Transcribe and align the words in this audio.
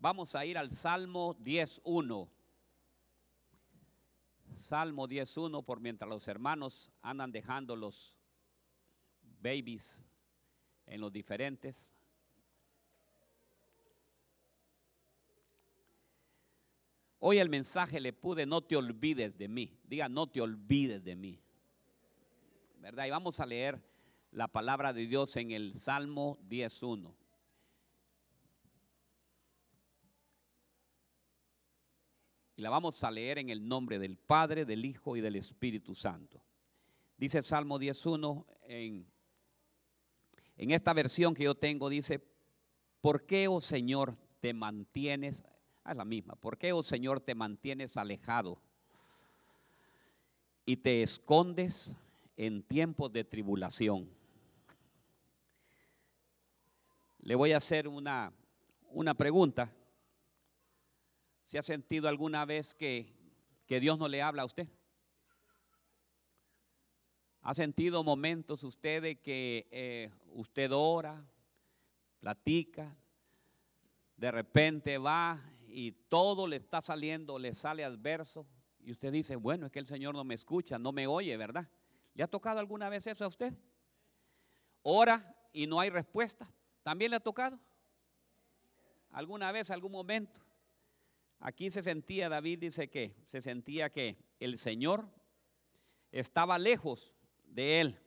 Vamos 0.00 0.34
a 0.34 0.46
ir 0.46 0.56
al 0.56 0.72
Salmo 0.72 1.36
10.1. 1.44 2.26
Salmo 4.54 5.06
10.1 5.06 5.62
por 5.62 5.78
mientras 5.80 6.08
los 6.08 6.26
hermanos 6.26 6.90
andan 7.02 7.30
dejando 7.30 7.76
los 7.76 8.16
babies 9.42 10.00
en 10.86 11.02
los 11.02 11.12
diferentes. 11.12 11.92
Hoy 17.18 17.38
el 17.38 17.50
mensaje 17.50 18.00
le 18.00 18.14
pude, 18.14 18.46
no 18.46 18.62
te 18.62 18.76
olvides 18.76 19.36
de 19.36 19.48
mí. 19.48 19.78
Diga, 19.84 20.08
no 20.08 20.26
te 20.26 20.40
olvides 20.40 21.04
de 21.04 21.14
mí. 21.14 21.38
¿Verdad? 22.78 23.04
Y 23.04 23.10
vamos 23.10 23.38
a 23.38 23.44
leer 23.44 23.78
la 24.32 24.48
palabra 24.48 24.94
de 24.94 25.06
Dios 25.06 25.36
en 25.36 25.50
el 25.50 25.76
Salmo 25.76 26.38
10.1. 26.48 27.19
Y 32.60 32.62
la 32.62 32.68
vamos 32.68 33.02
a 33.04 33.10
leer 33.10 33.38
en 33.38 33.48
el 33.48 33.66
nombre 33.66 33.98
del 33.98 34.18
Padre, 34.18 34.66
del 34.66 34.84
Hijo 34.84 35.16
y 35.16 35.22
del 35.22 35.36
Espíritu 35.36 35.94
Santo. 35.94 36.44
Dice 37.16 37.42
Salmo 37.42 37.78
10.1 37.78 38.44
en, 38.64 39.06
en 40.58 40.70
esta 40.70 40.92
versión 40.92 41.32
que 41.32 41.44
yo 41.44 41.54
tengo, 41.54 41.88
dice, 41.88 42.22
¿por 43.00 43.24
qué, 43.24 43.48
oh 43.48 43.62
Señor, 43.62 44.18
te 44.40 44.52
mantienes 44.52 45.42
Ah, 45.84 45.92
es 45.92 45.96
la 45.96 46.04
misma. 46.04 46.36
¿Por 46.36 46.58
qué, 46.58 46.74
oh 46.74 46.82
Señor, 46.82 47.20
te 47.20 47.34
mantienes 47.34 47.96
alejado 47.96 48.60
y 50.66 50.76
te 50.76 51.02
escondes 51.02 51.96
en 52.36 52.62
tiempos 52.62 53.10
de 53.10 53.24
tribulación? 53.24 54.06
Le 57.20 57.34
voy 57.34 57.52
a 57.52 57.56
hacer 57.56 57.88
una, 57.88 58.34
una 58.90 59.14
pregunta. 59.14 59.72
¿Se 61.50 61.58
ha 61.58 61.64
sentido 61.64 62.08
alguna 62.08 62.44
vez 62.44 62.76
que, 62.76 63.12
que 63.66 63.80
Dios 63.80 63.98
no 63.98 64.06
le 64.06 64.22
habla 64.22 64.42
a 64.42 64.44
usted? 64.44 64.68
¿Ha 67.42 67.56
sentido 67.56 68.04
momentos 68.04 68.62
usted 68.62 69.18
que 69.18 69.66
eh, 69.72 70.12
usted 70.28 70.70
ora, 70.72 71.26
platica, 72.20 72.96
de 74.16 74.30
repente 74.30 74.96
va 74.98 75.42
y 75.66 75.90
todo 75.90 76.46
le 76.46 76.54
está 76.54 76.82
saliendo, 76.82 77.36
le 77.36 77.52
sale 77.52 77.82
adverso. 77.82 78.46
Y 78.78 78.92
usted 78.92 79.10
dice, 79.10 79.34
bueno, 79.34 79.66
es 79.66 79.72
que 79.72 79.80
el 79.80 79.88
Señor 79.88 80.14
no 80.14 80.22
me 80.22 80.34
escucha, 80.34 80.78
no 80.78 80.92
me 80.92 81.08
oye, 81.08 81.36
¿verdad? 81.36 81.68
¿Le 82.14 82.22
ha 82.22 82.28
tocado 82.28 82.60
alguna 82.60 82.88
vez 82.88 83.08
eso 83.08 83.24
a 83.24 83.28
usted? 83.28 83.52
Ora 84.82 85.36
y 85.52 85.66
no 85.66 85.80
hay 85.80 85.90
respuesta. 85.90 86.48
¿También 86.84 87.10
le 87.10 87.16
ha 87.16 87.20
tocado? 87.20 87.58
¿Alguna 89.10 89.50
vez, 89.50 89.68
algún 89.72 89.90
momento? 89.90 90.40
Aquí 91.40 91.70
se 91.70 91.82
sentía, 91.82 92.28
David 92.28 92.58
dice 92.58 92.88
que 92.88 93.16
se 93.26 93.40
sentía 93.40 93.90
que 93.90 94.16
el 94.38 94.58
Señor 94.58 95.08
estaba 96.12 96.58
lejos 96.58 97.14
de 97.44 97.80
él. 97.80 97.98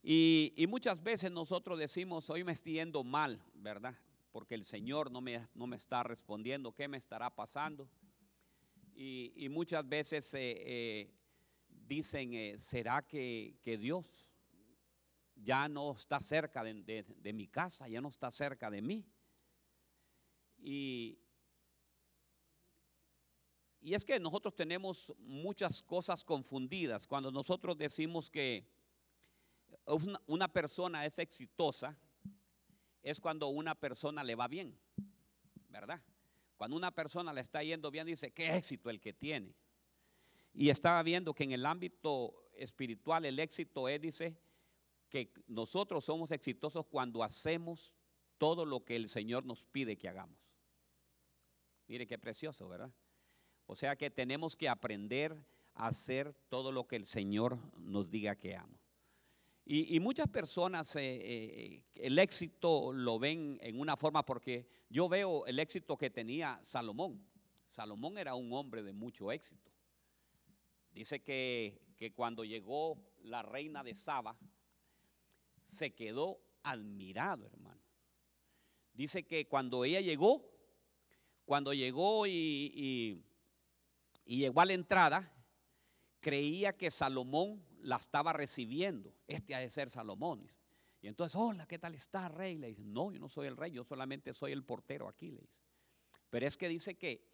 Y, 0.00 0.64
muchas 0.68 1.02
veces 1.02 1.30
nosotros 1.30 1.78
decimos, 1.78 2.30
hoy 2.30 2.44
me 2.44 2.52
estoy 2.52 2.74
yendo 2.74 3.02
mal, 3.04 3.42
¿verdad? 3.54 3.94
porque 4.38 4.54
el 4.54 4.64
Señor 4.64 5.10
no 5.10 5.20
me, 5.20 5.48
no 5.54 5.66
me 5.66 5.76
está 5.76 6.02
respondiendo, 6.02 6.72
¿qué 6.72 6.86
me 6.86 6.96
estará 6.96 7.34
pasando? 7.34 7.88
Y, 8.94 9.48
muchas 9.50 9.88
veces 9.88 10.32
eh, 10.34 10.56
eh, 10.58 11.14
dicen, 11.68 12.34
eh, 12.34 12.56
¿será 12.58 13.06
que, 13.06 13.58
Dios 13.80 14.30
ya 15.34 15.68
no 15.68 15.92
está 15.92 16.20
cerca 16.20 16.62
de, 16.62 17.04
de, 17.04 17.32
mi 17.32 17.48
casa, 17.48 17.88
ya 17.88 18.00
no 18.00 18.08
está 18.08 18.30
cerca 18.30 18.70
de 18.70 18.82
mí? 18.82 19.04
Y, 20.58 21.18
es 23.82 24.04
que 24.04 24.20
nosotros 24.20 24.54
tenemos 24.54 25.12
muchas 25.18 25.82
cosas 25.82 26.22
confundidas. 26.24 27.06
Cuando 27.06 27.30
nosotros 27.30 27.76
decimos 27.78 28.28
que 28.28 28.66
una 30.26 30.48
persona 30.48 31.06
es 31.06 31.18
exitosa, 31.18 31.96
es 33.02 33.18
cuando 33.20 33.48
una 33.48 33.74
persona 33.74 34.22
le 34.22 34.34
va 34.34 34.46
bien, 34.48 34.78
¿verdad? 35.70 36.02
Cuando 36.56 36.76
una 36.76 36.94
persona 36.94 37.32
le 37.32 37.40
está 37.40 37.62
yendo 37.62 37.90
bien, 37.90 38.06
dice, 38.06 38.30
qué 38.32 38.56
éxito 38.56 38.90
el 38.90 39.00
que 39.00 39.12
tiene. 39.14 39.54
Y 40.52 40.70
estaba 40.70 41.02
viendo 41.02 41.32
que 41.32 41.44
en 41.44 41.52
el 41.52 41.64
ámbito 41.64 42.34
espiritual 42.52 43.24
el 43.24 43.38
éxito 43.38 43.88
es, 43.88 44.00
dice, 44.00 44.36
que 45.08 45.32
nosotros 45.46 46.04
somos 46.04 46.30
exitosos 46.30 46.84
cuando 46.86 47.22
hacemos 47.22 47.94
todo 48.36 48.64
lo 48.64 48.84
que 48.84 48.96
el 48.96 49.08
Señor 49.08 49.44
nos 49.44 49.62
pide 49.64 49.96
que 49.96 50.08
hagamos. 50.08 50.47
Mire 51.88 52.06
qué 52.06 52.18
precioso, 52.18 52.68
¿verdad? 52.68 52.92
O 53.66 53.74
sea 53.74 53.96
que 53.96 54.10
tenemos 54.10 54.54
que 54.54 54.68
aprender 54.68 55.36
a 55.74 55.88
hacer 55.88 56.34
todo 56.48 56.70
lo 56.70 56.86
que 56.86 56.96
el 56.96 57.06
Señor 57.06 57.58
nos 57.78 58.10
diga 58.10 58.36
que 58.36 58.54
hagamos. 58.54 58.78
Y, 59.70 60.00
muchas 60.00 60.28
personas 60.28 60.96
eh, 60.96 61.18
eh, 61.20 61.82
el 61.96 62.18
éxito 62.18 62.90
lo 62.90 63.18
ven 63.18 63.58
en 63.60 63.78
una 63.78 63.98
forma 63.98 64.24
porque 64.24 64.66
yo 64.88 65.10
veo 65.10 65.44
el 65.44 65.58
éxito 65.58 65.98
que 65.98 66.08
tenía 66.08 66.58
Salomón. 66.62 67.22
Salomón 67.68 68.16
era 68.16 68.34
un 68.34 68.50
hombre 68.54 68.82
de 68.82 68.94
mucho 68.94 69.30
éxito. 69.30 69.70
Dice 70.90 71.20
que, 71.20 71.82
que 71.98 72.14
cuando 72.14 72.44
llegó 72.44 72.96
la 73.20 73.42
reina 73.42 73.84
de 73.84 73.94
Saba, 73.94 74.38
se 75.64 75.94
quedó 75.94 76.40
admirado, 76.62 77.46
hermano. 77.46 77.82
Dice 78.94 79.26
que 79.26 79.46
cuando 79.48 79.84
ella 79.84 80.00
llegó, 80.00 80.57
cuando 81.48 81.72
llegó 81.72 82.26
y, 82.26 83.24
llegó 84.26 84.60
a 84.60 84.66
la 84.66 84.74
entrada, 84.74 85.32
creía 86.20 86.76
que 86.76 86.90
Salomón 86.90 87.64
la 87.80 87.96
estaba 87.96 88.34
recibiendo. 88.34 89.14
Este 89.26 89.54
ha 89.54 89.58
de 89.58 89.70
ser 89.70 89.88
Salomón. 89.88 90.46
Y 91.00 91.08
entonces, 91.08 91.34
hola, 91.36 91.66
¿qué 91.66 91.78
tal 91.78 91.94
está, 91.94 92.28
rey? 92.28 92.58
Le 92.58 92.66
dice, 92.66 92.84
no, 92.84 93.10
yo 93.12 93.18
no 93.18 93.30
soy 93.30 93.46
el 93.46 93.56
rey, 93.56 93.72
yo 93.72 93.82
solamente 93.82 94.34
soy 94.34 94.52
el 94.52 94.62
portero 94.62 95.08
aquí, 95.08 95.30
le 95.30 95.40
dice. 95.40 95.56
Pero 96.28 96.46
es 96.46 96.58
que 96.58 96.68
dice 96.68 96.98
que 96.98 97.26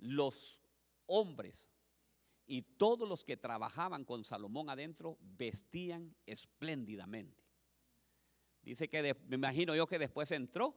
los 0.00 0.60
hombres 1.06 1.72
y 2.46 2.60
todos 2.60 3.08
los 3.08 3.24
que 3.24 3.38
trabajaban 3.38 4.04
con 4.04 4.22
Salomón 4.22 4.68
adentro 4.68 5.16
vestían 5.22 6.14
espléndidamente. 6.26 7.42
Dice 8.60 8.90
que 8.90 9.16
me 9.28 9.36
imagino 9.36 9.74
yo 9.74 9.86
que 9.86 9.98
después 9.98 10.30
entró 10.30 10.76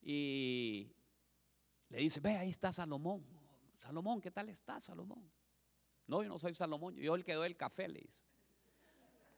y 0.00 0.92
le 1.90 1.98
dice, 1.98 2.20
ve, 2.20 2.36
ahí 2.36 2.50
está 2.50 2.72
Salomón. 2.72 3.24
Salomón, 3.78 4.20
¿qué 4.20 4.30
tal 4.30 4.48
está 4.48 4.80
Salomón? 4.80 5.30
No, 6.06 6.22
yo 6.22 6.28
no 6.28 6.38
soy 6.38 6.54
Salomón, 6.54 6.96
yo 6.96 7.14
el 7.14 7.24
que 7.24 7.34
doy 7.34 7.46
el 7.46 7.56
café, 7.56 7.88
le 7.88 8.00
dice. 8.00 8.18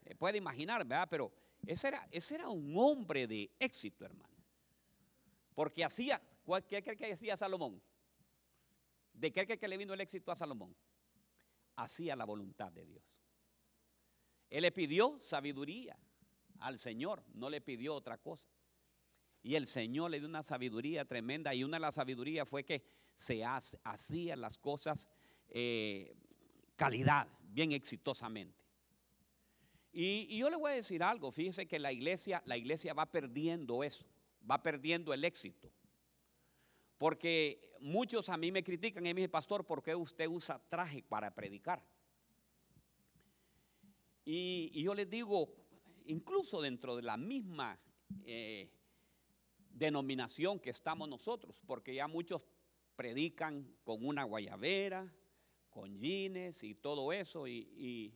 Eh, 0.05 0.15
puede 0.15 0.39
imaginar, 0.39 0.85
¿verdad? 0.87 1.09
Pero 1.11 1.33
ese 1.67 1.89
era, 1.89 2.09
ese 2.11 2.37
era 2.37 2.49
un 2.49 2.77
hombre 2.77 3.27
de 3.27 3.51
éxito, 3.59 4.05
hermano. 4.05 4.35
Porque 5.55 5.85
hacía, 5.85 6.21
¿qué 6.69 6.83
cree 6.83 6.97
que 6.97 7.13
hacía 7.13 7.37
Salomón? 7.37 7.81
¿De 9.13 9.33
qué 9.33 9.45
cree 9.45 9.59
que 9.59 9.69
le 9.69 9.77
vino 9.77 9.93
el 9.95 10.01
éxito 10.01 10.33
a 10.33 10.37
Salomón? 10.37 10.75
Hacía 11.77 12.17
la 12.17 12.25
voluntad 12.25 12.73
de 12.73 12.87
Dios. 12.87 13.05
Él 14.49 14.63
le 14.63 14.73
pidió 14.73 15.19
sabiduría 15.21 15.97
al 16.59 16.79
Señor, 16.79 17.23
no 17.35 17.49
le 17.49 17.61
pidió 17.61 17.95
otra 17.95 18.19
cosa. 18.19 18.49
Y 19.43 19.55
el 19.55 19.67
Señor 19.67 20.11
le 20.11 20.19
dio 20.19 20.29
una 20.29 20.43
sabiduría 20.43 21.05
tremenda 21.05 21.55
y 21.55 21.65
una 21.65 21.77
de 21.77 21.81
las 21.81 21.95
sabidurías 21.95 22.49
fue 22.49 22.65
que 22.65 22.83
se 23.15 23.45
hacía 23.45 24.37
las 24.37 24.59
cosas 24.59 25.09
eh, 25.49 26.15
calidad, 26.77 27.29
bien 27.43 27.73
exitosamente. 27.73 28.59
Y, 29.93 30.37
yo 30.39 30.49
le 30.49 30.57
voy 30.57 30.73
a 30.73 30.75
decir 30.77 31.03
algo, 31.03 31.33
fíjese 31.33 31.67
que 31.67 31.79
la 31.79 31.93
iglesia, 31.93 32.43
la 32.47 32.57
iglesia 32.57 32.95
va 32.95 33.07
perdiendo 33.11 33.83
eso, 33.83 34.07
va 34.49 34.63
perdiendo 34.63 35.13
el 35.13 35.25
éxito. 35.25 35.71
Porque 36.97 37.77
muchos 37.81 38.29
a 38.29 38.37
mí 38.37 38.53
me 38.53 38.63
critican 38.63 39.05
y 39.05 39.15
me 39.15 39.21
dicen, 39.21 39.31
pastor, 39.31 39.67
¿por 39.67 39.83
qué 39.83 39.95
usted 39.95 40.27
usa 40.29 40.63
traje 40.69 41.03
para 41.03 41.35
predicar? 41.35 41.83
Y, 44.25 44.83
yo 44.83 44.95
les 44.95 45.11
digo, 45.11 45.53
incluso 46.07 46.61
dentro 46.61 46.95
de 46.95 47.03
la 47.03 47.17
misma 47.17 47.79
eh, 48.25 48.71
denominación 49.71 50.61
que 50.61 50.71
estamos 50.71 51.09
nosotros, 51.09 51.63
porque 51.67 51.95
ya 51.95 52.09
muchos 52.09 52.43
predican 52.97 53.75
con 53.83 54.05
una 54.05 54.25
guayabera, 54.25 55.11
con 55.71 55.99
jeans 55.99 56.63
y 56.63 56.75
todo 56.75 57.13
eso. 57.13 57.47
Y, 57.49 58.15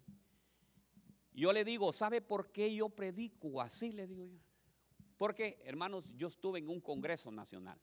yo 1.33 1.53
le 1.53 1.65
digo, 1.65 1.93
¿sabe 1.93 2.21
por 2.21 2.53
qué 2.53 2.73
yo 2.75 2.91
predico 2.91 3.61
así? 3.61 3.93
Le 3.93 4.07
digo 4.07 4.27
yo. 4.27 4.39
Porque, 5.17 5.61
hermanos, 5.65 6.13
yo 6.17 6.29
estuve 6.29 6.61
en 6.61 6.69
un 6.69 6.81
Congreso 6.81 7.33
Nacional. 7.33 7.81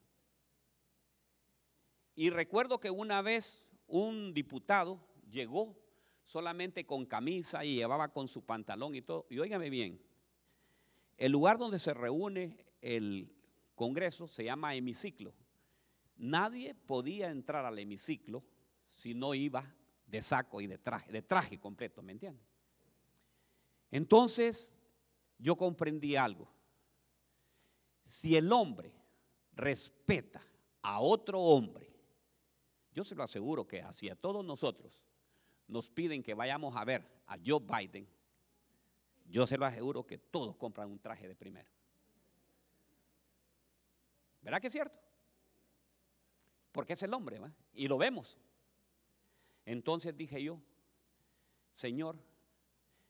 Y 2.15 2.29
recuerdo 2.29 2.79
que 2.79 2.91
una 2.91 3.21
vez 3.21 3.65
un 3.87 4.33
diputado 4.33 5.05
llegó 5.29 5.77
solamente 6.23 6.85
con 6.85 7.05
camisa 7.05 7.65
y 7.65 7.75
llevaba 7.75 8.13
con 8.13 8.27
su 8.27 8.45
pantalón 8.45 8.95
y 8.95 9.01
todo. 9.01 9.25
Y 9.29 9.39
óigame 9.39 9.69
bien, 9.69 10.01
el 11.17 11.31
lugar 11.31 11.57
donde 11.57 11.79
se 11.79 11.93
reúne 11.93 12.65
el 12.81 13.40
Congreso, 13.81 14.27
se 14.27 14.43
llama 14.43 14.75
hemiciclo. 14.75 15.33
Nadie 16.17 16.75
podía 16.75 17.31
entrar 17.31 17.65
al 17.65 17.79
hemiciclo 17.79 18.43
si 18.85 19.15
no 19.15 19.33
iba 19.33 19.75
de 20.05 20.21
saco 20.21 20.61
y 20.61 20.67
de 20.67 20.77
traje, 20.77 21.11
de 21.11 21.23
traje 21.23 21.59
completo, 21.59 22.03
¿me 22.03 22.11
entiendes? 22.11 22.45
Entonces, 23.89 24.77
yo 25.39 25.55
comprendí 25.55 26.15
algo. 26.15 26.47
Si 28.03 28.35
el 28.35 28.51
hombre 28.51 28.93
respeta 29.53 30.45
a 30.83 31.01
otro 31.01 31.41
hombre, 31.41 31.91
yo 32.93 33.03
se 33.03 33.15
lo 33.15 33.23
aseguro 33.23 33.67
que 33.67 33.81
hacia 33.81 34.15
todos 34.15 34.45
nosotros 34.45 35.03
nos 35.65 35.89
piden 35.89 36.21
que 36.21 36.35
vayamos 36.35 36.75
a 36.75 36.85
ver 36.85 37.03
a 37.25 37.35
Joe 37.43 37.59
Biden, 37.61 38.07
yo 39.25 39.47
se 39.47 39.57
lo 39.57 39.65
aseguro 39.65 40.05
que 40.05 40.19
todos 40.19 40.55
compran 40.55 40.87
un 40.87 40.99
traje 40.99 41.27
de 41.27 41.33
primero. 41.33 41.80
¿Verdad 44.41 44.59
que 44.59 44.67
es 44.67 44.73
cierto? 44.73 44.99
Porque 46.71 46.93
es 46.93 47.03
el 47.03 47.13
hombre, 47.13 47.39
¿va? 47.39 47.51
Y 47.73 47.87
lo 47.87 47.97
vemos. 47.97 48.37
Entonces 49.65 50.15
dije 50.15 50.41
yo, 50.41 50.59
Señor, 51.75 52.17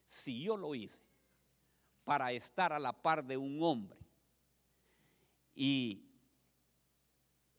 si 0.05 0.43
yo 0.43 0.57
lo 0.57 0.75
hice 0.75 1.01
para 2.03 2.31
estar 2.31 2.73
a 2.73 2.79
la 2.79 2.93
par 2.93 3.23
de 3.23 3.37
un 3.37 3.61
hombre 3.61 3.99
y 5.55 6.05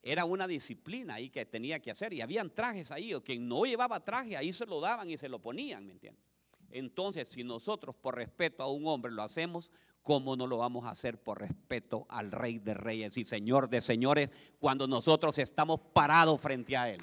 era 0.03 0.25
una 0.25 0.47
disciplina 0.47 1.15
ahí 1.15 1.31
que 1.31 1.47
tenía 1.47 1.81
que 1.81 1.91
hacer 1.91 2.13
y 2.13 2.21
habían 2.21 2.51
trajes 2.51 2.91
ahí, 2.91 3.15
o 3.15 3.23
quien 3.23 3.47
no 3.49 3.65
llevaba 3.65 4.05
traje 4.05 4.37
ahí 4.37 4.53
se 4.53 4.67
lo 4.67 4.81
daban 4.81 5.09
y 5.09 5.17
se 5.17 5.29
lo 5.29 5.39
ponían, 5.39 5.87
¿me 5.87 5.93
entiendes? 5.93 6.25
Entonces, 6.71 7.29
si 7.29 7.45
nosotros 7.45 7.95
por 7.95 8.17
respeto 8.17 8.63
a 8.63 8.71
un 8.71 8.87
hombre 8.87 9.13
lo 9.13 9.23
hacemos, 9.23 9.71
¿cómo 10.03 10.37
no 10.37 10.47
lo 10.47 10.59
vamos 10.59 10.85
a 10.85 10.91
hacer 10.91 11.19
por 11.19 11.41
respeto 11.41 12.07
al 12.09 12.31
Rey 12.31 12.59
de 12.59 12.75
Reyes 12.75 13.17
y 13.17 13.25
Señor 13.25 13.69
de 13.69 13.81
Señores 13.81 14.31
cuando 14.59 14.87
nosotros 14.87 15.39
estamos 15.39 15.81
parados 15.93 16.41
frente 16.41 16.77
a 16.77 16.91
Él 16.91 17.03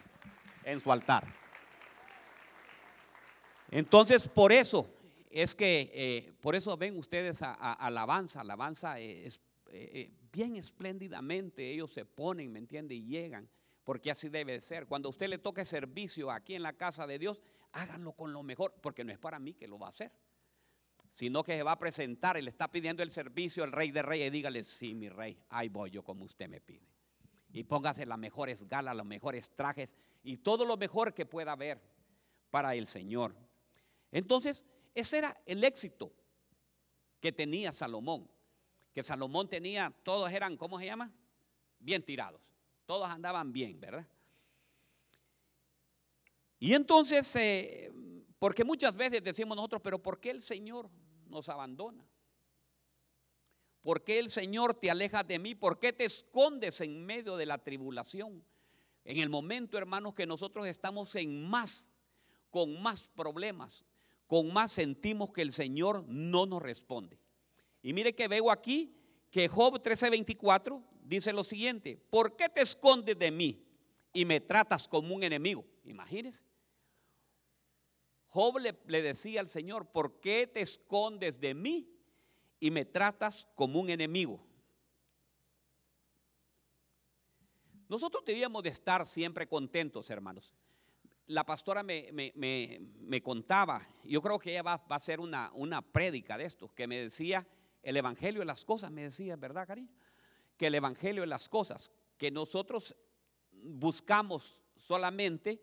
en 0.63 0.79
su 0.79 0.91
altar? 0.91 1.25
Entonces, 3.71 4.27
por 4.27 4.51
eso 4.51 4.87
es 5.29 5.55
que, 5.55 5.91
eh, 5.93 6.33
por 6.41 6.55
eso 6.55 6.75
ven 6.75 6.97
ustedes 6.97 7.41
a, 7.41 7.53
alabanza, 7.53 8.41
alabanza 8.41 8.99
eh, 8.99 9.29
eh, 9.71 10.11
bien 10.31 10.55
espléndidamente, 10.55 11.71
ellos 11.71 11.91
se 11.91 12.05
ponen, 12.05 12.51
¿me 12.51 12.59
entiende? 12.59 12.95
Y 12.95 13.05
llegan, 13.05 13.47
porque 13.83 14.11
así 14.11 14.29
debe 14.29 14.59
ser. 14.59 14.87
Cuando 14.87 15.09
usted 15.09 15.27
le 15.27 15.37
toque 15.37 15.65
servicio 15.65 16.31
aquí 16.31 16.55
en 16.55 16.63
la 16.63 16.73
casa 16.73 17.05
de 17.05 17.19
Dios, 17.19 17.41
háganlo 17.71 18.13
con 18.13 18.33
lo 18.33 18.41
mejor, 18.41 18.73
porque 18.81 19.03
no 19.03 19.11
es 19.11 19.19
para 19.19 19.39
mí 19.39 19.53
que 19.53 19.67
lo 19.67 19.77
va 19.77 19.87
a 19.87 19.91
hacer, 19.91 20.11
sino 21.11 21.43
que 21.43 21.57
se 21.57 21.63
va 21.63 21.73
a 21.73 21.79
presentar 21.79 22.37
y 22.37 22.41
le 22.41 22.49
está 22.49 22.71
pidiendo 22.71 23.03
el 23.03 23.11
servicio 23.11 23.63
al 23.63 23.71
rey 23.71 23.91
de 23.91 24.01
reyes 24.01 24.27
y 24.27 24.31
dígale, 24.31 24.63
sí, 24.63 24.93
mi 24.93 25.09
rey, 25.09 25.37
ahí 25.49 25.69
voy 25.69 25.91
yo 25.91 26.03
como 26.03 26.25
usted 26.25 26.47
me 26.47 26.61
pide. 26.61 26.87
Y 27.51 27.63
póngase 27.63 28.05
las 28.05 28.17
mejores 28.17 28.67
galas, 28.67 28.95
los 28.95 29.05
mejores 29.05 29.49
trajes 29.55 29.95
y 30.23 30.37
todo 30.37 30.65
lo 30.65 30.77
mejor 30.77 31.13
que 31.13 31.25
pueda 31.25 31.53
haber 31.53 31.81
para 32.51 32.75
el 32.75 32.87
Señor. 32.87 33.35
Entonces, 34.11 34.65
ese 34.93 35.17
era 35.17 35.41
el 35.45 35.63
éxito 35.63 36.11
que 37.19 37.31
tenía 37.31 37.71
Salomón. 37.71 38.29
Que 38.93 39.03
Salomón 39.03 39.47
tenía, 39.47 39.93
todos 40.03 40.31
eran, 40.31 40.57
¿cómo 40.57 40.79
se 40.79 40.85
llama? 40.85 41.11
Bien 41.79 42.03
tirados. 42.03 42.41
Todos 42.85 43.09
andaban 43.09 43.51
bien, 43.51 43.79
¿verdad? 43.79 44.07
Y 46.59 46.73
entonces, 46.73 47.35
eh, 47.35 47.91
porque 48.39 48.63
muchas 48.63 48.95
veces 48.95 49.21
decimos 49.21 49.55
nosotros, 49.55 49.81
pero 49.83 50.01
¿por 50.01 50.19
qué 50.19 50.31
el 50.31 50.41
Señor 50.41 50.89
nos 51.27 51.49
abandona? 51.49 52.05
¿Por 53.81 54.03
qué 54.03 54.19
el 54.19 54.29
Señor 54.29 54.73
te 54.73 54.89
aleja 54.89 55.23
de 55.23 55.39
mí? 55.39 55.55
¿Por 55.55 55.77
qué 55.77 55.93
te 55.93 56.05
escondes 56.05 56.81
en 56.81 57.05
medio 57.05 57.37
de 57.37 57.45
la 57.45 57.57
tribulación? 57.57 58.43
En 59.03 59.17
el 59.17 59.29
momento, 59.29 59.77
hermanos, 59.77 60.13
que 60.13 60.25
nosotros 60.25 60.67
estamos 60.67 61.15
en 61.15 61.49
más, 61.49 61.87
con 62.49 62.81
más 62.81 63.07
problemas, 63.09 63.85
con 64.27 64.53
más 64.53 64.71
sentimos 64.71 65.31
que 65.31 65.41
el 65.41 65.53
Señor 65.53 66.03
no 66.07 66.45
nos 66.45 66.61
responde. 66.61 67.19
Y 67.81 67.93
mire 67.93 68.13
que 68.13 68.27
veo 68.27 68.51
aquí 68.51 68.95
que 69.31 69.47
Job 69.47 69.81
13:24 69.81 70.83
dice 71.03 71.33
lo 71.33 71.43
siguiente, 71.43 71.97
¿por 72.09 72.35
qué 72.35 72.49
te 72.49 72.61
escondes 72.61 73.17
de 73.17 73.31
mí 73.31 73.65
y 74.13 74.25
me 74.25 74.39
tratas 74.39 74.87
como 74.87 75.15
un 75.15 75.23
enemigo? 75.23 75.65
Imagínense. 75.85 76.48
Job 78.29 78.59
le, 78.59 79.01
decía 79.01 79.41
al 79.41 79.47
Señor, 79.47 79.87
¿por 79.87 80.19
qué 80.19 80.47
te 80.47 80.61
escondes 80.61 81.39
de 81.39 81.53
mí 81.53 81.89
y 82.59 82.71
me 82.71 82.85
tratas 82.85 83.47
como 83.55 83.79
un 83.79 83.89
enemigo? 83.89 84.39
Nosotros 87.87 88.23
debíamos 88.23 88.61
de 88.63 88.69
estar 88.69 89.05
siempre 89.05 89.47
contentos, 89.47 90.09
hermanos 90.09 90.53
la 91.29 91.45
pastora 91.45 91.83
me, 91.83 93.21
contaba, 93.23 93.87
yo 94.03 94.19
creo 94.19 94.39
que 94.39 94.49
ella 94.49 94.63
va, 94.63 94.83
a 94.89 94.95
hacer 94.95 95.19
una, 95.19 95.51
una 95.53 95.83
prédica 95.83 96.39
de 96.39 96.45
esto, 96.45 96.73
que 96.73 96.87
me 96.87 96.97
decía, 96.97 97.47
el 97.83 97.97
Evangelio 97.97 98.39
de 98.39 98.47
las 98.47 98.65
cosas, 98.65 98.89
me 98.89 99.03
decía, 99.03 99.35
¿verdad, 99.35 99.67
cariño? 99.67 99.93
Que 100.57 100.67
el 100.67 100.75
Evangelio 100.75 101.21
de 101.21 101.27
las 101.27 101.47
cosas, 101.47 101.91
que 102.17 102.31
nosotros 102.31 102.95
buscamos 103.51 104.59
solamente 104.75 105.61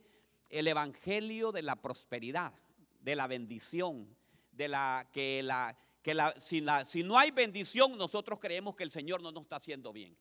el 0.49 0.69
Evangelio 0.69 1.53
de 1.53 1.63
la 1.63 1.77
prosperidad, 1.77 2.53
de 3.01 3.17
la 3.17 3.27
bendición, 3.27 4.17
de 4.53 4.69
la 4.69 5.09
que 5.13 5.43
la 5.43 5.77
que 6.03 6.15
la 6.15 6.35
si, 6.41 6.61
la, 6.61 6.85
si 6.85 7.03
no 7.03 7.19
hay 7.19 7.31
bendición, 7.31 7.99
nosotros 7.99 8.39
creemos 8.39 8.77
que 8.77 8.85
el 8.85 8.91
Señor 8.91 9.23
no 9.23 9.33
nos 9.33 9.43
está 9.43 9.57
haciendo 9.57 9.93
bien. 9.93 10.17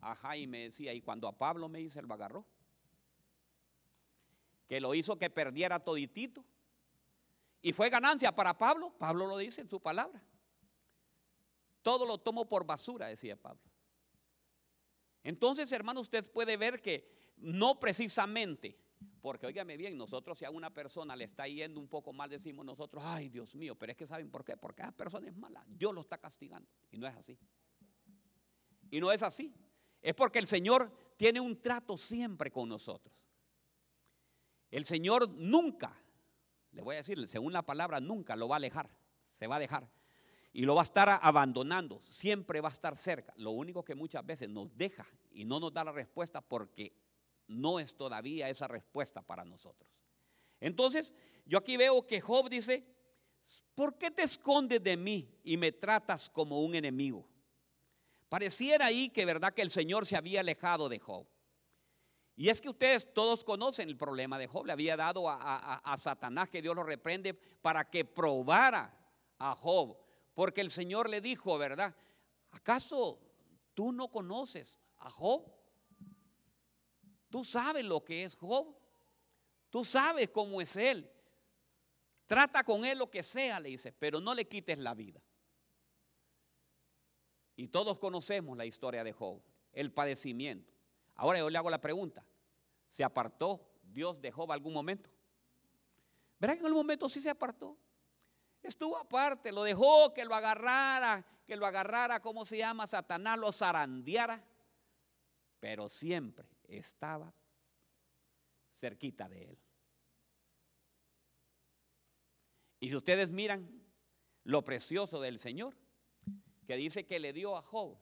Ajá, 0.00 0.36
y 0.36 0.46
me 0.46 0.64
decía, 0.64 0.92
y 0.92 1.00
cuando 1.00 1.28
a 1.28 1.36
Pablo 1.36 1.68
me 1.68 1.78
dice, 1.78 2.00
él 2.00 2.06
lo 2.06 2.14
agarró 2.14 2.44
que 4.70 4.80
lo 4.80 4.94
hizo 4.94 5.18
que 5.18 5.28
perdiera 5.28 5.80
toditito. 5.80 6.44
Y 7.60 7.72
fue 7.72 7.90
ganancia 7.90 8.30
para 8.30 8.56
Pablo, 8.56 8.94
Pablo 9.00 9.26
lo 9.26 9.36
dice 9.36 9.60
en 9.62 9.68
su 9.68 9.80
palabra. 9.80 10.22
Todo 11.82 12.06
lo 12.06 12.18
tomo 12.18 12.48
por 12.48 12.64
basura, 12.64 13.08
decía 13.08 13.34
Pablo. 13.34 13.64
Entonces, 15.24 15.72
hermano, 15.72 16.00
usted 16.00 16.30
puede 16.30 16.56
ver 16.56 16.80
que 16.80 17.32
no 17.38 17.80
precisamente, 17.80 18.78
porque 19.20 19.46
óigame 19.46 19.76
bien, 19.76 19.96
nosotros 19.96 20.38
si 20.38 20.44
a 20.44 20.50
una 20.50 20.70
persona 20.70 21.14
le 21.14 21.24
está 21.24 21.46
yendo 21.46 21.80
un 21.80 21.88
poco 21.88 22.12
mal, 22.12 22.30
decimos 22.30 22.64
nosotros, 22.64 23.02
ay 23.06 23.28
Dios 23.28 23.54
mío, 23.54 23.74
pero 23.76 23.92
es 23.92 23.98
que 23.98 24.06
saben 24.06 24.30
por 24.30 24.44
qué, 24.44 24.56
porque 24.56 24.82
esa 24.82 24.92
persona 24.92 25.28
es 25.28 25.36
mala, 25.36 25.64
Dios 25.66 25.94
lo 25.94 26.00
está 26.00 26.18
castigando. 26.18 26.68
Y 26.90 26.98
no 26.98 27.06
es 27.06 27.14
así. 27.16 27.38
Y 28.90 29.00
no 29.00 29.12
es 29.12 29.22
así. 29.22 29.54
Es 30.02 30.14
porque 30.14 30.38
el 30.38 30.46
Señor 30.46 30.92
tiene 31.16 31.40
un 31.40 31.60
trato 31.60 31.96
siempre 31.96 32.50
con 32.50 32.68
nosotros. 32.68 33.14
El 34.70 34.84
Señor 34.84 35.28
nunca, 35.30 35.94
le 36.72 36.82
voy 36.82 36.94
a 36.94 36.98
decir, 36.98 37.28
según 37.28 37.52
la 37.52 37.62
palabra, 37.62 38.00
nunca 38.00 38.36
lo 38.36 38.48
va 38.48 38.56
a 38.56 38.58
alejar, 38.58 38.88
se 39.32 39.46
va 39.46 39.56
a 39.56 39.60
dejar. 39.60 39.88
Y 40.52 40.62
lo 40.62 40.74
va 40.74 40.82
a 40.82 40.84
estar 40.84 41.20
abandonando, 41.22 42.00
siempre 42.02 42.60
va 42.60 42.68
a 42.68 42.72
estar 42.72 42.96
cerca. 42.96 43.32
Lo 43.36 43.50
único 43.50 43.84
que 43.84 43.94
muchas 43.94 44.24
veces 44.24 44.48
nos 44.48 44.76
deja 44.76 45.06
y 45.32 45.44
no 45.44 45.60
nos 45.60 45.72
da 45.72 45.84
la 45.84 45.92
respuesta 45.92 46.40
porque 46.40 46.92
no 47.50 47.80
es 47.80 47.96
todavía 47.96 48.48
esa 48.48 48.68
respuesta 48.68 49.22
para 49.22 49.44
nosotros. 49.44 49.90
Entonces, 50.60 51.12
yo 51.44 51.58
aquí 51.58 51.76
veo 51.76 52.06
que 52.06 52.20
Job 52.20 52.48
dice, 52.48 52.84
¿por 53.74 53.98
qué 53.98 54.10
te 54.10 54.22
escondes 54.22 54.82
de 54.82 54.96
mí 54.96 55.28
y 55.42 55.56
me 55.56 55.72
tratas 55.72 56.30
como 56.30 56.60
un 56.60 56.74
enemigo? 56.74 57.28
Pareciera 58.28 58.86
ahí 58.86 59.10
que 59.10 59.24
verdad 59.24 59.52
que 59.52 59.62
el 59.62 59.70
Señor 59.70 60.06
se 60.06 60.16
había 60.16 60.40
alejado 60.40 60.88
de 60.88 61.00
Job. 61.00 61.26
Y 62.36 62.48
es 62.48 62.60
que 62.60 62.70
ustedes 62.70 63.12
todos 63.12 63.42
conocen 63.42 63.88
el 63.88 63.96
problema 63.96 64.38
de 64.38 64.46
Job. 64.46 64.64
Le 64.64 64.72
había 64.72 64.96
dado 64.96 65.28
a, 65.28 65.96
Satanás 65.98 66.48
que 66.48 66.62
Dios 66.62 66.74
lo 66.74 66.84
reprende 66.84 67.34
para 67.34 67.90
que 67.90 68.04
probara 68.04 68.96
a 69.38 69.54
Job. 69.54 69.98
Porque 70.34 70.60
el 70.60 70.70
Señor 70.70 71.10
le 71.10 71.20
dijo, 71.20 71.58
¿verdad? 71.58 71.94
¿Acaso 72.52 73.20
tú 73.74 73.92
no 73.92 74.08
conoces 74.08 74.80
a 74.98 75.10
Job? 75.10 75.59
Tú 77.30 77.44
sabes 77.44 77.84
lo 77.84 78.04
que 78.04 78.24
es 78.24 78.34
Job. 78.36 78.76
Tú 79.70 79.84
sabes 79.84 80.28
cómo 80.28 80.60
es 80.60 80.76
él. 80.76 81.08
Trata 82.26 82.62
con 82.64 82.84
él 82.84 82.98
lo 82.98 83.10
que 83.10 83.22
sea, 83.22 83.58
le 83.58 83.70
dice, 83.70 83.92
pero 83.92 84.20
no 84.20 84.34
le 84.34 84.46
quites 84.46 84.78
la 84.78 84.94
vida. 84.94 85.20
Y 87.56 87.68
todos 87.68 87.98
conocemos 87.98 88.56
la 88.56 88.66
historia 88.66 89.04
de 89.04 89.12
Job, 89.12 89.40
el 89.72 89.92
padecimiento. 89.92 90.72
Ahora 91.14 91.38
yo 91.38 91.50
le 91.50 91.58
hago 91.58 91.70
la 91.70 91.80
pregunta, 91.80 92.24
¿se 92.88 93.04
apartó 93.04 93.68
Dios 93.82 94.20
de 94.20 94.30
Job 94.30 94.50
algún 94.52 94.72
momento? 94.72 95.10
¿Verdad 96.38 96.54
que 96.54 96.60
en 96.60 96.66
algún 96.66 96.82
momento 96.82 97.08
sí 97.08 97.20
se 97.20 97.30
apartó? 97.30 97.76
Estuvo 98.62 98.96
aparte, 98.96 99.52
lo 99.52 99.62
dejó 99.62 100.12
que 100.14 100.24
lo 100.24 100.34
agarrara, 100.34 101.24
que 101.46 101.56
lo 101.56 101.66
agarrara, 101.66 102.20
¿cómo 102.20 102.46
se 102.46 102.58
llama? 102.58 102.86
Satanás 102.86 103.38
lo 103.38 103.52
zarandeara, 103.52 104.42
pero 105.58 105.88
siempre 105.88 106.46
estaba 106.70 107.34
cerquita 108.76 109.28
de 109.28 109.50
él. 109.50 109.58
Y 112.80 112.88
si 112.88 112.96
ustedes 112.96 113.30
miran 113.30 113.82
lo 114.44 114.64
precioso 114.64 115.20
del 115.20 115.38
Señor, 115.38 115.76
que 116.66 116.76
dice 116.76 117.04
que 117.04 117.20
le 117.20 117.32
dio 117.32 117.56
a 117.56 117.62
Job 117.62 117.98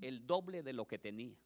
el 0.00 0.26
doble 0.26 0.62
de 0.62 0.72
lo 0.72 0.86
que 0.86 0.98
tenía. 0.98 1.36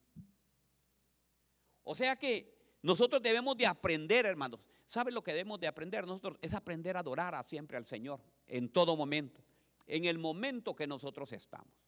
O 1.85 1.95
sea 1.95 2.17
que 2.17 2.77
nosotros 2.83 3.23
debemos 3.23 3.57
de 3.57 3.67
aprender, 3.67 4.27
hermanos. 4.27 4.61
¿Sabe 4.87 5.13
lo 5.13 5.23
que 5.23 5.33
debemos 5.33 5.61
de 5.61 5.69
aprender 5.69 6.07
nosotros? 6.07 6.39
Es 6.43 6.53
aprender 6.53 6.97
a 6.97 7.01
adorar 7.01 7.35
a 7.35 7.45
siempre 7.45 7.77
al 7.77 7.87
Señor 7.87 8.21
en 8.47 8.69
todo 8.69 8.97
momento, 8.97 9.41
en 9.87 10.05
el 10.05 10.19
momento 10.19 10.75
que 10.75 10.87
nosotros 10.87 11.33
estamos. 11.33 11.80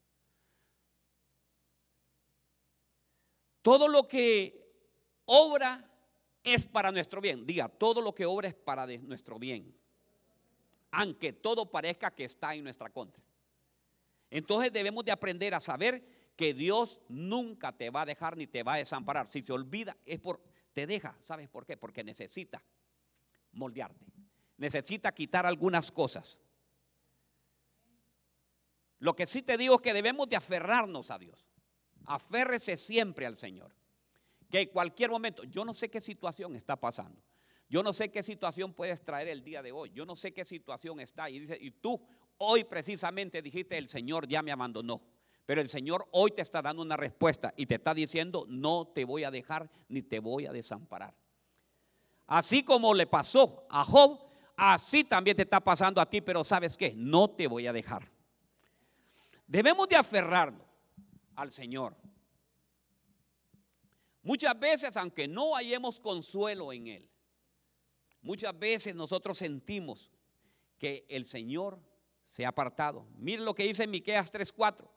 Todo 3.62 3.88
lo 3.88 4.08
que 4.08 4.62
obra 5.24 5.88
es 6.42 6.66
para 6.66 6.90
nuestro 6.90 7.20
bien. 7.20 7.46
Diga, 7.46 7.68
todo 7.68 8.00
lo 8.00 8.14
que 8.14 8.26
obra 8.26 8.48
es 8.48 8.54
para 8.54 8.86
nuestro 8.98 9.38
bien. 9.38 9.74
Aunque 10.90 11.32
todo 11.32 11.70
parezca 11.70 12.10
que 12.10 12.24
está 12.24 12.54
en 12.54 12.64
nuestra 12.64 12.90
contra. 12.90 13.22
Entonces 14.30 14.72
debemos 14.72 15.04
de 15.04 15.12
aprender 15.12 15.54
a 15.54 15.60
saber 15.60 16.04
que 16.36 16.54
Dios 16.54 17.00
nunca 17.08 17.72
te 17.72 17.90
va 17.90 18.02
a 18.02 18.06
dejar 18.06 18.36
ni 18.36 18.46
te 18.46 18.62
va 18.62 18.74
a 18.74 18.78
desamparar. 18.78 19.28
Si 19.28 19.42
se 19.42 19.52
olvida, 19.52 19.96
es 20.04 20.18
por, 20.18 20.42
te 20.72 20.86
deja. 20.86 21.16
¿Sabes 21.24 21.48
por 21.48 21.64
qué? 21.64 21.76
Porque 21.76 22.02
necesita 22.02 22.62
moldearte. 23.52 24.04
Necesita 24.56 25.12
quitar 25.12 25.46
algunas 25.46 25.92
cosas. 25.92 26.38
Lo 28.98 29.14
que 29.14 29.26
sí 29.26 29.42
te 29.42 29.56
digo 29.56 29.76
es 29.76 29.82
que 29.82 29.92
debemos 29.92 30.28
de 30.28 30.36
aferrarnos 30.36 31.10
a 31.10 31.18
Dios. 31.18 31.51
Aférrese 32.06 32.76
siempre 32.76 33.26
al 33.26 33.36
Señor. 33.36 33.74
Que 34.50 34.60
en 34.62 34.68
cualquier 34.68 35.10
momento, 35.10 35.44
yo 35.44 35.64
no 35.64 35.72
sé 35.72 35.88
qué 35.88 36.00
situación 36.00 36.54
está 36.56 36.76
pasando. 36.76 37.22
Yo 37.68 37.82
no 37.82 37.94
sé 37.94 38.10
qué 38.10 38.22
situación 38.22 38.74
puedes 38.74 39.02
traer 39.02 39.28
el 39.28 39.42
día 39.42 39.62
de 39.62 39.72
hoy. 39.72 39.90
Yo 39.94 40.04
no 40.04 40.14
sé 40.14 40.32
qué 40.34 40.44
situación 40.44 41.00
está. 41.00 41.30
Y 41.30 41.38
dice, 41.38 41.56
y 41.58 41.70
tú 41.70 42.00
hoy 42.36 42.64
precisamente 42.64 43.40
dijiste, 43.40 43.78
el 43.78 43.88
Señor 43.88 44.28
ya 44.28 44.42
me 44.42 44.52
abandonó. 44.52 45.00
Pero 45.46 45.60
el 45.60 45.68
Señor 45.68 46.06
hoy 46.12 46.32
te 46.32 46.42
está 46.42 46.60
dando 46.60 46.82
una 46.82 46.96
respuesta 46.96 47.52
y 47.56 47.66
te 47.66 47.76
está 47.76 47.94
diciendo, 47.94 48.44
no 48.48 48.86
te 48.86 49.04
voy 49.04 49.24
a 49.24 49.30
dejar 49.30 49.70
ni 49.88 50.02
te 50.02 50.20
voy 50.20 50.46
a 50.46 50.52
desamparar. 50.52 51.14
Así 52.26 52.62
como 52.62 52.94
le 52.94 53.06
pasó 53.06 53.66
a 53.68 53.84
Job, 53.84 54.20
así 54.56 55.04
también 55.04 55.36
te 55.36 55.42
está 55.42 55.60
pasando 55.60 56.00
a 56.00 56.08
ti, 56.08 56.20
pero 56.20 56.44
sabes 56.44 56.76
qué, 56.76 56.94
no 56.96 57.30
te 57.30 57.46
voy 57.46 57.66
a 57.66 57.72
dejar. 57.72 58.10
Debemos 59.46 59.88
de 59.88 59.96
aferrarnos 59.96 60.61
al 61.36 61.52
Señor. 61.52 61.96
Muchas 64.22 64.58
veces, 64.58 64.96
aunque 64.96 65.26
no 65.26 65.56
hayamos 65.56 65.98
consuelo 65.98 66.72
en 66.72 66.86
Él, 66.86 67.10
muchas 68.20 68.56
veces 68.58 68.94
nosotros 68.94 69.38
sentimos 69.38 70.10
que 70.78 71.04
el 71.08 71.24
Señor 71.24 71.80
se 72.26 72.44
ha 72.44 72.48
apartado. 72.48 73.06
Miren 73.16 73.44
lo 73.44 73.54
que 73.54 73.64
dice 73.64 73.84
en 73.84 73.90
Miqueas 73.90 74.30
3:4. 74.30 74.88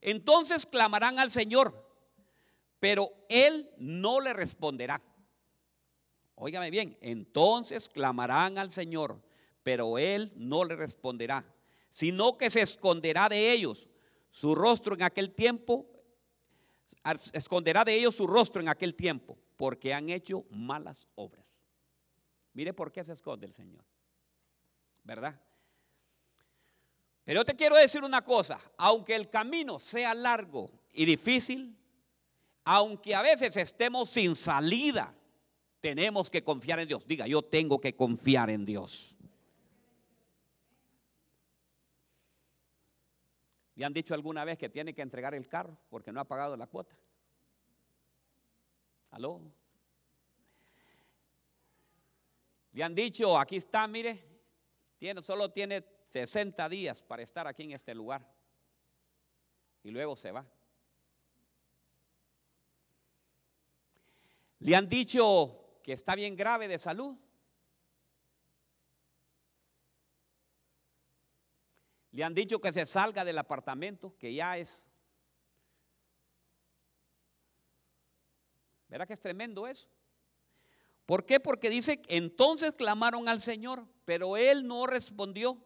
Entonces 0.00 0.66
clamarán 0.66 1.18
al 1.18 1.30
Señor, 1.30 1.86
pero 2.78 3.12
Él 3.28 3.70
no 3.76 4.20
le 4.20 4.32
responderá. 4.32 5.02
Óigame 6.36 6.70
bien, 6.70 6.96
entonces 7.02 7.90
clamarán 7.90 8.56
al 8.56 8.70
Señor, 8.70 9.22
pero 9.62 9.98
Él 9.98 10.32
no 10.36 10.64
le 10.64 10.74
responderá, 10.74 11.44
sino 11.90 12.38
que 12.38 12.48
se 12.48 12.62
esconderá 12.62 13.28
de 13.28 13.52
ellos 13.52 13.89
su 14.30 14.54
rostro 14.54 14.94
en 14.94 15.02
aquel 15.02 15.34
tiempo, 15.34 15.86
esconderá 17.32 17.84
de 17.84 17.94
ellos 17.94 18.14
su 18.14 18.26
rostro 18.26 18.60
en 18.60 18.68
aquel 18.68 18.94
tiempo, 18.94 19.38
porque 19.56 19.94
han 19.94 20.08
hecho 20.10 20.44
malas 20.50 21.08
obras. 21.14 21.46
Mire 22.52 22.72
por 22.74 22.92
qué 22.92 23.04
se 23.04 23.12
esconde 23.12 23.46
el 23.46 23.52
Señor, 23.52 23.84
¿verdad? 25.04 25.40
Pero 27.24 27.40
yo 27.40 27.44
te 27.44 27.54
quiero 27.54 27.76
decir 27.76 28.02
una 28.02 28.22
cosa, 28.22 28.60
aunque 28.76 29.14
el 29.14 29.28
camino 29.30 29.78
sea 29.78 30.14
largo 30.14 30.70
y 30.92 31.04
difícil, 31.04 31.76
aunque 32.64 33.14
a 33.14 33.22
veces 33.22 33.56
estemos 33.56 34.10
sin 34.10 34.34
salida, 34.34 35.14
tenemos 35.80 36.28
que 36.28 36.42
confiar 36.42 36.80
en 36.80 36.88
Dios. 36.88 37.06
Diga, 37.06 37.26
yo 37.26 37.42
tengo 37.42 37.80
que 37.80 37.94
confiar 37.94 38.50
en 38.50 38.64
Dios. 38.64 39.14
¿Le 43.80 43.86
han 43.86 43.94
dicho 43.94 44.12
alguna 44.12 44.44
vez 44.44 44.58
que 44.58 44.68
tiene 44.68 44.92
que 44.92 45.00
entregar 45.00 45.34
el 45.34 45.48
carro 45.48 45.74
porque 45.88 46.12
no 46.12 46.20
ha 46.20 46.24
pagado 46.24 46.54
la 46.54 46.66
cuota? 46.66 46.94
¿Aló? 49.12 49.40
Le 52.72 52.84
han 52.84 52.94
dicho, 52.94 53.38
aquí 53.38 53.56
está, 53.56 53.88
mire, 53.88 54.22
tiene, 54.98 55.22
solo 55.22 55.50
tiene 55.50 55.82
60 56.08 56.68
días 56.68 57.00
para 57.00 57.22
estar 57.22 57.46
aquí 57.46 57.62
en 57.62 57.72
este 57.72 57.94
lugar. 57.94 58.30
Y 59.82 59.90
luego 59.92 60.14
se 60.14 60.30
va. 60.30 60.44
Le 64.58 64.76
han 64.76 64.90
dicho 64.90 65.80
que 65.82 65.94
está 65.94 66.14
bien 66.16 66.36
grave 66.36 66.68
de 66.68 66.78
salud. 66.78 67.16
Le 72.20 72.24
han 72.24 72.34
dicho 72.34 72.60
que 72.60 72.70
se 72.70 72.84
salga 72.84 73.24
del 73.24 73.38
apartamento, 73.38 74.14
que 74.18 74.34
ya 74.34 74.58
es... 74.58 74.86
¿Verdad 78.88 79.06
que 79.06 79.14
es 79.14 79.20
tremendo 79.20 79.66
eso? 79.66 79.88
¿Por 81.06 81.24
qué? 81.24 81.40
Porque 81.40 81.70
dice, 81.70 82.02
entonces 82.08 82.74
clamaron 82.74 83.26
al 83.26 83.40
Señor, 83.40 83.86
pero 84.04 84.36
Él 84.36 84.66
no 84.66 84.86
respondió. 84.86 85.64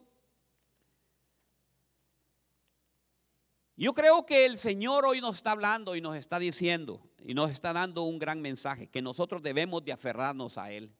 Yo 3.75 3.93
creo 3.93 4.25
que 4.25 4.45
el 4.45 4.57
Señor 4.57 5.05
hoy 5.05 5.19
nos 5.19 5.35
está 5.35 5.51
hablando 5.51 5.93
y 5.97 5.99
nos 5.99 6.15
está 6.15 6.39
diciendo 6.39 7.01
y 7.19 7.33
nos 7.33 7.51
está 7.51 7.73
dando 7.73 8.03
un 8.03 8.17
gran 8.17 8.41
mensaje, 8.41 8.87
que 8.87 9.01
nosotros 9.01 9.43
debemos 9.43 9.83
de 9.83 9.91
aferrarnos 9.91 10.57
a 10.57 10.71
Él 10.71 10.95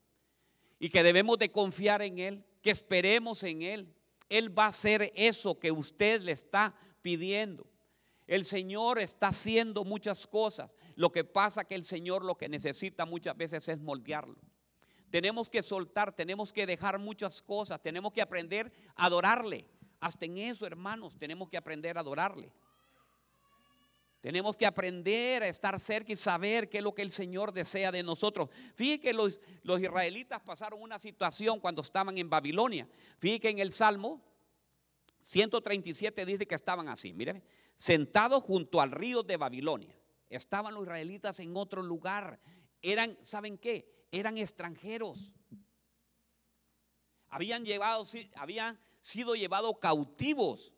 y 0.80 0.90
que 0.90 1.02
debemos 1.02 1.40
de 1.40 1.50
confiar 1.50 2.02
en 2.02 2.20
Él, 2.20 2.46
que 2.62 2.72
esperemos 2.72 3.42
en 3.44 3.62
Él. 3.62 3.96
Él 4.29 4.58
va 4.58 4.65
a 4.65 4.70
hacer 4.70 5.12
eso 5.15 5.60
que 5.60 5.72
usted 5.72 6.22
le 6.22 6.32
está 6.32 6.75
pidiendo. 7.01 7.67
El 8.27 8.44
Señor 8.44 9.00
está 9.00 9.27
haciendo 9.27 9.84
muchas 9.84 10.25
cosas. 10.25 10.72
Lo 10.96 11.12
que 11.12 11.24
pasa 11.24 11.65
que 11.65 11.75
el 11.75 11.84
Señor 11.84 12.24
lo 12.24 12.36
que 12.36 12.50
necesita 12.50 13.05
muchas 13.05 13.38
veces 13.38 13.67
es 13.67 13.79
moldearlo. 13.79 14.38
Tenemos 15.12 15.50
que 15.50 15.62
soltar, 15.62 16.13
tenemos 16.13 16.51
que 16.51 16.65
dejar 16.65 16.98
muchas 17.00 17.41
cosas, 17.41 17.82
tenemos 17.82 18.12
que 18.12 18.22
aprender 18.22 18.72
a 18.96 19.05
adorarle. 19.05 19.65
Hasta 20.00 20.25
en 20.25 20.38
eso, 20.39 20.65
hermanos, 20.65 21.17
tenemos 21.17 21.50
que 21.50 21.58
aprender 21.58 21.98
a 21.98 22.01
adorarle. 22.01 22.51
Tenemos 24.25 24.58
que 24.58 24.65
aprender 24.65 25.44
a 25.44 25.48
estar 25.48 25.79
cerca 25.79 26.12
y 26.12 26.15
saber 26.15 26.67
qué 26.67 26.79
es 26.79 26.84
lo 26.84 26.96
que 26.96 27.03
el 27.03 27.12
Señor 27.12 27.53
desea 27.53 27.91
de 27.91 28.01
nosotros. 28.01 28.50
Fíjense 28.74 29.00
que 29.00 29.13
los, 29.13 29.39
los 29.62 29.79
israelitas 29.79 30.41
pasaron 30.41 30.82
una 30.82 30.98
situación 30.98 31.60
cuando 31.60 31.84
estaban 31.84 32.17
en 32.17 32.27
Babilonia. 32.27 32.89
Fíjense 33.20 33.39
que 33.39 33.50
en 33.50 33.60
el 33.60 33.72
Salmo 33.72 34.25
137 35.20 36.25
dice 36.25 36.48
que 36.48 36.55
estaban 36.55 36.89
así, 36.89 37.13
miren, 37.13 37.44
sentados 37.75 38.41
junto 38.41 38.82
al 38.82 38.89
río 38.89 39.22
de 39.22 39.38
Babilonia. 39.38 39.96
Estaban 40.27 40.74
los 40.74 40.86
israelitas 40.86 41.39
en 41.39 41.55
otro 41.55 41.84
lugar. 41.84 42.39
Eran, 42.82 43.20
¿saben 43.25 43.60
qué? 43.60 44.08
Eran 44.12 44.39
extranjeros. 44.39 45.34
Habían, 47.27 47.63
llevado, 47.63 48.03
habían 48.34 48.79
sido 49.00 49.36
llevados 49.36 49.77
cautivos 49.79 50.74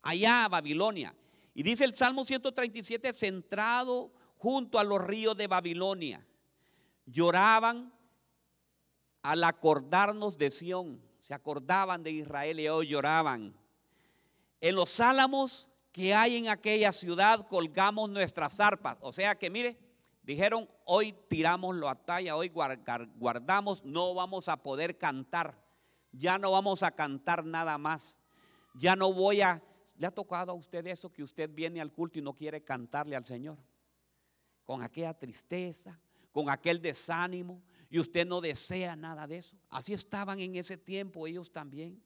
allá 0.00 0.46
a 0.46 0.48
Babilonia. 0.48 1.14
Y 1.60 1.62
dice 1.62 1.84
el 1.84 1.92
Salmo 1.92 2.24
137, 2.24 3.12
centrado 3.12 4.10
junto 4.38 4.78
a 4.78 4.82
los 4.82 4.98
ríos 4.98 5.36
de 5.36 5.46
Babilonia. 5.46 6.26
Lloraban 7.04 7.92
al 9.20 9.44
acordarnos 9.44 10.38
de 10.38 10.48
Sión. 10.48 11.02
Se 11.22 11.34
acordaban 11.34 12.02
de 12.02 12.12
Israel 12.12 12.60
y 12.60 12.68
hoy 12.68 12.88
lloraban. 12.88 13.54
En 14.62 14.74
los 14.74 15.00
álamos 15.00 15.68
que 15.92 16.14
hay 16.14 16.38
en 16.38 16.48
aquella 16.48 16.92
ciudad 16.92 17.46
colgamos 17.46 18.08
nuestras 18.08 18.58
arpas. 18.58 18.96
O 19.02 19.12
sea 19.12 19.34
que 19.34 19.50
mire, 19.50 19.76
dijeron, 20.22 20.66
hoy 20.86 21.14
tiramos 21.28 21.76
la 21.76 21.94
talla, 21.94 22.36
hoy 22.36 22.50
guardamos, 23.18 23.84
no 23.84 24.14
vamos 24.14 24.48
a 24.48 24.56
poder 24.56 24.96
cantar. 24.96 25.62
Ya 26.10 26.38
no 26.38 26.52
vamos 26.52 26.82
a 26.82 26.90
cantar 26.90 27.44
nada 27.44 27.76
más. 27.76 28.18
Ya 28.76 28.96
no 28.96 29.12
voy 29.12 29.42
a 29.42 29.62
¿Le 30.00 30.06
ha 30.06 30.10
tocado 30.10 30.50
a 30.50 30.54
usted 30.54 30.86
eso 30.86 31.12
que 31.12 31.22
usted 31.22 31.50
viene 31.50 31.78
al 31.78 31.92
culto 31.92 32.18
y 32.18 32.22
no 32.22 32.32
quiere 32.32 32.64
cantarle 32.64 33.14
al 33.14 33.26
Señor? 33.26 33.58
Con 34.64 34.82
aquella 34.82 35.12
tristeza, 35.12 36.00
con 36.32 36.48
aquel 36.48 36.80
desánimo, 36.80 37.62
y 37.90 37.98
usted 37.98 38.26
no 38.26 38.40
desea 38.40 38.96
nada 38.96 39.26
de 39.26 39.36
eso. 39.36 39.58
Así 39.68 39.92
estaban 39.92 40.40
en 40.40 40.56
ese 40.56 40.78
tiempo 40.78 41.26
ellos 41.26 41.52
también. 41.52 42.02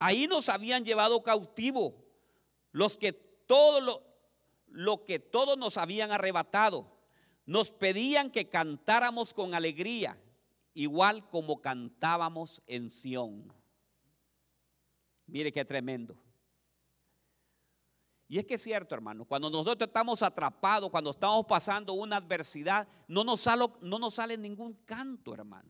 Ahí 0.00 0.26
nos 0.26 0.48
habían 0.48 0.84
llevado 0.84 1.22
cautivo 1.22 2.04
los 2.72 2.96
que 2.96 3.12
todo 3.12 4.04
lo, 4.66 5.04
que 5.04 5.20
todos 5.20 5.56
nos 5.56 5.76
habían 5.76 6.10
arrebatado. 6.10 6.98
Nos 7.46 7.70
pedían 7.70 8.28
que 8.28 8.48
cantáramos 8.48 9.32
con 9.32 9.54
alegría, 9.54 10.20
igual 10.74 11.28
como 11.28 11.60
cantábamos 11.60 12.60
en 12.66 12.90
Sión. 12.90 13.52
Mire 15.28 15.52
qué 15.52 15.64
tremendo. 15.64 16.16
Y 18.32 18.38
es 18.38 18.46
que 18.46 18.54
es 18.54 18.62
cierto, 18.62 18.94
hermano, 18.94 19.26
cuando 19.26 19.50
nosotros 19.50 19.86
estamos 19.88 20.22
atrapados, 20.22 20.88
cuando 20.88 21.10
estamos 21.10 21.44
pasando 21.44 21.92
una 21.92 22.16
adversidad, 22.16 22.88
no 23.06 23.24
nos 23.24 23.42
sale, 23.42 24.38
ningún 24.38 24.72
canto, 24.86 25.34
hermano. 25.34 25.68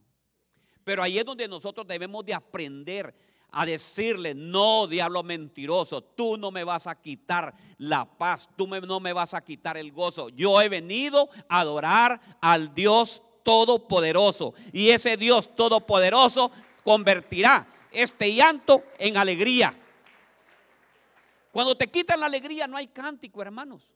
Pero 0.84 1.02
ahí 1.02 1.18
es 1.18 1.24
donde 1.24 1.48
nosotros 1.48 1.84
debemos 1.88 2.24
de 2.24 2.34
aprender 2.34 3.12
a 3.50 3.66
decirle, 3.66 4.32
no, 4.32 4.86
diablo 4.86 5.24
mentiroso, 5.24 6.02
tú 6.02 6.36
no 6.38 6.52
me 6.52 6.62
vas 6.62 6.86
a 6.86 6.94
quitar 6.94 7.52
la 7.78 8.04
paz, 8.04 8.48
tú 8.56 8.68
no 8.68 9.00
me 9.00 9.12
vas 9.12 9.34
a 9.34 9.42
quitar 9.42 9.76
el 9.76 9.90
gozo. 9.90 10.28
Yo 10.28 10.60
he 10.60 10.68
venido 10.68 11.30
a 11.48 11.58
adorar 11.58 12.20
al 12.40 12.72
Dios 12.72 13.24
Todopoderoso. 13.42 14.54
Y 14.72 14.90
ese 14.90 15.16
Dios 15.16 15.56
Todopoderoso 15.56 16.52
convertirá 16.84 17.66
este 17.90 18.32
llanto 18.32 18.84
en 19.00 19.16
alegría. 19.16 19.81
Cuando 21.52 21.76
te 21.76 21.86
quitan 21.86 22.18
la 22.18 22.26
alegría 22.26 22.66
no 22.66 22.78
hay 22.78 22.88
cántico, 22.88 23.42
hermanos. 23.42 23.92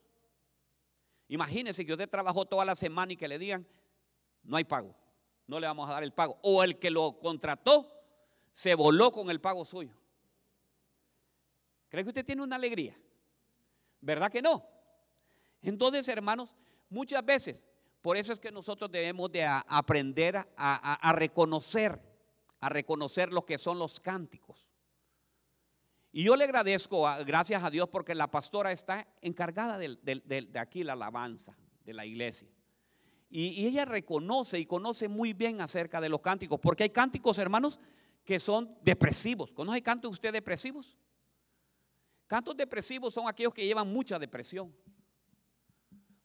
Imagínense 1.27 1.85
que 1.85 1.93
usted 1.93 2.09
trabajó 2.09 2.45
toda 2.45 2.65
la 2.65 2.77
semana 2.77 3.15
y 3.15 3.17
que 3.17 3.27
le 3.27 3.39
digan, 3.39 3.67
no 4.45 4.59
hay 4.59 4.65
pago, 4.65 4.95
no 5.47 5.59
le 5.59 5.67
vamos 5.67 5.89
a 5.89 5.95
dar 5.95 6.05
el 6.05 6.13
pago. 6.13 6.39
O 6.43 6.63
el 6.63 6.79
que 6.79 6.91
lo 6.91 7.19
contrató 7.19 7.91
se 8.53 8.75
voló 8.75 9.11
con 9.11 9.31
el 9.31 9.41
pago 9.41 9.65
suyo. 9.65 9.97
¿Cree 11.89 12.05
que 12.05 12.11
usted 12.11 12.27
tiene 12.27 12.43
una 12.43 12.57
alegría? 12.57 12.95
¿Verdad 14.03 14.31
que 14.31 14.43
no? 14.43 14.63
Entonces, 15.63 16.07
hermanos, 16.09 16.55
muchas 16.91 17.25
veces, 17.25 17.69
por 18.03 18.19
eso 18.19 18.35
es 18.35 18.39
que 18.39 18.53
nosotros 18.53 18.91
debemos 18.91 19.33
de 19.33 19.45
aprender 19.45 20.37
a, 20.37 21.09
a 21.09 21.13
reconocer, 21.15 21.99
a 22.61 22.69
reconocer 22.69 23.33
lo 23.33 23.47
que 23.47 23.57
son 23.57 23.79
los 23.79 23.99
cánticos. 23.99 24.69
Y 26.17 26.23
yo 26.25 26.35
le 26.35 26.45
agradezco, 26.45 27.03
gracias 27.27 27.63
a 27.63 27.69
Dios, 27.69 27.91
porque 27.91 28.15
la 28.15 28.31
pastora 28.31 28.73
está 28.73 29.07
encargada 29.21 29.77
de, 29.77 30.51
aquí 30.59 30.83
la 30.83 30.95
alabanza 30.95 31.55
de 31.85 31.93
la 31.93 32.07
iglesia. 32.07 32.49
Y, 33.29 33.49
y, 33.49 33.67
ella 33.67 33.85
reconoce 33.85 34.59
y 34.59 34.65
conoce 34.65 35.09
muy 35.09 35.35
bien 35.35 35.61
acerca 35.61 36.01
de 36.01 36.09
los 36.09 36.23
cánticos, 36.23 36.59
porque 36.59 36.85
hay 36.85 36.89
cánticos, 36.89 37.37
hermanos, 37.37 37.79
que 38.25 38.41
son 38.41 38.79
depresivos. 38.81 39.53
¿Conoce 39.53 39.83
cantos 39.83 40.11
usted 40.11 40.33
depresivos? 40.33 40.97
Cantos 42.27 42.57
depresivos 42.57 43.13
son 43.13 43.29
aquellos 43.29 43.53
que 43.53 43.67
llevan 43.67 43.93
mucha 43.93 44.19
depresión. 44.19 44.75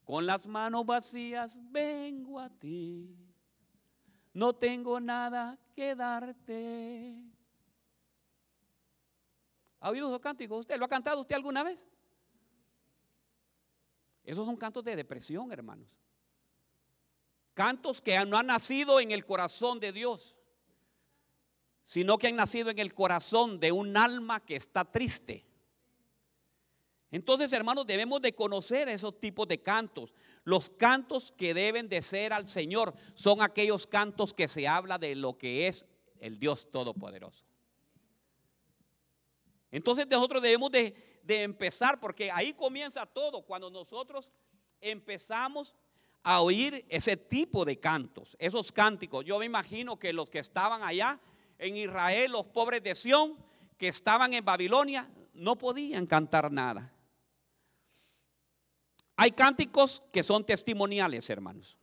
Con 0.06 0.26
las 0.26 0.48
manos 0.48 0.86
vacías 0.86 1.58
vengo 1.70 2.40
a 2.40 2.50
ti. 2.50 3.14
No 4.32 4.54
tengo 4.54 5.02
nada 5.02 5.60
que 5.76 5.96
darte. 5.96 7.41
¿Ha 9.82 9.90
oído 9.90 10.08
esos 10.08 10.22
cánticos 10.22 10.62
usted? 10.62 10.78
¿Lo 10.78 10.86
ha 10.86 10.90
cantado 10.90 11.20
usted 11.20 11.36
alguna 11.36 11.64
vez? 11.64 11.86
Esos 14.24 14.46
son 14.46 14.56
cantos 14.56 14.84
de 14.84 14.96
depresión, 14.96 15.52
hermanos. 15.52 15.90
Cantos 17.54 18.02
que 18.02 18.24
no 18.26 18.38
han 18.38 18.48
nacido 18.48 19.02
en 19.02 19.12
el 19.12 19.26
corazón 19.26 19.80
de 19.80 19.92
Dios 19.92 20.38
sino 21.92 22.18
que 22.18 22.28
han 22.28 22.38
nacido 22.38 22.70
en 22.70 22.80
el 22.80 22.94
corazón 22.94 23.60
de 23.60 23.72
un 23.72 23.98
alma 23.98 24.40
que 24.40 24.56
está 24.56 24.86
triste. 24.86 25.46
Entonces, 27.12 27.52
hermanos, 27.52 27.86
debemos 27.86 28.22
de 28.22 28.34
conocer 28.34 28.88
esos 28.88 29.20
tipos 29.20 29.46
de 29.48 29.62
cantos. 29.62 30.14
Los 30.46 30.70
cantos 30.70 31.34
que 31.34 31.54
deben 31.54 31.90
de 31.90 32.02
ser 32.02 32.32
al 32.32 32.48
Señor 32.48 32.94
son 33.14 33.42
aquellos 33.42 33.86
cantos 33.88 34.34
que 34.34 34.48
se 34.48 34.68
habla 34.68 34.98
de 34.98 35.16
lo 35.16 35.38
que 35.38 35.68
es 35.68 35.86
el 36.22 36.40
Dios 36.40 36.72
Todopoderoso. 36.72 37.44
Entonces 39.72 40.08
nosotros 40.08 40.42
debemos 40.42 40.72
de, 40.72 41.22
de 41.24 41.44
empezar, 41.44 42.00
porque 42.00 42.30
ahí 42.32 42.54
comienza 42.54 43.06
todo, 43.06 43.42
cuando 43.44 43.70
nosotros 43.70 44.30
empezamos 44.82 45.76
a 46.24 46.42
oír 46.42 46.86
ese 46.90 47.18
tipo 47.18 47.66
de 47.66 47.80
cantos, 47.80 48.36
esos 48.40 48.72
cánticos. 48.72 49.26
Yo 49.26 49.40
me 49.40 49.46
imagino 49.46 49.98
que 49.98 50.14
los 50.14 50.30
que 50.30 50.40
estaban 50.40 50.84
allá 50.84 51.20
en 51.58 51.76
Israel, 51.76 52.32
los 52.32 52.46
pobres 52.48 52.84
de 52.84 52.96
Sión 52.96 53.38
que 53.78 53.88
estaban 53.88 54.34
en 54.34 54.46
Babilonia, 54.46 55.10
no 55.34 55.58
podían 55.58 56.06
cantar 56.06 56.52
nada. 56.52 56.94
Hay 59.16 59.32
cánticos 59.32 60.04
que 60.12 60.24
son 60.24 60.46
testimoniales, 60.46 61.30
hermanos. 61.30 61.78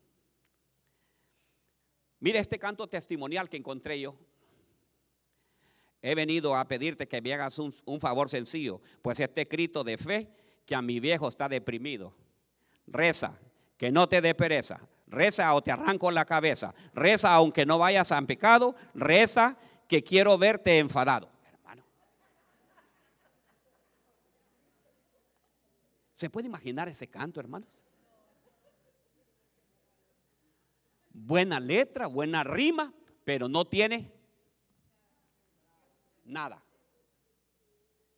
Mire 2.21 2.41
este 2.41 2.59
canto 2.59 2.89
testimonial 2.89 3.49
que 3.49 3.57
encontré 3.57 4.01
yo. 4.01 4.17
He 6.01 6.15
venido 6.15 6.55
a 6.55 6.67
pedirte 6.67 7.09
que 7.09 7.21
me 7.21 7.35
hagas 7.35 7.59
un, 7.59 8.01
favor 8.01 8.31
sencillo, 8.31 8.81
pues 9.03 9.19
este 9.19 9.43
escrito 9.43 9.83
de 9.83 9.99
fe 9.99 10.29
que 10.65 10.75
a 10.75 10.83
mi 10.83 11.01
viejo 11.01 11.29
está 11.29 11.49
deprimido. 11.49 12.15
Reza, 12.87 13.39
que 13.77 13.91
no 13.91 14.09
te 14.09 14.21
dé 14.21 14.35
pereza. 14.35 14.81
Reza 15.09 15.53
o 15.55 15.63
te 15.63 15.73
arranco 15.73 16.11
la 16.11 16.25
cabeza. 16.25 16.75
Reza 16.95 17.35
aunque 17.35 17.67
no 17.67 17.79
vayas 17.79 18.13
a 18.13 18.23
pecado. 18.23 18.77
Reza 18.95 19.57
que 19.89 20.05
quiero 20.05 20.39
verte 20.39 20.79
enfadado, 20.79 21.31
hermano. 21.53 21.83
¿Se 26.15 26.31
puede 26.31 26.47
imaginar 26.47 26.89
ese 26.89 27.09
canto, 27.09 27.41
hermanos? 27.41 27.69
Buena 31.11 31.59
letra, 31.59 32.07
buena 32.07 32.45
rima, 32.45 32.93
pero 33.25 33.49
no 33.49 33.65
tiene 33.65 34.18
nada. 36.29 36.63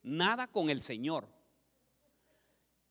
Nada 0.02 0.46
con 0.46 0.70
el 0.70 0.80
Señor. 0.80 1.28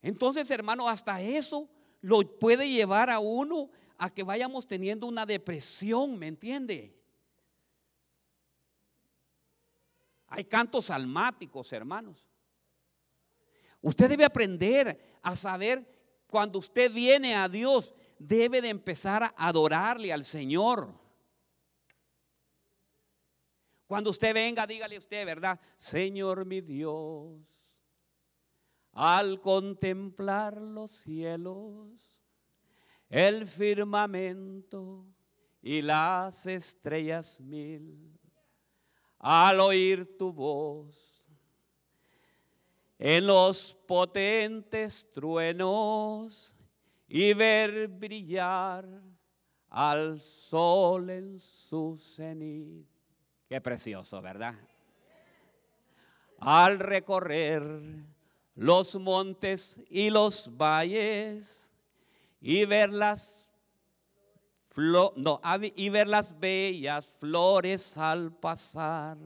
Entonces, 0.02 0.50
hermano, 0.52 0.88
hasta 0.88 1.22
eso 1.22 1.70
lo 2.02 2.22
puede 2.40 2.70
llevar 2.70 3.10
a 3.10 3.20
uno 3.20 3.70
a 3.98 4.10
que 4.10 4.24
vayamos 4.24 4.68
teniendo 4.68 5.08
una 5.08 5.26
depresión, 5.26 6.18
¿me 6.18 6.28
entiende? 6.28 6.96
Hay 10.28 10.46
cantos 10.46 10.90
almáticos, 10.90 11.74
hermanos. 11.74 12.26
Usted 13.82 14.10
debe 14.10 14.26
aprender 14.26 15.18
a 15.22 15.36
saber 15.36 16.00
cuando 16.28 16.60
usted 16.60 16.92
viene 16.94 17.36
a 17.36 17.50
Dios, 17.50 17.94
debe 18.20 18.62
de 18.62 18.70
empezar 18.70 19.24
a 19.24 19.34
adorarle 19.36 20.14
al 20.14 20.24
Señor. 20.24 20.94
Cuando 23.90 24.12
usted 24.12 24.36
venga, 24.36 24.68
dígale 24.68 25.00
usted, 25.00 25.26
¿verdad? 25.26 25.60
Señor 25.76 26.46
mi 26.46 26.62
Dios, 26.62 27.42
al 28.92 29.42
contemplar 29.42 30.62
los 30.62 30.92
cielos, 30.92 32.22
el 33.10 33.48
firmamento 33.48 35.08
y 35.60 35.82
las 35.82 36.46
estrellas 36.46 37.40
mil 37.40 38.16
al 39.18 39.60
oír 39.60 40.16
tu 40.20 40.32
voz. 40.32 41.26
En 43.00 43.26
los 43.26 43.74
potentes 43.88 45.12
truenos 45.12 46.56
y 47.08 47.34
ver 47.34 47.88
brillar 47.88 48.88
al 49.68 50.22
sol 50.22 51.10
en 51.10 51.40
su 51.40 51.98
cenit. 51.98 52.99
Qué 53.50 53.60
precioso, 53.60 54.22
¿verdad? 54.22 54.54
Al 56.38 56.78
recorrer 56.78 57.64
los 58.54 58.96
montes 58.96 59.82
y 59.90 60.12
los 60.12 60.56
valles 60.56 61.74
y 62.40 62.66
ver 62.66 62.92
las 62.92 63.50
no, 64.76 65.42
y 65.76 65.90
ver 65.90 66.08
las 66.08 66.40
bellas 66.40 67.06
flores 67.20 67.98
al 67.98 68.32
pasar, 68.32 69.18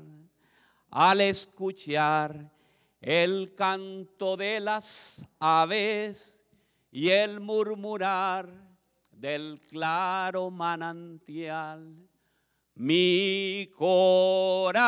al 0.90 1.22
escuchar 1.22 2.50
el 3.02 3.54
canto 3.54 4.36
de 4.38 4.62
las 4.62 5.28
aves 5.38 6.42
y 6.90 7.10
el 7.10 7.40
murmurar 7.40 8.50
del 9.12 9.62
claro 9.68 10.50
manantial. 10.50 12.10
Mi 12.76 13.72
corazón 13.78 14.84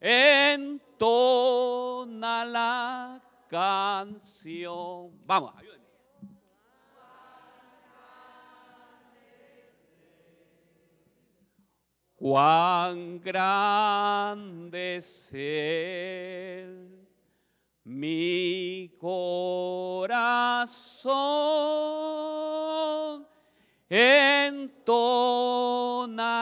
entona 0.00 1.14
la 2.44 3.22
canción. 3.48 5.12
Vamos, 5.26 5.54
ayúdenme. 5.56 5.82
cuán 12.22 13.20
grande 13.20 14.98
es 14.98 15.32
mi 17.82 18.94
corazón 18.96 20.12
entona 23.94 24.88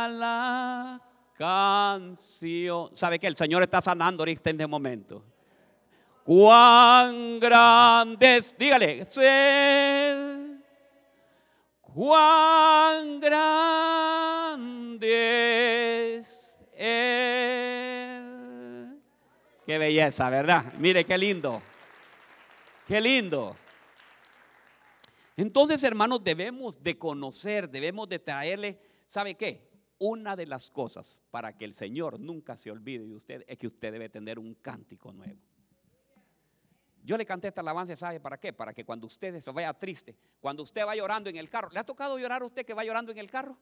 la 0.08 1.02
canción. 1.36 2.94
¿Sabe 2.94 3.18
que 3.18 3.26
el 3.26 3.34
Señor 3.34 3.64
está 3.64 3.80
sanando 3.82 4.22
ahorita 4.22 4.50
en 4.50 4.56
este 4.56 4.68
momento? 4.68 5.24
Cuán 6.22 7.40
grandes, 7.40 8.54
dígale, 8.56 9.04
sé, 9.04 10.14
cuán 11.80 13.18
grandes 13.18 13.50
Él. 16.76 18.20
Qué 19.66 19.76
belleza, 19.76 20.30
¿verdad? 20.30 20.66
Mire 20.78 21.04
qué 21.04 21.18
lindo. 21.18 21.60
Qué 22.86 23.00
lindo. 23.00 23.56
Entonces, 25.36 25.82
hermanos, 25.82 26.22
debemos 26.22 26.82
de 26.82 26.98
conocer, 26.98 27.70
debemos 27.70 28.08
de 28.08 28.18
traerle, 28.18 28.78
¿sabe 29.06 29.34
qué? 29.34 29.70
Una 29.98 30.34
de 30.36 30.46
las 30.46 30.70
cosas 30.70 31.20
para 31.30 31.56
que 31.56 31.64
el 31.64 31.74
Señor 31.74 32.18
nunca 32.18 32.56
se 32.56 32.70
olvide 32.70 33.06
de 33.06 33.14
usted 33.14 33.44
es 33.46 33.58
que 33.58 33.66
usted 33.66 33.92
debe 33.92 34.08
tener 34.08 34.38
un 34.38 34.54
cántico 34.54 35.12
nuevo. 35.12 35.40
Yo 37.02 37.16
le 37.16 37.24
canté 37.24 37.48
esta 37.48 37.60
alabanza, 37.60 37.96
¿sabe 37.96 38.20
para 38.20 38.38
qué? 38.38 38.52
Para 38.52 38.74
que 38.74 38.84
cuando 38.84 39.06
usted 39.06 39.40
se 39.40 39.50
vaya 39.50 39.72
triste, 39.72 40.14
cuando 40.40 40.62
usted 40.62 40.86
va 40.86 40.94
llorando 40.94 41.30
en 41.30 41.36
el 41.36 41.48
carro, 41.48 41.70
¿le 41.72 41.80
ha 41.80 41.84
tocado 41.84 42.18
llorar 42.18 42.42
a 42.42 42.46
usted 42.46 42.64
que 42.64 42.74
va 42.74 42.84
llorando 42.84 43.12
en 43.12 43.18
el 43.18 43.30
carro? 43.30 43.56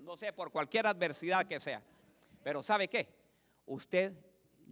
No 0.00 0.16
sé, 0.16 0.32
por 0.32 0.52
cualquier 0.52 0.86
adversidad 0.86 1.46
que 1.46 1.58
sea. 1.58 1.82
Pero 2.44 2.62
¿sabe 2.62 2.88
qué? 2.88 3.08
Usted 3.66 4.12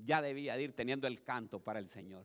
ya 0.04 0.22
debía 0.22 0.58
ir 0.60 0.74
teniendo 0.74 1.06
el 1.06 1.22
canto 1.22 1.58
para 1.58 1.80
el 1.80 1.88
Señor. 1.88 2.24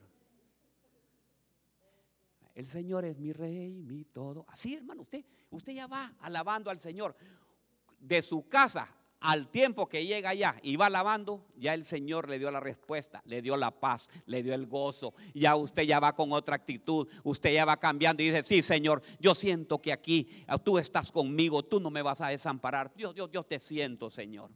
El 2.59 2.67
Señor 2.67 3.05
es 3.05 3.17
mi 3.17 3.31
rey, 3.31 3.81
mi 3.83 4.03
todo. 4.03 4.45
Así, 4.49 4.73
hermano, 4.73 5.03
usted, 5.03 5.23
usted 5.49 5.71
ya 5.71 5.87
va 5.87 6.13
alabando 6.19 6.69
al 6.69 6.77
Señor. 6.81 7.15
De 7.97 8.21
su 8.21 8.49
casa 8.49 8.93
al 9.21 9.47
tiempo 9.49 9.87
que 9.87 10.05
llega 10.05 10.31
allá 10.31 10.57
y 10.61 10.75
va 10.75 10.89
lavando, 10.89 11.45
ya 11.55 11.73
el 11.73 11.85
Señor 11.85 12.27
le 12.27 12.37
dio 12.37 12.51
la 12.51 12.59
respuesta, 12.59 13.21
le 13.23 13.41
dio 13.41 13.55
la 13.55 13.71
paz, 13.71 14.09
le 14.25 14.43
dio 14.43 14.53
el 14.53 14.67
gozo. 14.67 15.13
Ya 15.33 15.55
usted 15.55 15.83
ya 15.83 16.01
va 16.01 16.13
con 16.13 16.33
otra 16.33 16.55
actitud, 16.57 17.07
usted 17.23 17.53
ya 17.53 17.63
va 17.63 17.77
cambiando 17.77 18.23
y 18.23 18.29
dice, 18.29 18.43
sí 18.43 18.61
Señor, 18.61 19.03
yo 19.21 19.33
siento 19.35 19.81
que 19.81 19.93
aquí 19.93 20.27
ah, 20.45 20.57
tú 20.57 20.77
estás 20.77 21.13
conmigo, 21.13 21.63
tú 21.63 21.79
no 21.79 21.89
me 21.89 22.01
vas 22.01 22.19
a 22.19 22.27
desamparar. 22.27 22.93
Dios, 22.93 23.15
Dios 23.15 23.47
te 23.47 23.59
siento, 23.59 24.09
Señor. 24.09 24.51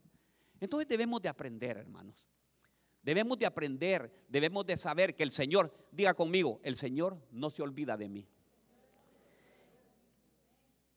Entonces 0.60 0.86
debemos 0.86 1.22
de 1.22 1.30
aprender, 1.30 1.78
hermanos. 1.78 2.22
Debemos 3.04 3.38
de 3.38 3.44
aprender, 3.44 4.10
debemos 4.28 4.64
de 4.64 4.78
saber 4.78 5.14
que 5.14 5.22
el 5.22 5.30
Señor, 5.30 5.70
diga 5.92 6.14
conmigo, 6.14 6.58
el 6.62 6.74
Señor 6.74 7.18
no 7.32 7.50
se 7.50 7.62
olvida 7.62 7.98
de 7.98 8.08
mí. 8.08 8.26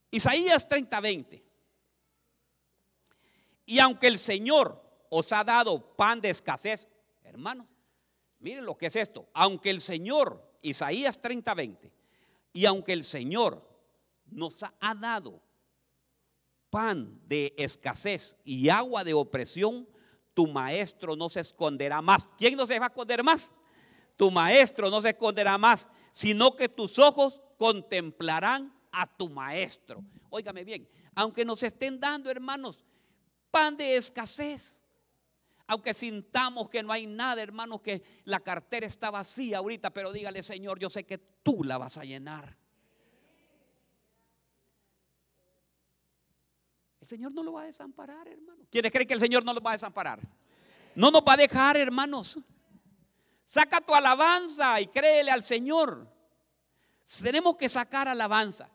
Isaías 0.09 0.65
30, 0.69 1.01
20. 1.01 1.43
Y 3.65 3.79
aunque 3.79 4.07
el 4.07 4.17
Señor 4.17 4.81
os 5.09 5.33
ha 5.33 5.43
dado 5.43 5.97
pan 5.97 6.21
de 6.21 6.29
escasez, 6.29 6.87
hermanos, 7.23 7.67
miren 8.39 8.65
lo 8.65 8.77
que 8.77 8.85
es 8.85 8.95
esto. 8.95 9.27
Aunque 9.33 9.69
el 9.69 9.81
Señor, 9.81 10.49
Isaías 10.61 11.21
30, 11.21 11.53
20, 11.53 11.91
y 12.53 12.65
aunque 12.65 12.93
el 12.93 13.03
Señor 13.03 13.67
nos 14.27 14.63
ha 14.63 14.95
dado 14.95 15.41
pan 16.69 17.19
de 17.27 17.53
escasez 17.57 18.37
y 18.45 18.69
agua 18.69 19.03
de 19.03 19.13
opresión, 19.13 19.89
tu 20.37 20.45
maestro 20.45 21.15
no 21.15 21.29
se 21.29 21.39
esconderá 21.39 21.99
más. 21.99 22.29
¿Quién 22.37 22.55
no 22.55 22.67
se 22.67 22.77
va 22.77 22.85
a 22.85 22.89
esconder 22.89 23.23
más? 23.23 23.51
Tu 24.15 24.29
maestro 24.29 24.91
no 24.91 25.01
se 25.01 25.09
esconderá 25.09 25.57
más, 25.57 25.89
sino 26.13 26.55
que 26.55 26.69
tus 26.69 26.99
ojos 26.99 27.41
contemplarán 27.57 28.71
a 28.91 29.07
tu 29.07 29.29
maestro. 29.29 30.03
Óigame 30.29 30.63
bien, 30.63 30.87
aunque 31.15 31.43
nos 31.43 31.63
estén 31.63 31.99
dando, 31.99 32.29
hermanos, 32.29 32.85
pan 33.49 33.77
de 33.77 33.97
escasez. 33.97 34.79
Aunque 35.65 35.95
sintamos 35.95 36.69
que 36.69 36.83
no 36.83 36.91
hay 36.91 37.07
nada, 37.07 37.41
hermanos, 37.41 37.81
que 37.81 38.03
la 38.23 38.39
cartera 38.39 38.85
está 38.85 39.09
vacía 39.09 39.57
ahorita, 39.57 39.89
pero 39.89 40.13
dígale, 40.13 40.43
Señor, 40.43 40.77
yo 40.77 40.91
sé 40.91 41.03
que 41.03 41.17
tú 41.17 41.63
la 41.63 41.79
vas 41.79 41.97
a 41.97 42.03
llenar. 42.03 42.59
Señor 47.07 47.31
no 47.31 47.43
lo 47.43 47.53
va 47.53 47.63
a 47.63 47.65
desamparar, 47.65 48.27
hermano. 48.27 48.65
¿Quiénes 48.69 48.91
creen 48.91 49.07
que 49.07 49.13
el 49.13 49.19
Señor 49.19 49.43
no 49.43 49.53
lo 49.53 49.61
va 49.61 49.71
a 49.71 49.73
desamparar? 49.73 50.19
No 50.95 51.11
nos 51.11 51.21
va 51.21 51.33
a 51.33 51.37
dejar, 51.37 51.77
hermanos. 51.77 52.39
Saca 53.45 53.79
tu 53.79 53.93
alabanza 53.93 54.79
y 54.81 54.87
créele 54.87 55.31
al 55.31 55.43
Señor. 55.43 56.11
Tenemos 57.21 57.55
que 57.55 57.69
sacar 57.69 58.07
alabanza. 58.07 58.69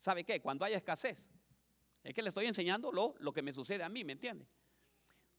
¿Sabe 0.00 0.24
qué? 0.24 0.40
Cuando 0.40 0.64
haya 0.64 0.76
escasez, 0.76 1.26
es 2.02 2.14
que 2.14 2.22
le 2.22 2.28
estoy 2.28 2.46
enseñando 2.46 2.92
lo, 2.92 3.14
lo 3.18 3.32
que 3.32 3.42
me 3.42 3.52
sucede 3.52 3.82
a 3.82 3.88
mí, 3.88 4.04
¿me 4.04 4.12
entiende? 4.12 4.46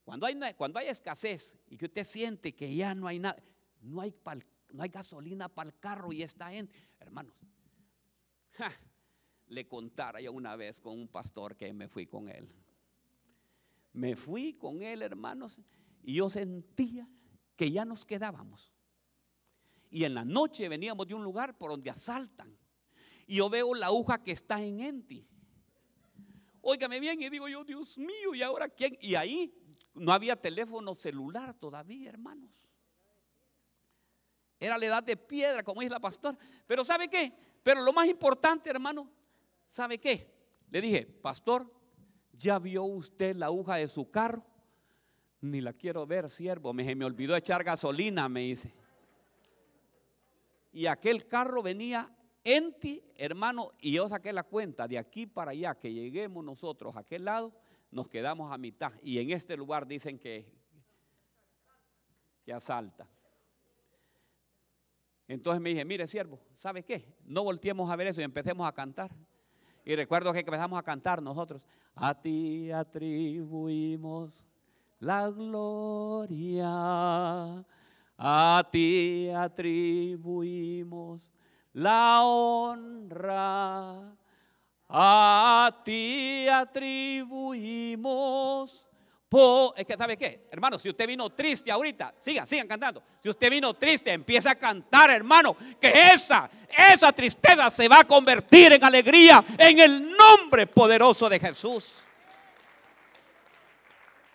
Cuando 0.04 0.26
hay, 0.26 0.36
cuando 0.56 0.80
hay 0.80 0.88
escasez 0.88 1.56
y 1.68 1.78
que 1.78 1.86
usted 1.86 2.04
siente 2.04 2.56
que 2.56 2.74
ya 2.74 2.96
no 2.96 3.08
hay 3.08 3.20
nada, 3.20 3.42
no 3.82 4.02
hay, 4.02 4.14
no 4.72 4.84
hay 4.84 4.90
gasolina 4.90 5.50
para 5.50 5.70
el 5.70 5.80
carro 5.80 6.12
y 6.12 6.24
está 6.24 6.54
en, 6.54 6.72
hermanos, 7.00 7.36
le 9.50 9.68
contara 9.68 10.22
yo 10.22 10.32
una 10.32 10.56
vez 10.56 10.80
con 10.80 10.98
un 10.98 11.08
pastor 11.08 11.56
que 11.56 11.74
me 11.74 11.88
fui 11.88 12.06
con 12.08 12.30
él. 12.30 12.48
Me 13.94 14.16
fui 14.16 14.54
con 14.54 14.82
él, 14.82 15.02
hermanos, 15.02 15.60
y 16.04 16.16
yo 16.16 16.30
sentía 16.30 17.08
que 17.56 17.72
ya 17.72 17.84
nos 17.84 18.06
quedábamos. 18.06 18.72
Y 19.90 20.04
en 20.04 20.14
la 20.14 20.24
noche 20.24 20.70
veníamos 20.70 21.08
de 21.08 21.16
un 21.16 21.24
lugar 21.24 21.58
por 21.58 21.72
donde 21.72 21.90
asaltan. 21.90 22.56
Y 23.26 23.38
yo 23.38 23.50
veo 23.50 23.74
la 23.74 23.88
aguja 23.88 24.24
que 24.24 24.32
está 24.32 24.62
en 24.62 24.80
Enti. 24.80 25.28
Óigame 26.62 27.00
bien, 27.00 27.22
y 27.22 27.30
digo 27.30 27.48
yo, 27.48 27.64
Dios 27.64 27.98
mío, 27.98 28.36
¿y 28.36 28.44
ahora 28.44 28.70
quién? 28.70 28.98
Y 29.02 29.16
ahí 29.16 29.54
no 29.96 30.14
había 30.14 30.36
teléfono 30.36 30.94
celular 30.94 31.56
todavía, 31.56 32.10
hermanos. 32.10 32.52
Era 34.60 34.78
la 34.78 34.86
edad 34.86 35.04
de 35.04 35.18
piedra, 35.18 35.64
como 35.64 35.82
dice 35.82 35.92
la 35.92 36.00
pastora. 36.00 36.38
Pero 36.68 36.86
¿sabe 36.86 37.08
qué? 37.08 37.34
Pero 37.64 37.82
lo 37.82 37.94
más 37.94 38.08
importante, 38.08 38.70
hermano, 38.70 39.10
¿sabe 39.72 39.98
qué? 39.98 40.34
Le 40.70 40.82
dije, 40.82 41.06
pastor, 41.06 41.72
¿ya 42.34 42.60
vio 42.60 42.84
usted 42.84 43.36
la 43.36 43.48
aguja 43.48 43.76
de 43.76 43.88
su 43.88 44.10
carro? 44.10 44.46
Ni 45.42 45.62
la 45.62 45.74
quiero 45.74 46.06
ver, 46.06 46.30
siervo. 46.30 46.74
Me, 46.74 46.96
me 46.96 47.06
olvidó 47.06 47.36
echar 47.36 47.64
gasolina, 47.64 48.28
me 48.30 48.42
dice. 48.42 48.74
Y 50.72 50.86
aquel 50.86 51.28
carro 51.28 51.64
venía 51.64 52.14
en 52.44 52.74
ti, 52.80 53.04
hermano, 53.16 53.74
y 53.80 53.94
yo 53.94 54.08
saqué 54.08 54.32
la 54.34 54.44
cuenta 54.44 54.88
de 54.88 54.98
aquí 54.98 55.26
para 55.26 55.52
allá, 55.52 55.76
que 55.76 55.92
lleguemos 55.92 56.44
nosotros 56.44 56.96
a 56.96 57.00
aquel 57.00 57.26
lado, 57.26 57.54
nos 57.92 58.08
quedamos 58.08 58.52
a 58.52 58.58
mitad. 58.58 58.94
Y 59.02 59.20
en 59.20 59.32
este 59.32 59.58
lugar 59.58 59.88
dicen 59.88 60.20
que, 60.20 60.46
que 62.44 62.54
asalta. 62.54 63.10
Entonces 65.28 65.62
me 65.62 65.70
dije, 65.70 65.86
mire 65.86 66.08
siervo, 66.08 66.40
¿sabe 66.58 66.84
qué? 66.84 67.16
No 67.24 67.44
volteemos 67.44 67.90
a 67.90 67.96
ver 67.96 68.08
eso 68.08 68.22
y 68.22 68.24
empecemos 68.24 68.68
a 68.68 68.72
cantar. 68.72 69.12
Y 69.90 69.96
recuerdo 69.96 70.32
que 70.32 70.40
empezamos 70.42 70.78
a 70.78 70.84
cantar 70.84 71.20
nosotros. 71.20 71.66
A 71.96 72.14
ti 72.14 72.72
atribuimos 72.72 74.46
la 75.00 75.32
gloria. 75.32 76.68
A 78.16 78.70
ti 78.72 79.32
atribuimos 79.32 81.32
la 81.74 82.24
honra. 82.24 84.16
A 84.88 85.82
ti 85.84 86.48
atribuimos. 86.48 88.88
Es 89.76 89.86
que, 89.86 89.96
¿sabe 89.96 90.18
qué? 90.18 90.48
Hermano, 90.52 90.80
si 90.80 90.90
usted 90.90 91.06
vino 91.06 91.30
triste 91.30 91.72
ahorita, 91.72 92.16
sigan, 92.20 92.48
sigan 92.48 92.68
cantando. 92.68 93.04
Si 93.22 93.30
usted 93.30 93.52
vino 93.52 93.76
triste, 93.76 94.12
empieza 94.12 94.52
a 94.52 94.56
cantar, 94.56 95.12
hermano, 95.12 95.56
que 95.80 95.92
esa, 96.14 96.50
esa 96.94 97.12
tristeza 97.12 97.70
se 97.70 97.88
va 97.88 98.00
a 98.00 98.08
convertir 98.08 98.74
en 98.74 98.84
alegría 98.84 99.46
en 99.58 99.78
el 99.80 100.18
nombre 100.18 100.66
poderoso 100.66 101.30
de 101.30 101.40
Jesús. 101.40 102.04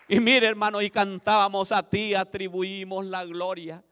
Y 0.07 0.19
mire, 0.19 0.47
hermano, 0.47 0.81
y 0.81 0.89
cantábamos 0.89 1.73
a 1.73 1.83
ti, 1.83 2.13
atribuimos 2.13 3.05
la 3.05 3.25
gloria 3.25 3.83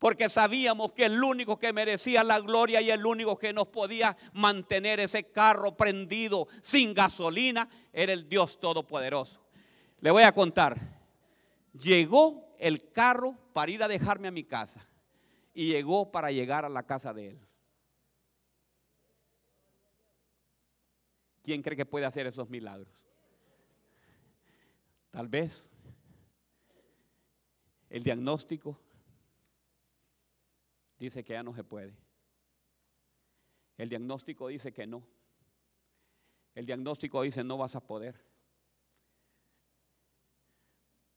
porque 0.00 0.30
sabíamos 0.30 0.92
que 0.92 1.04
el 1.04 1.22
único 1.22 1.58
que 1.58 1.74
merecía 1.74 2.24
la 2.24 2.40
gloria 2.40 2.80
y 2.80 2.90
el 2.90 3.04
único 3.04 3.38
que 3.38 3.52
nos 3.52 3.68
podía 3.68 4.16
mantener 4.32 4.98
ese 4.98 5.24
carro 5.24 5.76
prendido 5.76 6.48
sin 6.62 6.94
gasolina 6.94 7.68
era 7.92 8.14
el 8.14 8.26
Dios 8.26 8.58
Todopoderoso. 8.58 9.39
Le 10.00 10.10
voy 10.10 10.22
a 10.22 10.32
contar, 10.32 10.78
llegó 11.72 12.54
el 12.58 12.90
carro 12.90 13.36
para 13.52 13.70
ir 13.70 13.82
a 13.82 13.88
dejarme 13.88 14.28
a 14.28 14.30
mi 14.32 14.44
casa 14.44 14.86
y 15.52 15.72
llegó 15.72 16.10
para 16.10 16.30
llegar 16.30 16.64
a 16.64 16.70
la 16.70 16.84
casa 16.84 17.12
de 17.12 17.28
él. 17.30 17.40
¿Quién 21.42 21.62
cree 21.62 21.76
que 21.76 21.86
puede 21.86 22.06
hacer 22.06 22.26
esos 22.26 22.48
milagros? 22.48 23.06
Tal 25.10 25.28
vez 25.28 25.70
el 27.88 28.02
diagnóstico 28.02 28.78
dice 30.98 31.24
que 31.24 31.32
ya 31.32 31.42
no 31.42 31.54
se 31.54 31.64
puede. 31.64 31.94
El 33.76 33.88
diagnóstico 33.88 34.48
dice 34.48 34.72
que 34.72 34.86
no. 34.86 35.02
El 36.54 36.66
diagnóstico 36.66 37.22
dice 37.22 37.42
no 37.42 37.58
vas 37.58 37.74
a 37.74 37.80
poder. 37.80 38.29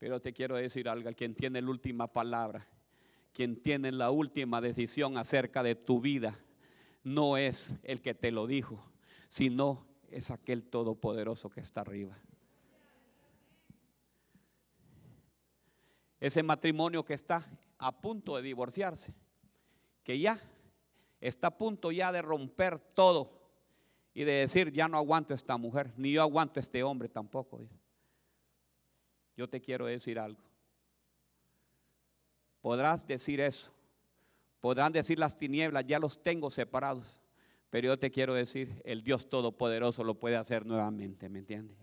Pero 0.03 0.19
te 0.19 0.33
quiero 0.33 0.57
decir 0.57 0.89
algo, 0.89 1.09
quien 1.13 1.33
tiene 1.33 1.61
la 1.61 1.69
última 1.69 2.11
palabra, 2.11 2.67
quien 3.31 3.61
tiene 3.61 3.89
la 3.89 4.11
última 4.11 4.59
decisión 4.59 5.17
acerca 5.17 5.63
de 5.63 5.75
tu 5.75 6.01
vida, 6.01 6.37
no 7.05 7.37
es 7.37 7.75
el 7.83 8.01
que 8.01 8.13
te 8.13 8.29
lo 8.29 8.45
dijo, 8.45 8.83
sino 9.29 9.87
es 10.09 10.29
aquel 10.29 10.63
todopoderoso 10.63 11.49
que 11.49 11.61
está 11.61 11.79
arriba. 11.79 12.19
Ese 16.19 16.43
matrimonio 16.43 17.05
que 17.05 17.13
está 17.13 17.49
a 17.77 18.01
punto 18.01 18.35
de 18.35 18.41
divorciarse, 18.41 19.13
que 20.03 20.19
ya 20.19 20.37
está 21.21 21.47
a 21.47 21.57
punto 21.57 21.93
ya 21.93 22.11
de 22.11 22.21
romper 22.21 22.77
todo 22.77 23.41
y 24.13 24.25
de 24.25 24.33
decir, 24.33 24.73
ya 24.73 24.89
no 24.89 24.97
aguanto 24.97 25.33
esta 25.33 25.55
mujer, 25.55 25.93
ni 25.95 26.11
yo 26.11 26.23
aguanto 26.23 26.59
este 26.59 26.83
hombre 26.83 27.07
tampoco. 27.07 27.61
Yo 29.35 29.49
te 29.49 29.61
quiero 29.61 29.85
decir 29.85 30.19
algo. 30.19 30.41
Podrás 32.61 33.05
decir 33.05 33.41
eso. 33.41 33.71
Podrán 34.59 34.93
decir 34.93 35.19
las 35.19 35.35
tinieblas, 35.35 35.85
ya 35.85 35.99
los 35.99 36.21
tengo 36.23 36.49
separados. 36.49 37.21
Pero 37.69 37.87
yo 37.87 37.99
te 37.99 38.11
quiero 38.11 38.33
decir, 38.33 38.81
el 38.85 39.03
Dios 39.03 39.27
Todopoderoso 39.27 40.03
lo 40.03 40.15
puede 40.15 40.35
hacer 40.35 40.65
nuevamente, 40.65 41.27
¿me 41.27 41.39
entiendes? 41.39 41.77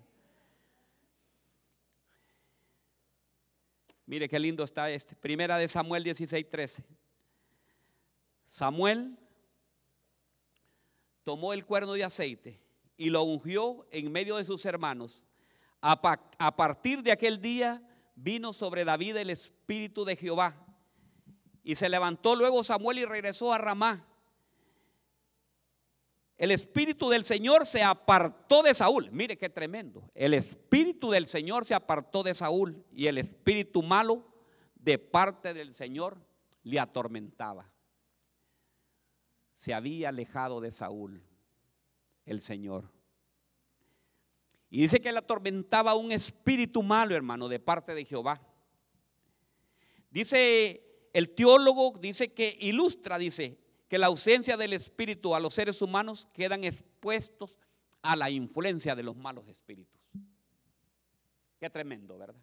Mire 4.07 4.29
qué 4.29 4.39
lindo 4.39 4.65
está 4.65 4.91
este. 4.91 5.15
Primera 5.15 5.59
de 5.59 5.69
Samuel 5.69 6.03
16, 6.03 6.49
13. 6.49 6.85
Samuel 8.47 9.17
tomó 11.23 11.53
el 11.53 11.65
cuerno 11.65 11.93
de 11.93 12.03
aceite 12.03 12.61
y 12.97 13.11
lo 13.11 13.23
ungió 13.23 13.87
en 13.91 14.11
medio 14.11 14.37
de 14.37 14.45
sus 14.45 14.65
hermanos. 14.65 15.25
A, 15.81 16.57
partir 16.57 17.03
de 17.03 17.13
aquel 17.13 17.41
día 17.41 17.83
vino 18.15 18.53
sobre 18.53 18.85
David 18.85 19.17
el 19.17 19.31
espíritu 19.31 20.05
de 20.05 20.17
Jehová. 20.17 20.67
Y 21.63 21.77
se 21.77 21.89
levantó 21.89 22.37
luego 22.37 22.63
Samuel 22.63 22.99
y 22.99 23.05
regresó 23.05 23.53
a 23.53 23.59
Ramá. 23.59 24.07
El 26.37 26.51
espíritu 26.51 27.11
del 27.11 27.25
Señor 27.25 27.67
se 27.67 27.83
apartó 27.83 28.63
de 28.63 28.75
Saúl. 28.75 29.11
Mire 29.13 29.37
qué 29.37 29.51
tremendo. 29.51 30.11
El 30.15 30.35
espíritu 30.35 31.11
del 31.11 31.27
Señor 31.27 31.65
se 31.65 31.75
apartó 31.75 32.23
de 32.23 32.35
Saúl 32.35 32.85
y 32.93 33.07
el 33.07 33.19
espíritu 33.19 33.83
malo 33.83 34.27
de 34.75 34.99
parte 34.99 35.53
del 35.53 35.75
Señor 35.75 36.19
le 36.63 36.81
atormentaba 36.81 37.71
se 39.61 39.75
había 39.75 40.09
alejado 40.09 40.63
de 40.63 40.71
Saúl, 40.71 41.23
el 42.25 42.41
Señor. 42.41 42.91
Y 44.71 44.83
dice 44.83 45.01
que 45.01 45.11
le 45.11 45.19
atormentaba 45.19 45.95
un 45.95 46.13
espíritu 46.13 46.83
malo, 46.83 47.17
hermano, 47.17 47.49
de 47.49 47.59
parte 47.59 47.95
de 47.95 48.05
Jehová. 48.05 48.41
Dice 50.11 51.09
el 51.13 51.31
teólogo, 51.31 51.99
dice 52.01 52.33
que 52.33 52.57
ilustra, 52.61 53.19
dice, 53.19 53.59
que 53.91 53.99
la 53.99 54.07
ausencia 54.07 54.57
del 54.57 54.73
espíritu 54.73 55.35
a 55.35 55.41
los 55.41 55.53
seres 55.53 55.83
humanos 55.83 56.29
quedan 56.33 56.63
expuestos 56.63 57.57
a 58.03 58.15
la 58.15 58.31
influencia 58.31 58.95
de 58.95 59.03
los 59.03 59.17
malos 59.17 59.49
espíritus. 59.49 60.01
Qué 61.59 61.69
tremendo, 61.69 62.17
¿verdad? 62.17 62.41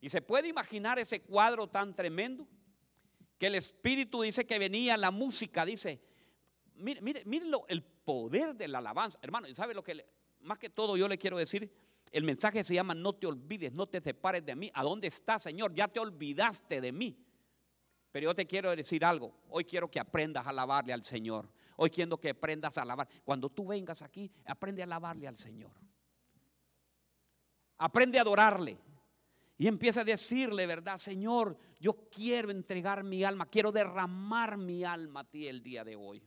Y 0.00 0.08
se 0.10 0.22
puede 0.22 0.46
imaginar 0.46 1.00
ese 1.00 1.22
cuadro 1.22 1.66
tan 1.66 1.94
tremendo 1.94 2.46
que 3.36 3.48
el 3.48 3.56
espíritu 3.56 4.22
dice 4.22 4.46
que 4.46 4.60
venía 4.60 4.96
la 4.96 5.10
música, 5.10 5.66
dice, 5.66 6.00
mire, 6.76 7.02
mire, 7.02 7.24
mire 7.24 7.46
el 7.66 7.82
poder 7.82 8.54
de 8.54 8.68
la 8.68 8.78
alabanza. 8.78 9.18
Hermano, 9.22 9.48
¿y 9.48 9.54
sabe 9.56 9.74
lo 9.74 9.82
que 9.82 10.06
más 10.40 10.58
que 10.58 10.70
todo 10.70 10.96
yo 10.96 11.08
le 11.08 11.18
quiero 11.18 11.38
decir? 11.38 11.72
El 12.10 12.24
mensaje 12.24 12.64
se 12.64 12.74
llama 12.74 12.94
no 12.94 13.14
te 13.14 13.26
olvides, 13.26 13.72
no 13.72 13.86
te 13.86 14.00
separes 14.00 14.44
de 14.44 14.56
mí. 14.56 14.70
¿A 14.74 14.82
dónde 14.82 15.06
estás, 15.06 15.42
Señor? 15.42 15.74
Ya 15.74 15.88
te 15.88 16.00
olvidaste 16.00 16.80
de 16.80 16.92
mí. 16.92 17.16
Pero 18.10 18.24
yo 18.24 18.34
te 18.34 18.46
quiero 18.46 18.74
decir 18.74 19.04
algo. 19.04 19.32
Hoy 19.48 19.64
quiero 19.64 19.90
que 19.90 20.00
aprendas 20.00 20.46
a 20.46 20.50
alabarle 20.50 20.92
al 20.92 21.04
Señor. 21.04 21.48
Hoy 21.76 21.90
quiero 21.90 22.18
que 22.18 22.30
aprendas 22.30 22.76
a 22.76 22.82
alabar. 22.82 23.08
Cuando 23.24 23.48
tú 23.48 23.68
vengas 23.68 24.02
aquí, 24.02 24.30
aprende 24.44 24.82
a 24.82 24.84
alabarle 24.84 25.28
al 25.28 25.38
Señor. 25.38 25.70
Aprende 27.78 28.18
a 28.18 28.22
adorarle. 28.22 28.76
Y 29.56 29.68
empieza 29.68 30.00
a 30.00 30.04
decirle, 30.04 30.66
¿verdad? 30.66 30.98
Señor, 30.98 31.56
yo 31.78 32.08
quiero 32.10 32.50
entregar 32.50 33.04
mi 33.04 33.22
alma, 33.24 33.46
quiero 33.46 33.70
derramar 33.70 34.56
mi 34.56 34.84
alma 34.84 35.20
a 35.20 35.24
ti 35.24 35.46
el 35.46 35.62
día 35.62 35.84
de 35.84 35.96
hoy. 35.96 36.22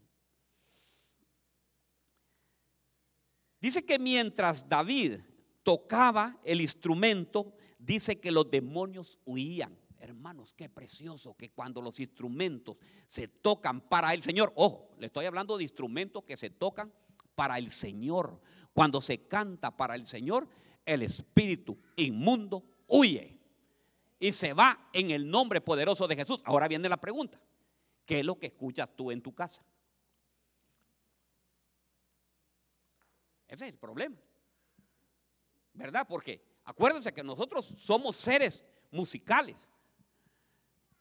Dice 3.63 3.85
que 3.85 3.97
mientras 3.97 4.67
David 4.67 5.21
tocaba 5.63 6.37
el 6.43 6.59
instrumento, 6.59 7.53
dice 7.79 8.19
que 8.19 8.29
los 8.29 8.51
demonios 8.51 9.17
huían. 9.23 9.79
Hermanos, 10.01 10.53
qué 10.53 10.67
precioso 10.67 11.33
que 11.37 11.49
cuando 11.49 11.81
los 11.81 11.97
instrumentos 12.01 12.75
se 13.07 13.29
tocan 13.29 13.79
para 13.79 14.13
el 14.13 14.21
Señor, 14.21 14.51
ojo, 14.57 14.89
le 14.99 15.05
estoy 15.05 15.27
hablando 15.27 15.55
de 15.55 15.63
instrumentos 15.63 16.25
que 16.25 16.35
se 16.35 16.49
tocan 16.49 16.91
para 17.35 17.57
el 17.57 17.69
Señor. 17.69 18.41
Cuando 18.73 18.99
se 18.99 19.29
canta 19.29 19.71
para 19.71 19.95
el 19.95 20.07
Señor, 20.07 20.49
el 20.85 21.01
espíritu 21.01 21.79
inmundo 21.95 22.65
huye 22.85 23.39
y 24.19 24.33
se 24.33 24.51
va 24.51 24.89
en 24.91 25.11
el 25.11 25.29
nombre 25.29 25.61
poderoso 25.61 26.05
de 26.09 26.17
Jesús. 26.17 26.41
Ahora 26.43 26.67
viene 26.67 26.89
la 26.89 26.97
pregunta, 26.97 27.39
¿qué 28.05 28.19
es 28.19 28.25
lo 28.25 28.37
que 28.37 28.47
escuchas 28.47 28.89
tú 28.93 29.09
en 29.09 29.21
tu 29.21 29.33
casa? 29.33 29.63
Ese 33.53 33.65
es 33.65 33.71
el 33.71 33.77
problema. 33.77 34.17
¿Verdad? 35.73 36.07
Porque 36.07 36.43
acuérdense 36.65 37.13
que 37.13 37.23
nosotros 37.23 37.65
somos 37.65 38.15
seres 38.15 38.63
musicales. 38.91 39.69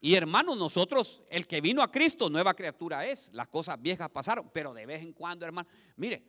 Y 0.01 0.15
hermanos, 0.15 0.57
nosotros, 0.59 1.23
el 1.31 1.47
que 1.47 1.61
vino 1.61 1.83
a 1.83 1.91
Cristo, 1.91 2.29
nueva 2.29 2.55
criatura 2.55 3.07
es. 3.07 3.31
Las 3.33 3.49
cosas 3.49 3.81
viejas 3.81 4.11
pasaron, 4.11 4.51
pero 4.53 4.75
de 4.75 4.85
vez 4.85 5.01
en 5.03 5.13
cuando, 5.13 5.47
hermano, 5.47 5.69
mire, 5.97 6.23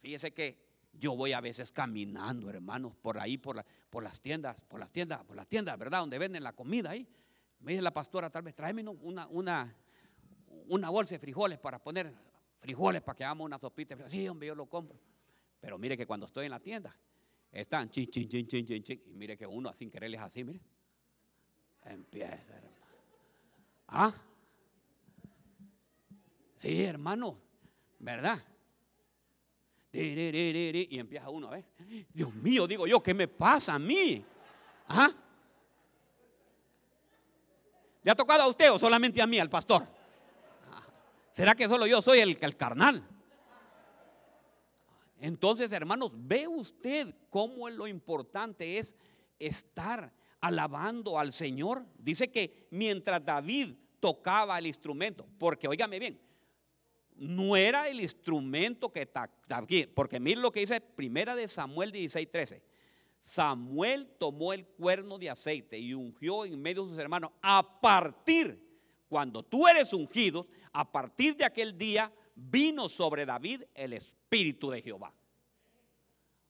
fíjese 0.00 0.32
que 0.32 0.68
yo 0.92 1.14
voy 1.14 1.32
a 1.32 1.40
veces 1.40 1.70
caminando, 1.70 2.48
hermanos, 2.48 2.94
por 2.96 3.18
ahí, 3.18 3.36
por, 3.36 3.62
por 3.90 4.02
las 4.02 4.20
tiendas, 4.20 4.56
por 4.68 4.80
las 4.80 4.90
tiendas, 4.90 5.22
por 5.24 5.36
las 5.36 5.46
tiendas, 5.46 5.78
¿verdad? 5.78 6.00
Donde 6.00 6.18
venden 6.18 6.44
la 6.44 6.54
comida 6.54 6.90
ahí. 6.90 7.06
Me 7.60 7.72
dice 7.72 7.82
la 7.82 7.92
pastora, 7.92 8.30
tal 8.30 8.42
vez 8.42 8.54
tráeme 8.54 8.88
una, 8.88 9.26
una, 9.26 9.76
una 10.68 10.88
bolsa 10.88 11.16
de 11.16 11.18
frijoles 11.18 11.58
para 11.58 11.78
poner 11.78 12.14
frijoles 12.60 13.02
para 13.02 13.16
que 13.16 13.24
hagamos 13.24 13.44
una 13.44 13.58
sopita. 13.58 14.08
Sí, 14.08 14.28
hombre, 14.28 14.48
yo 14.48 14.54
lo 14.54 14.66
compro. 14.66 14.98
Pero 15.60 15.78
mire 15.78 15.96
que 15.96 16.06
cuando 16.06 16.26
estoy 16.26 16.46
en 16.46 16.52
la 16.52 16.60
tienda, 16.60 16.96
están 17.50 17.90
chin, 17.90 18.08
chin, 18.10 18.28
chin, 18.28 18.46
chin, 18.46 18.66
chin, 18.66 18.82
chin. 18.82 19.02
Y 19.06 19.16
mire 19.16 19.36
que 19.36 19.46
uno 19.46 19.72
sin 19.72 19.90
quererles 19.90 20.20
así, 20.20 20.44
mire. 20.44 20.60
Empieza, 21.84 22.54
hermano. 22.56 22.76
¿Ah? 23.88 24.12
Sí, 26.58 26.84
hermano. 26.84 27.40
¿Verdad? 27.98 28.44
Y 29.92 30.98
empieza 30.98 31.30
uno 31.30 31.48
a 31.48 31.50
ver. 31.52 31.64
Dios 32.12 32.32
mío, 32.34 32.66
digo 32.66 32.86
yo, 32.86 33.02
¿qué 33.02 33.14
me 33.14 33.26
pasa 33.26 33.74
a 33.74 33.78
mí? 33.78 34.24
¿Ah? 34.86 35.10
¿Le 38.02 38.10
ha 38.10 38.14
tocado 38.14 38.42
a 38.42 38.48
usted 38.48 38.70
o 38.70 38.78
solamente 38.78 39.20
a 39.20 39.26
mí, 39.26 39.38
al 39.38 39.50
pastor? 39.50 39.86
Ah, 40.70 40.82
¿Será 41.32 41.54
que 41.54 41.66
solo 41.66 41.86
yo 41.86 42.00
soy 42.00 42.20
el, 42.20 42.38
el 42.40 42.56
carnal? 42.56 43.02
Entonces, 45.20 45.72
hermanos, 45.72 46.12
ve 46.14 46.46
usted 46.46 47.14
cómo 47.30 47.68
lo 47.68 47.86
importante 47.86 48.78
es 48.78 48.94
estar 49.38 50.12
alabando 50.40 51.18
al 51.18 51.32
Señor. 51.32 51.84
Dice 51.98 52.30
que 52.30 52.68
mientras 52.70 53.24
David 53.24 53.74
tocaba 54.00 54.58
el 54.58 54.66
instrumento, 54.66 55.26
porque 55.38 55.68
óigame 55.68 55.98
bien, 55.98 56.20
no 57.16 57.56
era 57.56 57.88
el 57.88 58.00
instrumento 58.00 58.92
que 58.92 59.08
porque 59.94 60.20
mire 60.20 60.40
lo 60.40 60.52
que 60.52 60.60
dice 60.60 60.80
primera 60.80 61.34
de 61.34 61.48
Samuel 61.48 61.90
16, 61.90 62.30
13. 62.30 62.62
Samuel 63.20 64.08
tomó 64.18 64.52
el 64.52 64.64
cuerno 64.64 65.18
de 65.18 65.28
aceite 65.28 65.78
y 65.78 65.94
ungió 65.94 66.44
en 66.44 66.62
medio 66.62 66.84
de 66.84 66.90
sus 66.90 66.98
hermanos. 66.98 67.32
A 67.42 67.80
partir, 67.80 68.64
cuando 69.08 69.42
tú 69.42 69.66
eres 69.66 69.92
ungido, 69.92 70.46
a 70.72 70.90
partir 70.90 71.36
de 71.36 71.44
aquel 71.44 71.76
día 71.76 72.12
vino 72.38 72.88
sobre 72.88 73.26
David 73.26 73.62
el 73.74 73.92
Espíritu 73.92 74.70
de 74.70 74.80
Jehová. 74.80 75.12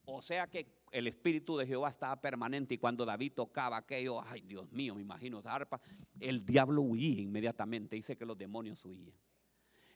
O 0.05 0.21
sea 0.21 0.47
que 0.47 0.67
el 0.93 1.07
Espíritu 1.07 1.57
de 1.57 1.67
Jehová 1.67 1.91
estaba 1.91 2.21
permanente 2.21 2.75
y 2.75 2.79
cuando 2.79 3.05
David 3.05 3.33
tocaba 3.35 3.79
aquello, 3.79 4.23
ay 4.23 4.43
Dios 4.43 4.71
mío, 4.71 4.95
me 4.95 5.03
imagino 5.03 5.39
esa 5.41 5.55
arpa, 5.55 5.81
el 6.21 6.45
diablo 6.45 6.83
huía 6.83 7.21
inmediatamente, 7.21 7.97
dice 7.97 8.17
que 8.17 8.27
los 8.27 8.37
demonios 8.37 8.85
huían. 8.85 9.15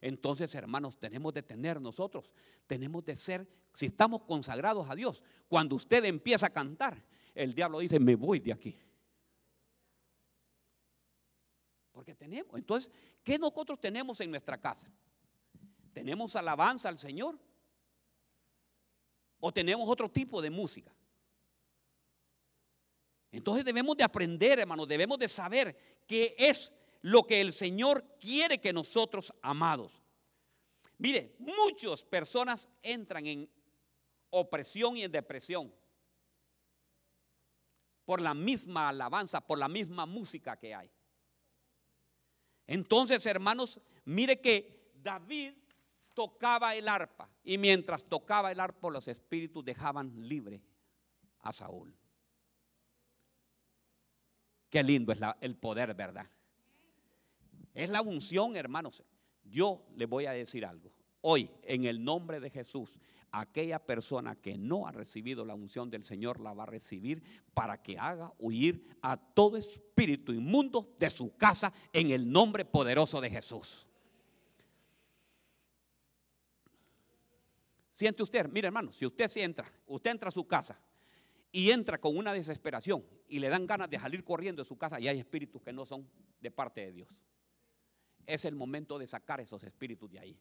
Entonces, 0.01 0.53
hermanos, 0.55 0.97
tenemos 0.97 1.33
de 1.33 1.43
tener 1.43 1.79
nosotros, 1.79 2.29
tenemos 2.67 3.05
de 3.05 3.15
ser, 3.15 3.47
si 3.73 3.85
estamos 3.85 4.23
consagrados 4.23 4.89
a 4.89 4.95
Dios, 4.95 5.23
cuando 5.47 5.75
usted 5.75 6.03
empieza 6.05 6.47
a 6.47 6.49
cantar, 6.49 7.03
el 7.33 7.53
diablo 7.53 7.79
dice, 7.79 7.99
me 7.99 8.15
voy 8.15 8.39
de 8.39 8.51
aquí. 8.51 8.77
Porque 11.91 12.15
tenemos, 12.15 12.55
entonces, 12.55 12.91
¿qué 13.23 13.39
nosotros 13.39 13.79
tenemos 13.79 14.19
en 14.19 14.31
nuestra 14.31 14.57
casa? 14.59 14.91
¿Tenemos 15.93 16.35
alabanza 16.35 16.89
al 16.89 16.97
Señor? 16.97 17.39
¿O 19.39 19.51
tenemos 19.51 19.87
otro 19.87 20.09
tipo 20.09 20.41
de 20.41 20.49
música? 20.49 20.93
Entonces 23.31 23.63
debemos 23.63 23.95
de 23.95 24.03
aprender, 24.03 24.59
hermanos, 24.59 24.87
debemos 24.87 25.17
de 25.17 25.27
saber 25.27 26.03
qué 26.07 26.35
es 26.37 26.71
lo 27.01 27.25
que 27.25 27.41
el 27.41 27.53
Señor 27.53 28.03
quiere 28.19 28.59
que 28.59 28.73
nosotros, 28.73 29.33
amados. 29.41 29.91
Mire, 30.97 31.35
muchas 31.39 32.03
personas 32.03 32.69
entran 32.81 33.25
en 33.25 33.49
opresión 34.29 34.97
y 34.97 35.03
en 35.03 35.11
depresión 35.11 35.73
por 38.05 38.21
la 38.21 38.33
misma 38.33 38.89
alabanza, 38.89 39.41
por 39.41 39.57
la 39.57 39.67
misma 39.67 40.05
música 40.05 40.57
que 40.57 40.73
hay. 40.73 40.89
Entonces, 42.67 43.25
hermanos, 43.25 43.79
mire 44.05 44.39
que 44.39 44.91
David 44.95 45.53
tocaba 46.13 46.75
el 46.75 46.87
arpa 46.87 47.29
y 47.43 47.57
mientras 47.57 48.03
tocaba 48.05 48.51
el 48.51 48.59
arpa 48.59 48.89
los 48.89 49.07
espíritus 49.07 49.63
dejaban 49.63 50.27
libre 50.27 50.61
a 51.39 51.53
Saúl. 51.53 51.95
Qué 54.69 54.81
lindo 54.81 55.11
es 55.11 55.19
el 55.41 55.55
poder, 55.55 55.93
¿verdad? 55.93 56.27
Es 57.73 57.89
la 57.89 58.01
unción, 58.01 58.55
hermanos. 58.55 59.03
Yo 59.43 59.85
le 59.95 60.05
voy 60.05 60.25
a 60.25 60.31
decir 60.31 60.65
algo. 60.65 60.91
Hoy, 61.21 61.49
en 61.63 61.85
el 61.85 62.03
nombre 62.03 62.39
de 62.39 62.49
Jesús, 62.49 62.99
aquella 63.31 63.79
persona 63.79 64.35
que 64.35 64.57
no 64.57 64.87
ha 64.87 64.91
recibido 64.91 65.45
la 65.45 65.55
unción 65.55 65.89
del 65.89 66.03
Señor 66.03 66.39
la 66.39 66.53
va 66.53 66.63
a 66.63 66.67
recibir 66.67 67.23
para 67.53 67.81
que 67.81 67.97
haga 67.97 68.33
huir 68.39 68.97
a 69.01 69.17
todo 69.17 69.57
espíritu 69.57 70.33
inmundo 70.33 70.95
de 70.99 71.09
su 71.09 71.35
casa 71.35 71.73
en 71.93 72.11
el 72.11 72.31
nombre 72.31 72.65
poderoso 72.65 73.21
de 73.21 73.29
Jesús. 73.29 73.87
Siente 77.93 78.23
usted, 78.23 78.47
mire 78.49 78.67
hermano, 78.67 78.91
si 78.91 79.05
usted 79.05 79.27
se 79.27 79.43
entra, 79.43 79.71
usted 79.85 80.11
entra 80.11 80.29
a 80.29 80.31
su 80.31 80.47
casa 80.47 80.79
y 81.51 81.69
entra 81.69 81.99
con 81.99 82.17
una 82.17 82.33
desesperación 82.33 83.05
y 83.27 83.39
le 83.39 83.49
dan 83.49 83.67
ganas 83.67 83.89
de 83.89 83.99
salir 83.99 84.23
corriendo 84.23 84.63
de 84.63 84.67
su 84.67 84.77
casa 84.77 84.99
y 84.99 85.07
hay 85.07 85.19
espíritus 85.19 85.61
que 85.61 85.71
no 85.71 85.85
son 85.85 86.09
de 86.41 86.49
parte 86.49 86.81
de 86.81 86.91
Dios. 86.91 87.09
Es 88.25 88.45
el 88.45 88.55
momento 88.55 88.97
de 88.97 89.05
sacar 89.05 89.39
esos 89.41 89.63
espíritus 89.63 90.09
de 90.09 90.19
ahí. 90.19 90.39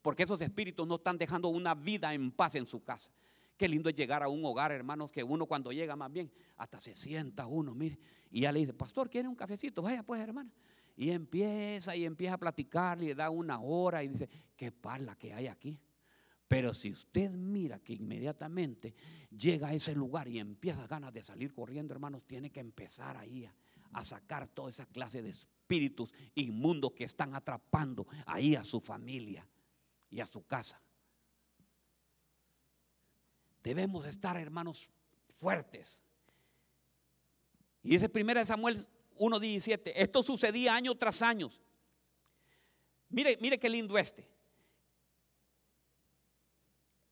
Porque 0.00 0.22
esos 0.22 0.40
espíritus 0.40 0.86
no 0.86 0.94
están 0.94 1.18
dejando 1.18 1.48
una 1.48 1.74
vida 1.74 2.14
en 2.14 2.30
paz 2.32 2.54
en 2.54 2.66
su 2.66 2.82
casa. 2.82 3.10
Qué 3.58 3.68
lindo 3.68 3.90
es 3.90 3.94
llegar 3.94 4.22
a 4.22 4.28
un 4.28 4.42
hogar, 4.46 4.72
hermanos, 4.72 5.12
que 5.12 5.22
uno 5.22 5.44
cuando 5.44 5.70
llega 5.70 5.94
más 5.94 6.10
bien, 6.10 6.32
hasta 6.56 6.80
se 6.80 6.94
sienta 6.94 7.46
uno, 7.46 7.74
mire, 7.74 7.98
y 8.30 8.40
ya 8.40 8.52
le 8.52 8.60
dice, 8.60 8.72
pastor, 8.72 9.10
¿quiere 9.10 9.28
un 9.28 9.34
cafecito? 9.34 9.82
Vaya 9.82 10.02
pues, 10.02 10.22
hermana. 10.22 10.50
Y 10.96 11.10
empieza 11.10 11.94
y 11.94 12.06
empieza 12.06 12.34
a 12.34 12.38
platicar, 12.38 12.98
le 12.98 13.14
da 13.14 13.28
una 13.28 13.60
hora 13.60 14.02
y 14.02 14.08
dice, 14.08 14.30
qué 14.56 14.72
paz 14.72 15.00
la 15.02 15.14
que 15.16 15.34
hay 15.34 15.46
aquí. 15.46 15.78
Pero 16.50 16.74
si 16.74 16.90
usted 16.90 17.30
mira 17.30 17.78
que 17.78 17.92
inmediatamente 17.92 18.92
llega 19.30 19.68
a 19.68 19.72
ese 19.72 19.94
lugar 19.94 20.26
y 20.26 20.40
empieza 20.40 20.84
ganas 20.88 21.12
de 21.12 21.22
salir 21.22 21.54
corriendo, 21.54 21.94
hermanos, 21.94 22.24
tiene 22.24 22.50
que 22.50 22.58
empezar 22.58 23.16
ahí 23.16 23.48
a, 23.92 24.04
sacar 24.04 24.48
toda 24.48 24.68
esa 24.68 24.84
clase 24.86 25.22
de 25.22 25.30
espíritus 25.30 26.12
inmundos 26.34 26.90
que 26.90 27.04
están 27.04 27.36
atrapando 27.36 28.04
ahí 28.26 28.56
a 28.56 28.64
su 28.64 28.80
familia 28.80 29.46
y 30.10 30.18
a 30.18 30.26
su 30.26 30.44
casa. 30.44 30.82
Debemos 33.62 34.04
estar, 34.06 34.36
hermanos, 34.36 34.90
fuertes. 35.38 36.02
Y 37.84 37.90
dice 37.90 38.08
primera 38.08 38.40
de 38.40 38.46
Samuel 38.46 38.88
1.17, 39.20 39.92
esto 39.94 40.24
sucedía 40.24 40.74
año 40.74 40.96
tras 40.96 41.22
año. 41.22 41.48
Mire, 43.08 43.38
mire 43.40 43.56
qué 43.60 43.68
lindo 43.68 43.96
este. 43.96 44.39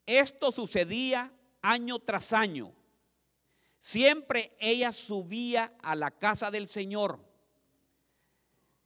Esto 0.09 0.53
sucedía 0.53 1.31
año 1.61 1.99
tras 1.99 2.33
año. 2.33 2.73
Siempre 3.79 4.57
ella 4.59 4.91
subía 4.91 5.77
a 5.83 5.95
la 5.95 6.11
casa 6.11 6.51
del 6.51 6.67
Señor. 6.67 7.23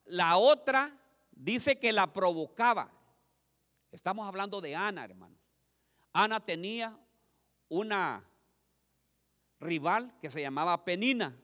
La 0.05 0.37
otra 0.37 0.99
dice 1.31 1.79
que 1.79 1.93
la 1.93 2.13
provocaba. 2.13 2.91
Estamos 3.93 4.27
hablando 4.27 4.61
de 4.61 4.75
Ana, 4.75 5.05
hermano. 5.05 5.39
Ana 6.13 6.45
tenía 6.45 6.99
una 7.69 8.29
rival 9.61 10.19
que 10.21 10.29
se 10.29 10.41
llamaba 10.43 10.85
Penina. 10.85 11.41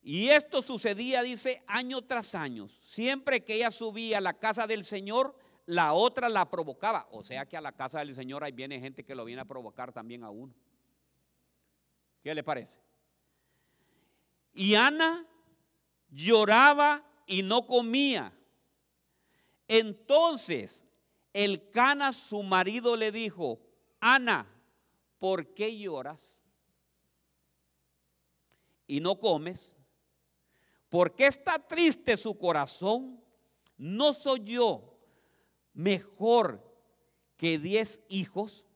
Y 0.00 0.30
esto 0.30 0.62
sucedía, 0.62 1.20
dice, 1.20 1.62
año 1.66 2.00
tras 2.00 2.34
año. 2.34 2.70
Siempre 2.82 3.44
que 3.44 3.56
ella 3.56 3.70
subía 3.70 4.18
a 4.18 4.22
la 4.22 4.38
casa 4.38 4.66
del 4.66 4.86
Señor, 4.86 5.36
la 5.68 5.92
otra 5.92 6.30
la 6.30 6.48
provocaba. 6.48 7.06
O 7.10 7.22
sea 7.22 7.46
que 7.46 7.56
a 7.56 7.60
la 7.60 7.72
casa 7.72 7.98
del 7.98 8.14
Señor 8.14 8.42
ahí 8.42 8.52
viene 8.52 8.80
gente 8.80 9.04
que 9.04 9.14
lo 9.14 9.26
viene 9.26 9.42
a 9.42 9.44
provocar 9.44 9.92
también 9.92 10.24
a 10.24 10.30
uno. 10.30 10.54
¿Qué 12.22 12.34
le 12.34 12.42
parece? 12.42 12.80
Y 14.54 14.74
Ana 14.74 15.26
lloraba 16.08 17.04
y 17.26 17.42
no 17.42 17.66
comía. 17.66 18.32
Entonces 19.68 20.86
el 21.34 21.70
Cana, 21.70 22.14
su 22.14 22.42
marido, 22.42 22.96
le 22.96 23.12
dijo, 23.12 23.60
Ana, 24.00 24.46
¿por 25.18 25.52
qué 25.52 25.78
lloras? 25.78 26.40
Y 28.86 29.00
no 29.00 29.20
comes. 29.20 29.76
¿Por 30.88 31.14
qué 31.14 31.26
está 31.26 31.58
triste 31.58 32.16
su 32.16 32.38
corazón? 32.38 33.22
No 33.76 34.14
soy 34.14 34.40
yo 34.44 34.97
mejor 35.78 36.60
que 37.36 37.58
diez 37.58 38.02
hijos. 38.08 38.66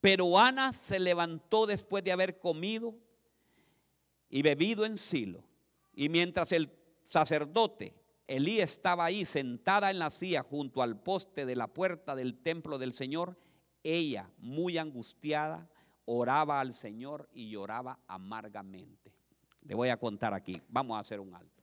Pero 0.00 0.38
Ana 0.38 0.72
se 0.72 0.98
levantó 0.98 1.66
después 1.66 2.02
de 2.02 2.10
haber 2.10 2.40
comido 2.40 2.94
y 4.28 4.42
bebido 4.42 4.84
en 4.84 4.98
Silo. 4.98 5.44
Y 5.94 6.08
mientras 6.08 6.50
el 6.52 6.70
sacerdote 7.04 7.94
Elí 8.26 8.60
estaba 8.60 9.04
ahí 9.04 9.24
sentada 9.24 9.90
en 9.90 9.98
la 9.98 10.10
silla 10.10 10.42
junto 10.42 10.82
al 10.82 11.00
poste 11.00 11.46
de 11.46 11.56
la 11.56 11.66
puerta 11.66 12.14
del 12.14 12.38
templo 12.38 12.78
del 12.78 12.92
Señor, 12.92 13.36
ella, 13.82 14.30
muy 14.38 14.78
angustiada, 14.78 15.68
oraba 16.04 16.60
al 16.60 16.72
Señor 16.72 17.28
y 17.32 17.50
lloraba 17.50 17.98
amargamente. 18.06 19.12
Le 19.62 19.74
voy 19.74 19.88
a 19.88 19.96
contar 19.96 20.32
aquí, 20.32 20.60
vamos 20.68 20.96
a 20.96 21.00
hacer 21.00 21.18
un 21.18 21.34
alto. 21.34 21.59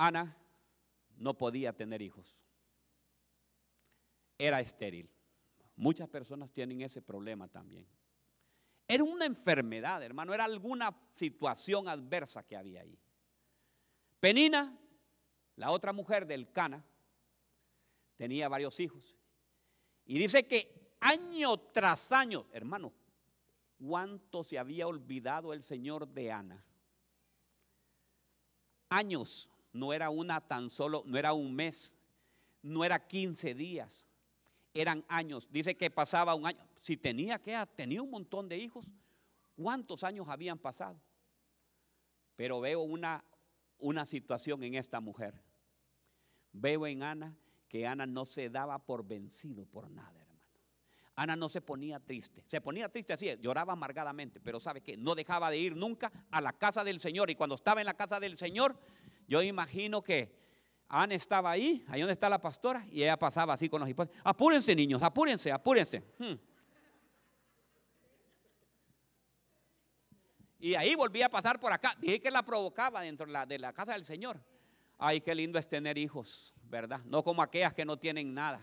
Ana 0.00 0.34
no 1.18 1.36
podía 1.36 1.74
tener 1.74 2.00
hijos. 2.00 2.34
Era 4.38 4.60
estéril. 4.60 5.10
Muchas 5.76 6.08
personas 6.08 6.50
tienen 6.50 6.80
ese 6.80 7.02
problema 7.02 7.48
también. 7.48 7.86
Era 8.88 9.04
una 9.04 9.26
enfermedad, 9.26 10.02
hermano, 10.02 10.32
era 10.32 10.46
alguna 10.46 10.98
situación 11.14 11.86
adversa 11.86 12.42
que 12.42 12.56
había 12.56 12.80
ahí. 12.80 12.98
Penina, 14.20 14.74
la 15.56 15.70
otra 15.70 15.92
mujer 15.92 16.26
del 16.26 16.50
Cana, 16.50 16.82
tenía 18.16 18.48
varios 18.48 18.80
hijos. 18.80 19.18
Y 20.06 20.18
dice 20.18 20.46
que 20.46 20.96
año 21.00 21.58
tras 21.58 22.10
año, 22.10 22.46
hermano, 22.52 22.94
¿cuánto 23.78 24.44
se 24.44 24.58
había 24.58 24.86
olvidado 24.86 25.52
el 25.52 25.62
Señor 25.62 26.08
de 26.08 26.32
Ana? 26.32 26.64
Años 28.88 29.50
no 29.72 29.92
era 29.92 30.10
una 30.10 30.40
tan 30.40 30.70
solo, 30.70 31.02
no 31.06 31.18
era 31.18 31.32
un 31.32 31.54
mes, 31.54 31.96
no 32.62 32.84
era 32.84 33.06
15 33.06 33.54
días, 33.54 34.06
eran 34.74 35.04
años. 35.08 35.48
Dice 35.50 35.76
que 35.76 35.90
pasaba 35.90 36.34
un 36.34 36.46
año. 36.46 36.58
Si 36.78 36.96
tenía 36.96 37.38
que, 37.38 37.56
tenía 37.76 38.02
un 38.02 38.10
montón 38.10 38.48
de 38.48 38.58
hijos, 38.58 38.86
¿cuántos 39.56 40.04
años 40.04 40.28
habían 40.28 40.58
pasado? 40.58 41.00
Pero 42.36 42.60
veo 42.60 42.80
una, 42.80 43.24
una 43.78 44.06
situación 44.06 44.62
en 44.62 44.74
esta 44.74 45.00
mujer. 45.00 45.34
Veo 46.52 46.86
en 46.86 47.02
Ana 47.02 47.36
que 47.68 47.86
Ana 47.86 48.06
no 48.06 48.24
se 48.24 48.50
daba 48.50 48.78
por 48.78 49.06
vencido 49.06 49.64
por 49.64 49.90
nada, 49.90 50.18
hermano. 50.20 50.40
Ana 51.14 51.36
no 51.36 51.48
se 51.48 51.60
ponía 51.60 52.00
triste. 52.00 52.44
Se 52.48 52.60
ponía 52.60 52.88
triste 52.88 53.12
así, 53.12 53.28
lloraba 53.40 53.74
amargadamente, 53.74 54.40
pero 54.40 54.58
sabe 54.58 54.80
que 54.80 54.96
no 54.96 55.14
dejaba 55.14 55.50
de 55.50 55.58
ir 55.58 55.76
nunca 55.76 56.10
a 56.30 56.40
la 56.40 56.52
casa 56.54 56.82
del 56.82 56.98
Señor. 56.98 57.30
Y 57.30 57.34
cuando 57.34 57.54
estaba 57.54 57.80
en 57.80 57.86
la 57.86 57.94
casa 57.94 58.18
del 58.18 58.38
Señor, 58.38 58.76
yo 59.30 59.40
imagino 59.42 60.02
que 60.02 60.36
Ana 60.88 61.14
estaba 61.14 61.52
ahí, 61.52 61.84
ahí 61.86 62.00
donde 62.00 62.14
está 62.14 62.28
la 62.28 62.40
pastora, 62.40 62.84
y 62.90 63.04
ella 63.04 63.16
pasaba 63.16 63.54
así 63.54 63.68
con 63.68 63.78
los 63.78 63.88
hijos. 63.88 64.08
Apúrense, 64.24 64.74
niños, 64.74 65.00
apúrense, 65.04 65.52
apúrense. 65.52 66.02
Hmm. 66.18 66.34
Y 70.58 70.74
ahí 70.74 70.96
volvía 70.96 71.26
a 71.26 71.28
pasar 71.28 71.60
por 71.60 71.72
acá. 71.72 71.96
Dije 72.00 72.20
que 72.20 72.28
la 72.28 72.42
provocaba 72.42 73.02
dentro 73.02 73.24
de 73.46 73.58
la, 73.60 73.72
casa 73.72 73.92
del 73.92 74.04
Señor. 74.04 74.42
Ay, 74.98 75.20
qué 75.20 75.32
lindo 75.32 75.60
es 75.60 75.68
tener 75.68 75.96
hijos, 75.96 76.52
¿verdad? 76.64 77.00
No 77.04 77.22
como 77.22 77.40
aquellas 77.40 77.72
que 77.72 77.84
no 77.84 78.00
tienen 78.00 78.34
nada. 78.34 78.60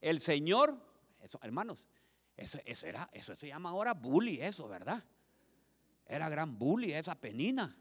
El 0.00 0.20
Señor, 0.20 0.78
hermanos, 1.42 1.84
eso, 2.38 2.86
era, 2.86 3.10
eso 3.12 3.34
se 3.34 3.48
llama 3.48 3.70
ahora 3.70 3.94
bully, 3.94 4.40
eso, 4.40 4.68
¿verdad? 4.68 5.02
Era 6.06 6.28
gran 6.28 6.56
bully 6.56 6.92
esa 6.92 7.16
penina. 7.16 7.76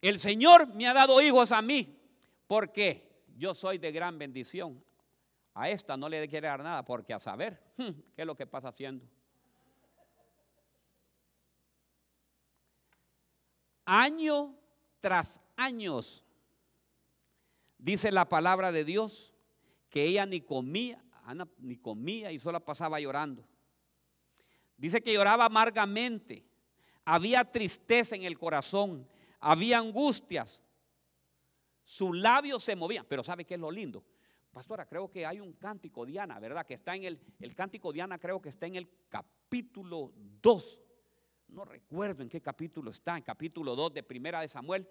el 0.00 0.20
Señor 0.20 0.72
me 0.74 0.86
ha 0.86 0.94
dado 0.94 1.20
hijos 1.20 1.50
a 1.50 1.60
mí, 1.60 2.00
porque 2.46 3.24
yo 3.36 3.52
soy 3.52 3.78
de 3.78 3.90
gran 3.90 4.18
bendición. 4.18 4.82
A 5.52 5.68
esta 5.68 5.96
no 5.96 6.08
le 6.08 6.28
quiere 6.28 6.48
dar 6.48 6.62
nada, 6.62 6.84
porque 6.84 7.12
a 7.12 7.20
saber 7.20 7.60
qué 7.76 8.22
es 8.22 8.26
lo 8.26 8.36
que 8.36 8.46
pasa 8.46 8.68
haciendo. 8.68 9.04
Año 13.84 14.56
tras 15.00 15.40
años, 15.56 16.24
dice 17.78 18.10
la 18.10 18.28
palabra 18.28 18.72
de 18.72 18.84
Dios, 18.84 19.34
que 19.90 20.04
ella 20.04 20.24
ni 20.24 20.40
comía, 20.40 21.03
Ana 21.24 21.48
ni 21.58 21.76
comía 21.76 22.30
y 22.30 22.38
solo 22.38 22.60
pasaba 22.64 23.00
llorando. 23.00 23.44
Dice 24.76 25.00
que 25.00 25.12
lloraba 25.12 25.46
amargamente, 25.46 26.44
había 27.04 27.44
tristeza 27.44 28.16
en 28.16 28.24
el 28.24 28.38
corazón, 28.38 29.08
había 29.40 29.78
angustias, 29.78 30.60
sus 31.84 32.16
labios 32.16 32.64
se 32.64 32.76
movían, 32.76 33.06
pero 33.08 33.22
¿sabe 33.22 33.44
qué 33.44 33.54
es 33.54 33.60
lo 33.60 33.70
lindo? 33.70 34.04
Pastora, 34.52 34.86
creo 34.86 35.10
que 35.10 35.26
hay 35.26 35.40
un 35.40 35.52
cántico 35.54 36.06
Diana, 36.06 36.38
¿verdad? 36.38 36.64
Que 36.64 36.74
está 36.74 36.94
en 36.94 37.04
el, 37.04 37.20
el 37.40 37.54
cántico 37.54 37.92
Diana, 37.92 38.18
creo 38.18 38.40
que 38.40 38.48
está 38.48 38.66
en 38.66 38.76
el 38.76 38.88
capítulo 39.08 40.12
2. 40.42 40.78
No 41.48 41.64
recuerdo 41.64 42.22
en 42.22 42.28
qué 42.28 42.40
capítulo 42.40 42.90
está, 42.90 43.16
en 43.16 43.22
capítulo 43.22 43.76
2 43.76 43.94
de 43.94 44.02
Primera 44.02 44.40
de 44.40 44.48
Samuel. 44.48 44.88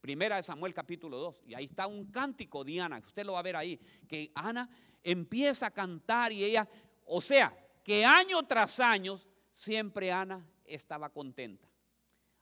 Primera 0.00 0.36
de 0.36 0.42
Samuel 0.42 0.72
capítulo 0.72 1.18
2. 1.18 1.42
Y 1.46 1.54
ahí 1.54 1.64
está 1.64 1.86
un 1.86 2.06
cántico 2.06 2.64
Diana, 2.64 2.98
usted 2.98 3.24
lo 3.24 3.32
va 3.32 3.40
a 3.40 3.42
ver 3.42 3.56
ahí, 3.56 3.78
que 4.06 4.30
Ana 4.34 4.68
empieza 5.02 5.66
a 5.66 5.70
cantar 5.70 6.32
y 6.32 6.44
ella, 6.44 6.68
o 7.04 7.20
sea, 7.20 7.56
que 7.84 8.04
año 8.04 8.42
tras 8.44 8.80
año 8.80 9.20
siempre 9.54 10.12
Ana 10.12 10.46
estaba 10.64 11.10
contenta. 11.10 11.68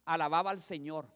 Alababa 0.05 0.51
al 0.51 0.61
Señor. 0.61 1.11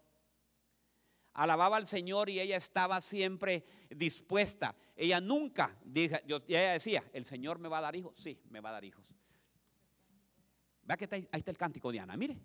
Alababa 1.33 1.77
al 1.77 1.87
Señor 1.87 2.29
y 2.29 2.41
ella 2.41 2.57
estaba 2.57 3.01
siempre 3.01 3.65
dispuesta. 3.89 4.75
Ella 4.97 5.21
nunca, 5.21 5.77
ella 5.95 6.73
decía, 6.73 7.05
¿el 7.13 7.25
Señor 7.25 7.59
me 7.59 7.69
va 7.69 7.79
a 7.79 7.83
dar 7.83 7.97
hijos? 7.97 8.19
Sí, 8.19 8.41
me 8.51 8.61
va 8.61 8.71
a 8.71 8.73
dar 8.73 8.85
hijos. 8.85 9.07
Vea 10.83 10.97
que 10.97 11.09
ahí 11.13 11.29
está 11.33 11.51
el 11.51 11.57
cántico 11.57 11.93
de 11.93 12.01
Ana, 12.01 12.17
mire. 12.17 12.41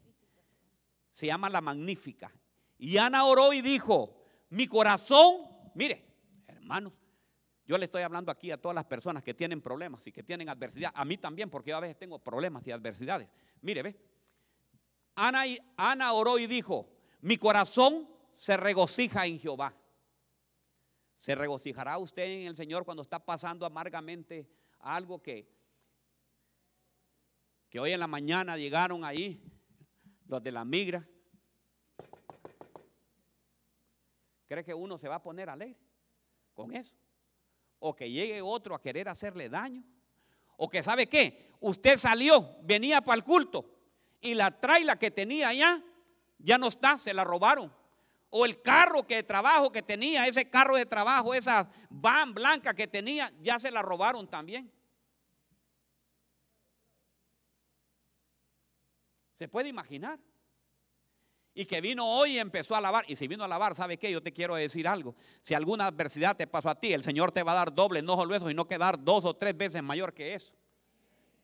Se 1.12 1.26
llama 1.28 1.50
La 1.50 1.62
Magnífica. 1.62 2.32
Y 2.78 2.98
Ana 2.98 3.26
oró 3.26 3.54
y 3.54 3.62
dijo, 3.62 4.26
mi 4.50 4.68
corazón, 4.68 5.42
mire, 5.74 6.06
hermanos, 6.48 6.94
yo 7.66 7.78
le 7.78 7.86
estoy 7.86 8.04
hablando 8.04 8.32
aquí 8.32 8.52
a 8.52 8.62
todas 8.62 8.76
las 8.76 8.86
personas 8.86 9.24
que 9.24 9.34
tienen 9.34 9.62
problemas 9.62 10.06
y 10.06 10.12
que 10.12 10.24
tienen 10.24 10.50
adversidad. 10.50 10.92
A 10.94 11.04
mí 11.04 11.18
también, 11.18 11.50
porque 11.50 11.72
yo 11.72 11.78
a 11.78 11.80
veces 11.80 11.98
tengo 11.98 12.20
problemas 12.20 12.66
y 12.68 12.72
adversidades. 12.72 13.28
Mire, 13.62 13.82
ve. 13.82 14.00
Ana, 15.16 15.44
Ana 15.78 16.14
oró 16.14 16.38
y 16.38 16.46
dijo, 16.46 16.92
mi 17.22 17.38
corazón 17.38 18.08
se 18.38 18.58
regocija 18.58 19.26
en 19.26 19.40
Jehová. 19.40 19.76
¿Se 21.22 21.34
regocijará 21.34 21.98
usted 21.98 22.24
en 22.24 22.48
el 22.48 22.56
Señor 22.56 22.86
cuando 22.86 23.02
está 23.02 23.18
pasando 23.18 23.66
amargamente 23.66 24.48
algo 24.80 25.24
que, 25.24 25.52
que 27.68 27.80
hoy 27.80 27.94
en 27.94 28.00
la 28.00 28.08
mañana 28.08 28.58
llegaron 28.58 29.04
ahí 29.04 29.42
los 30.28 30.44
de 30.44 30.52
la 30.52 30.64
migra? 30.64 31.08
¿Cree 34.48 34.64
que 34.64 34.74
uno 34.74 34.98
se 34.98 35.08
va 35.08 35.16
a 35.16 35.24
poner 35.24 35.50
alegre 35.50 35.80
con 36.54 36.76
eso? 36.76 36.96
o 37.80 37.96
que 37.96 38.10
llegue 38.10 38.42
otro 38.42 38.74
a 38.74 38.82
querer 38.82 39.08
hacerle 39.08 39.48
daño, 39.48 39.84
o 40.58 40.70
que 40.70 40.82
sabe 40.82 41.08
qué, 41.08 41.52
usted 41.60 41.98
salió, 41.98 42.58
venía 42.64 43.02
para 43.02 43.18
el 43.18 43.24
culto 43.24 43.66
y 44.22 44.34
la 44.34 44.60
traila 44.60 44.98
que 44.98 45.12
tenía 45.12 45.50
allá 45.50 45.84
ya 46.40 46.58
no 46.58 46.68
está, 46.68 46.98
se 46.98 47.14
la 47.14 47.24
robaron. 47.24 47.72
O 48.32 48.44
el 48.44 48.62
carro 48.62 49.06
que 49.06 49.18
de 49.18 49.24
trabajo 49.24 49.72
que 49.72 49.82
tenía, 49.82 50.28
ese 50.28 50.50
carro 50.50 50.76
de 50.76 50.86
trabajo, 50.86 51.34
esa 51.34 51.70
van 51.90 52.34
blanca 52.34 52.74
que 52.74 52.88
tenía, 52.88 53.32
ya 53.42 53.60
se 53.60 53.72
la 53.72 53.82
robaron 53.82 54.28
también. 54.28 54.72
¿Se 59.38 59.48
puede 59.48 59.70
imaginar? 59.70 60.20
Y 61.58 61.66
que 61.66 61.80
vino 61.80 62.06
hoy 62.06 62.34
y 62.34 62.40
empezó 62.40 62.76
a 62.76 62.82
lavar. 62.82 63.06
Y 63.08 63.16
si 63.16 63.30
vino 63.30 63.46
a 63.46 63.48
lavar, 63.48 63.74
¿sabe 63.76 63.98
qué? 63.98 64.12
Yo 64.12 64.22
te 64.22 64.34
quiero 64.34 64.56
decir 64.56 64.88
algo. 64.88 65.16
Si 65.42 65.54
alguna 65.54 65.88
adversidad 65.88 66.36
te 66.36 66.46
pasó 66.46 66.70
a 66.70 66.76
ti, 66.76 66.92
el 66.92 67.02
Señor 67.02 67.32
te 67.32 67.44
va 67.44 67.54
a 67.54 67.56
dar 67.56 67.74
doble, 67.74 68.02
no 68.02 68.16
solo 68.18 68.36
eso, 68.36 68.50
sino 68.50 68.68
que 68.68 68.78
dar 68.78 69.02
dos 69.02 69.24
o 69.24 69.34
tres 69.34 69.56
veces 69.56 69.82
mayor 69.82 70.14
que 70.14 70.36
eso. 70.36 70.54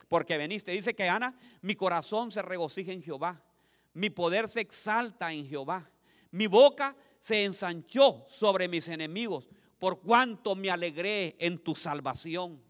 Porque 0.10 0.38
veniste, 0.38 0.74
dice 0.74 0.94
que 0.94 1.08
Ana, 1.08 1.34
mi 1.62 1.76
corazón 1.76 2.30
se 2.30 2.42
regocija 2.42 2.92
en 2.92 3.02
Jehová, 3.02 3.42
mi 3.94 4.10
poder 4.10 4.50
se 4.50 4.60
exalta 4.60 5.32
en 5.32 5.48
Jehová, 5.48 5.90
mi 6.32 6.48
boca 6.48 6.94
se 7.18 7.46
ensanchó 7.46 8.26
sobre 8.28 8.68
mis 8.68 8.90
enemigos, 8.90 9.48
por 9.80 10.02
cuanto 10.02 10.56
me 10.56 10.70
alegré 10.70 11.38
en 11.40 11.60
tu 11.60 11.74
salvación. 11.74 12.62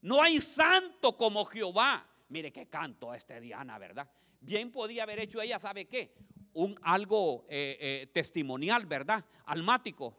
No 0.00 0.22
hay 0.22 0.40
santo 0.40 1.16
como 1.18 1.44
Jehová. 1.44 2.08
Mire 2.30 2.50
qué 2.50 2.66
canto 2.66 3.12
este 3.12 3.40
Diana, 3.40 3.78
¿verdad? 3.78 4.10
Bien 4.40 4.72
podía 4.72 5.02
haber 5.02 5.20
hecho 5.20 5.40
ella, 5.42 5.58
¿sabe 5.58 5.84
qué? 5.84 6.14
Un 6.54 6.78
algo 6.82 7.44
eh, 7.48 7.76
eh, 7.80 8.06
testimonial, 8.12 8.86
¿verdad? 8.86 9.24
Almático. 9.44 10.16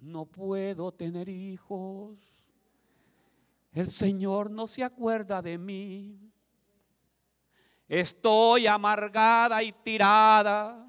No 0.00 0.26
puedo 0.26 0.92
tener 0.92 1.28
hijos. 1.28 2.18
El 3.72 3.90
Señor 3.90 4.50
no 4.50 4.66
se 4.66 4.84
acuerda 4.84 5.40
de 5.40 5.58
mí. 5.58 6.18
Estoy 7.88 8.66
amargada 8.66 9.62
y 9.62 9.72
tirada. 9.72 10.86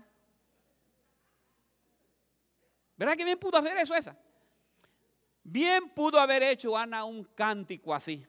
¿Verdad 2.96 3.16
que 3.16 3.26
bien 3.26 3.40
pudo 3.40 3.58
hacer 3.58 3.78
eso 3.78 3.96
esa? 3.96 4.18
Bien 5.44 5.90
pudo 5.90 6.20
haber 6.20 6.44
hecho 6.44 6.78
Ana 6.78 7.04
un 7.04 7.24
cántico 7.24 7.94
así. 7.94 8.26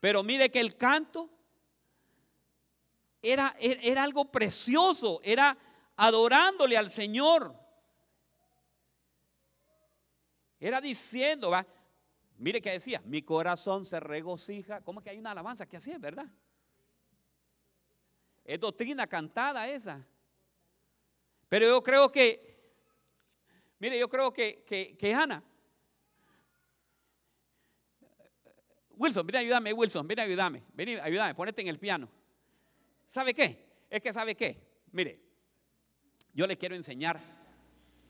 Pero 0.00 0.22
mire 0.22 0.50
que 0.50 0.60
el 0.60 0.76
canto 0.76 1.30
era, 3.22 3.54
era 3.58 4.02
algo 4.02 4.30
precioso, 4.30 5.20
era 5.22 5.56
adorándole 5.96 6.76
al 6.76 6.90
Señor. 6.90 7.54
Era 10.58 10.80
diciendo, 10.80 11.50
¿va? 11.50 11.66
mire 12.40 12.60
que 12.62 12.70
decía, 12.70 13.02
mi 13.04 13.22
corazón 13.22 13.84
se 13.84 14.00
regocija. 14.00 14.80
¿Cómo 14.80 15.02
que 15.02 15.10
hay 15.10 15.18
una 15.18 15.32
alabanza 15.32 15.66
que 15.66 15.76
así 15.76 15.90
es, 15.90 16.00
verdad? 16.00 16.26
Es 18.44 18.58
doctrina 18.58 19.06
cantada 19.06 19.68
esa. 19.68 20.04
Pero 21.48 21.66
yo 21.66 21.82
creo 21.82 22.10
que, 22.10 22.58
mire, 23.78 23.98
yo 23.98 24.08
creo 24.08 24.32
que, 24.32 24.64
que, 24.66 24.96
que 24.96 25.14
Ana, 25.14 25.42
Wilson, 28.96 29.26
ven 29.26 29.36
ayúdame, 29.36 29.72
Wilson, 29.72 30.06
ven 30.06 30.20
ayúdame, 30.20 30.62
ven 30.74 31.00
ayúdame, 31.00 31.34
ponete 31.34 31.62
en 31.62 31.68
el 31.68 31.78
piano. 31.78 32.08
¿Sabe 33.10 33.34
qué? 33.34 33.84
Es 33.90 34.00
que 34.00 34.12
sabe 34.12 34.36
qué. 34.36 34.56
Mire, 34.92 35.20
yo 36.32 36.46
le 36.46 36.56
quiero 36.56 36.76
enseñar, 36.76 37.20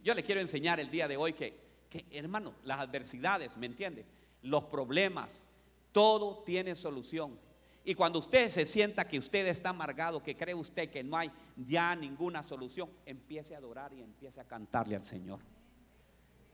yo 0.02 0.14
le 0.14 0.22
quiero 0.22 0.42
enseñar 0.42 0.78
el 0.78 0.90
día 0.90 1.08
de 1.08 1.16
hoy 1.16 1.32
que, 1.32 1.58
que 1.88 2.04
hermano, 2.10 2.54
las 2.64 2.80
adversidades, 2.80 3.56
¿me 3.56 3.64
entiende? 3.64 4.04
Los 4.42 4.64
problemas, 4.64 5.46
todo 5.90 6.42
tiene 6.44 6.76
solución. 6.76 7.38
Y 7.82 7.94
cuando 7.94 8.18
usted 8.18 8.50
se 8.50 8.66
sienta 8.66 9.08
que 9.08 9.18
usted 9.18 9.46
está 9.46 9.70
amargado, 9.70 10.22
que 10.22 10.36
cree 10.36 10.54
usted 10.54 10.90
que 10.90 11.02
no 11.02 11.16
hay 11.16 11.30
ya 11.56 11.96
ninguna 11.96 12.42
solución, 12.42 12.90
empiece 13.06 13.54
a 13.54 13.58
adorar 13.58 13.94
y 13.94 14.02
empiece 14.02 14.38
a 14.38 14.44
cantarle 14.44 14.96
al 14.96 15.04
Señor. 15.06 15.40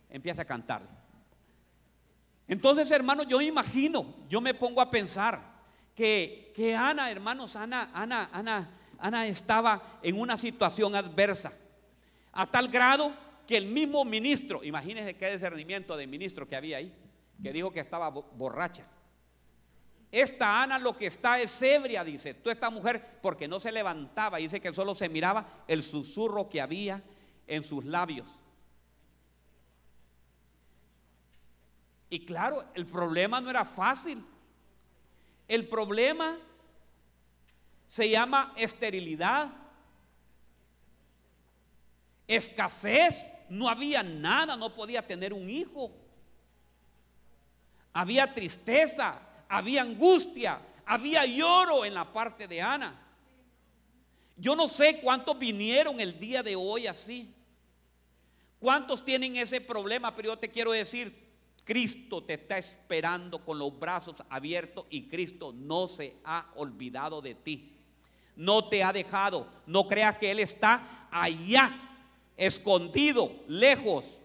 Empiece 0.08 0.40
a 0.40 0.44
cantarle. 0.44 0.88
Entonces, 2.46 2.88
hermano, 2.92 3.24
yo 3.24 3.40
imagino, 3.40 4.14
yo 4.28 4.40
me 4.40 4.54
pongo 4.54 4.80
a 4.80 4.88
pensar, 4.88 5.55
que, 5.96 6.76
Ana, 6.78 7.10
hermanos, 7.10 7.56
Ana, 7.56 7.90
Ana, 7.92 8.28
Ana, 8.32 8.70
Ana 8.98 9.26
estaba 9.26 9.98
en 10.02 10.20
una 10.20 10.36
situación 10.36 10.94
adversa, 10.94 11.52
a 12.32 12.46
tal 12.46 12.68
grado 12.68 13.12
que 13.46 13.56
el 13.56 13.66
mismo 13.66 14.04
ministro, 14.04 14.62
imagínense 14.62 15.16
qué 15.16 15.32
discernimiento 15.32 15.96
de 15.96 16.06
ministro 16.06 16.46
que 16.46 16.54
había 16.54 16.76
ahí, 16.76 16.94
que 17.42 17.52
dijo 17.52 17.72
que 17.72 17.80
estaba 17.80 18.10
borracha. 18.10 18.84
Esta 20.12 20.62
Ana 20.62 20.78
lo 20.78 20.96
que 20.96 21.06
está 21.06 21.40
es 21.40 21.60
ebria, 21.62 22.04
dice. 22.04 22.34
Tú 22.34 22.50
esta 22.50 22.70
mujer, 22.70 23.18
porque 23.22 23.48
no 23.48 23.58
se 23.58 23.72
levantaba, 23.72 24.38
dice 24.38 24.60
que 24.60 24.72
solo 24.72 24.94
se 24.94 25.08
miraba 25.08 25.64
el 25.66 25.82
susurro 25.82 26.48
que 26.48 26.60
había 26.60 27.02
en 27.46 27.62
sus 27.62 27.84
labios. 27.84 28.28
Y 32.08 32.24
claro, 32.24 32.64
el 32.74 32.86
problema 32.86 33.40
no 33.40 33.50
era 33.50 33.64
fácil. 33.64 34.24
El 35.48 35.68
problema 35.68 36.38
se 37.88 38.10
llama 38.10 38.52
esterilidad, 38.56 39.52
escasez, 42.26 43.32
no 43.48 43.68
había 43.68 44.02
nada, 44.02 44.56
no 44.56 44.74
podía 44.74 45.06
tener 45.06 45.32
un 45.32 45.48
hijo. 45.48 45.92
Había 47.92 48.34
tristeza, 48.34 49.20
había 49.48 49.82
angustia, 49.82 50.60
había 50.84 51.24
lloro 51.24 51.84
en 51.84 51.94
la 51.94 52.12
parte 52.12 52.48
de 52.48 52.60
Ana. 52.60 53.02
Yo 54.36 54.54
no 54.54 54.68
sé 54.68 55.00
cuántos 55.00 55.38
vinieron 55.38 56.00
el 56.00 56.18
día 56.18 56.42
de 56.42 56.56
hoy 56.56 56.86
así. 56.86 57.32
¿Cuántos 58.58 59.04
tienen 59.04 59.36
ese 59.36 59.60
problema? 59.60 60.14
Pero 60.14 60.30
yo 60.30 60.38
te 60.38 60.50
quiero 60.50 60.72
decir, 60.72 61.25
Cristo 61.66 62.22
te 62.22 62.34
está 62.34 62.58
esperando 62.58 63.44
con 63.44 63.58
los 63.58 63.76
brazos 63.76 64.22
abiertos 64.30 64.86
y 64.88 65.08
Cristo 65.08 65.52
no 65.52 65.88
se 65.88 66.14
ha 66.24 66.52
olvidado 66.54 67.20
de 67.20 67.34
ti. 67.34 67.76
No 68.36 68.68
te 68.68 68.84
ha 68.84 68.92
dejado. 68.92 69.48
No 69.66 69.88
creas 69.88 70.16
que 70.16 70.30
Él 70.30 70.38
está 70.38 71.08
allá, 71.10 71.76
escondido, 72.36 73.32
lejos. 73.48 74.20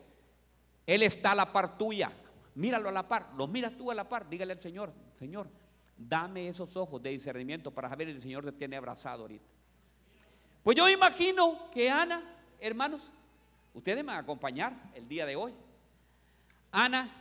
Él 0.86 1.02
está 1.02 1.32
a 1.32 1.36
la 1.36 1.52
par 1.52 1.80
tuya. 1.80 2.12
Míralo 2.54 2.90
a 2.90 2.92
la 2.92 3.08
par. 3.08 3.32
Lo 3.36 3.48
miras 3.48 3.76
tú 3.76 3.90
a 3.90 3.96
la 3.96 4.08
par. 4.08 4.30
Dígale 4.30 4.54
al 4.54 4.62
Señor, 4.62 4.94
Señor, 5.18 5.48
dame 5.98 6.48
esos 6.48 6.78
ojos 6.78 7.02
de 7.02 7.10
discernimiento 7.10 7.72
para 7.72 7.90
saber 7.90 8.08
el 8.08 8.22
Señor 8.22 8.46
te 8.46 8.52
tiene 8.52 8.78
abrazado 8.78 9.24
ahorita. 9.24 9.46
Pues 10.62 10.78
yo 10.78 10.88
imagino 10.88 11.72
que 11.72 11.90
Ana, 11.90 12.22
hermanos, 12.60 13.02
ustedes 13.74 14.04
me 14.04 14.10
van 14.10 14.18
a 14.18 14.20
acompañar 14.20 14.92
el 14.94 15.08
día 15.08 15.26
de 15.26 15.36
hoy. 15.36 15.56
Ana 16.72 17.21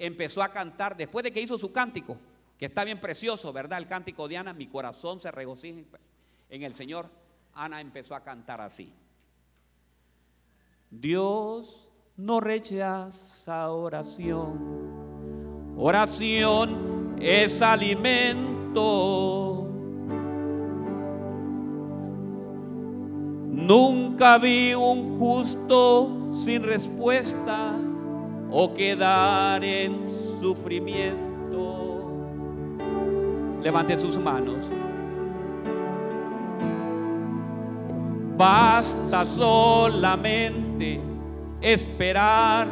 empezó 0.00 0.42
a 0.42 0.48
cantar 0.48 0.96
después 0.96 1.22
de 1.22 1.30
que 1.30 1.42
hizo 1.42 1.56
su 1.58 1.70
cántico, 1.70 2.16
que 2.58 2.66
está 2.66 2.84
bien 2.84 2.98
precioso, 2.98 3.52
¿verdad? 3.52 3.78
El 3.78 3.86
cántico 3.86 4.26
de 4.26 4.38
Ana, 4.38 4.52
mi 4.54 4.66
corazón 4.66 5.20
se 5.20 5.30
regocija 5.30 5.78
en 6.48 6.62
el 6.62 6.74
Señor. 6.74 7.08
Ana 7.52 7.80
empezó 7.80 8.14
a 8.14 8.24
cantar 8.24 8.62
así. 8.62 8.92
Dios 10.90 11.90
no 12.16 12.40
rechaza 12.40 13.70
oración. 13.70 14.80
Oración 15.76 17.16
es 17.20 17.60
alimento. 17.60 18.78
Nunca 23.50 24.38
vi 24.38 24.72
un 24.74 25.18
justo 25.18 26.30
sin 26.32 26.62
respuesta 26.62 27.78
o 28.50 28.72
quedar 28.74 29.64
en 29.64 30.08
sufrimiento. 30.40 31.28
Levante 33.62 33.98
sus 33.98 34.18
manos. 34.18 34.64
Basta 38.36 39.26
solamente 39.26 41.00
esperar 41.60 42.66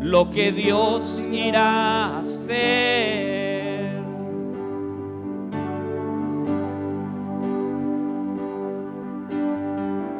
lo 0.00 0.28
que 0.28 0.52
Dios 0.52 1.24
irá 1.32 2.08
a 2.08 2.18
hacer. 2.18 3.94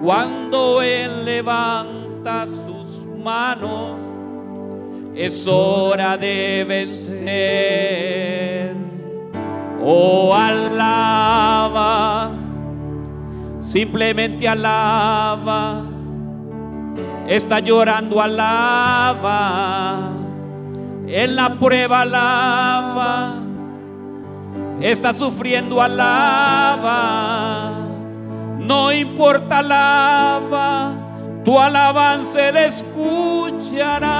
Cuando 0.02 0.80
Él 0.80 1.26
levanta 1.26 2.46
sus 2.46 3.04
manos, 3.22 4.13
es 5.14 5.46
hora 5.46 6.16
de 6.16 6.64
vencer. 6.66 7.24
Oh, 9.82 10.34
alaba, 10.34 12.32
simplemente 13.58 14.48
alaba 14.48 15.84
está 17.28 17.60
llorando, 17.60 18.20
alaba. 18.20 20.10
En 21.06 21.36
la 21.36 21.54
prueba, 21.54 22.00
alaba. 22.02 23.36
Está 24.80 25.14
sufriendo, 25.14 25.80
alaba. 25.80 27.72
No 28.58 28.92
importa, 28.92 29.58
alaba. 29.58 30.92
Tu 31.44 31.58
alabanza 31.58 32.52
le 32.52 32.66
escuchará. 32.66 34.13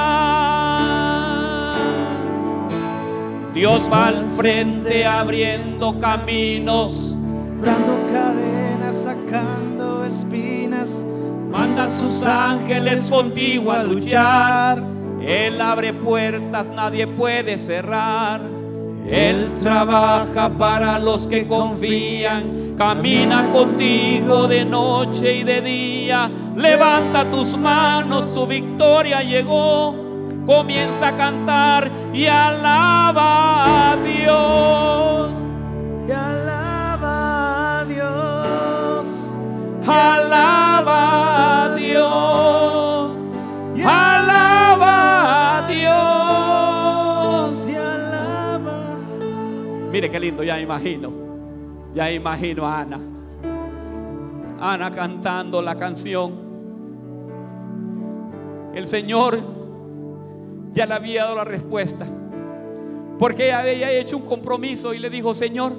Dios 3.75 3.91
va 3.91 4.07
al 4.07 4.25
frente 4.37 5.05
abriendo 5.05 5.99
caminos, 5.99 7.19
Dando 7.61 8.05
cadenas, 8.09 8.95
sacando 8.95 10.05
espinas 10.05 11.05
Manda 11.51 11.89
sus 11.89 12.25
ángeles 12.25 13.09
contigo 13.09 13.73
a 13.73 13.83
luchar. 13.83 14.81
Él 15.21 15.59
abre 15.59 15.91
puertas, 15.91 16.67
nadie 16.67 17.05
puede 17.05 17.57
cerrar. 17.57 18.39
Él 19.09 19.51
trabaja 19.61 20.49
para 20.57 20.97
los 20.97 21.27
que 21.27 21.45
confían. 21.45 22.75
Camina 22.77 23.51
contigo 23.51 24.47
de 24.47 24.63
noche 24.63 25.39
y 25.39 25.43
de 25.43 25.61
día. 25.61 26.31
Levanta 26.55 27.29
tus 27.29 27.57
manos, 27.57 28.33
tu 28.33 28.47
victoria 28.47 29.21
llegó. 29.21 30.04
Comienza 30.45 31.07
a 31.07 31.17
cantar 31.17 31.89
y 32.13 32.27
alaba 32.27 33.93
a 33.93 33.97
Dios. 33.97 35.31
y 36.07 36.11
alaba 36.11 37.79
a 37.79 37.85
Dios. 37.85 39.35
Alaba 39.87 41.63
a 41.63 41.75
Dios. 41.75 43.13
Alaba 43.83 45.57
a 45.57 45.67
Dios. 45.67 47.69
y 47.69 47.75
alaba. 47.75 48.97
Mire 49.91 50.11
qué 50.11 50.19
lindo, 50.19 50.43
ya 50.43 50.59
imagino. 50.59 51.11
Ya 51.95 52.11
imagino 52.11 52.67
a 52.67 52.81
Ana. 52.81 52.99
Ana 54.61 54.91
cantando 54.91 55.59
la 55.61 55.73
canción. 55.75 56.45
El 58.75 58.87
Señor 58.87 59.64
ya 60.75 60.85
le 60.85 60.93
había 60.93 61.23
dado 61.23 61.37
la 61.37 61.45
respuesta. 61.45 62.05
Porque 63.17 63.45
ella 63.45 63.61
había 63.61 63.89
hecho 63.91 64.17
un 64.17 64.23
compromiso 64.23 64.93
y 64.93 64.99
le 64.99 65.09
dijo, 65.09 65.33
Señor, 65.33 65.73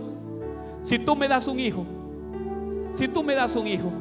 si 0.83 0.99
tú 0.99 1.15
me 1.15 1.29
das 1.29 1.47
un 1.47 1.61
hijo, 1.61 1.87
si 2.93 3.07
tú 3.07 3.23
me 3.23 3.35
das 3.35 3.55
un 3.57 3.67
hijo, 3.67 3.93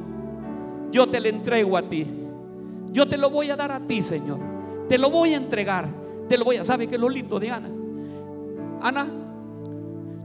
yo 0.92 1.08
te 1.08 1.20
lo 1.20 1.28
entrego 1.28 1.76
a 1.76 1.82
ti. 1.82 2.08
Yo 2.94 3.06
te 3.06 3.18
lo 3.18 3.30
voy 3.30 3.50
a 3.50 3.58
dar 3.58 3.74
a 3.74 3.80
ti, 3.82 4.02
Señor. 4.02 4.40
Te 4.88 4.98
lo 4.98 5.10
voy 5.10 5.34
a 5.34 5.38
entregar. 5.38 5.90
Te 6.30 6.38
lo 6.38 6.46
voy 6.46 6.56
a. 6.56 6.64
¿Sabe 6.64 6.88
qué 6.88 6.96
es 6.96 7.02
lo 7.02 7.10
lindo 7.10 7.38
de 7.40 7.52
Ana? 7.52 7.70
Ana, 8.82 9.08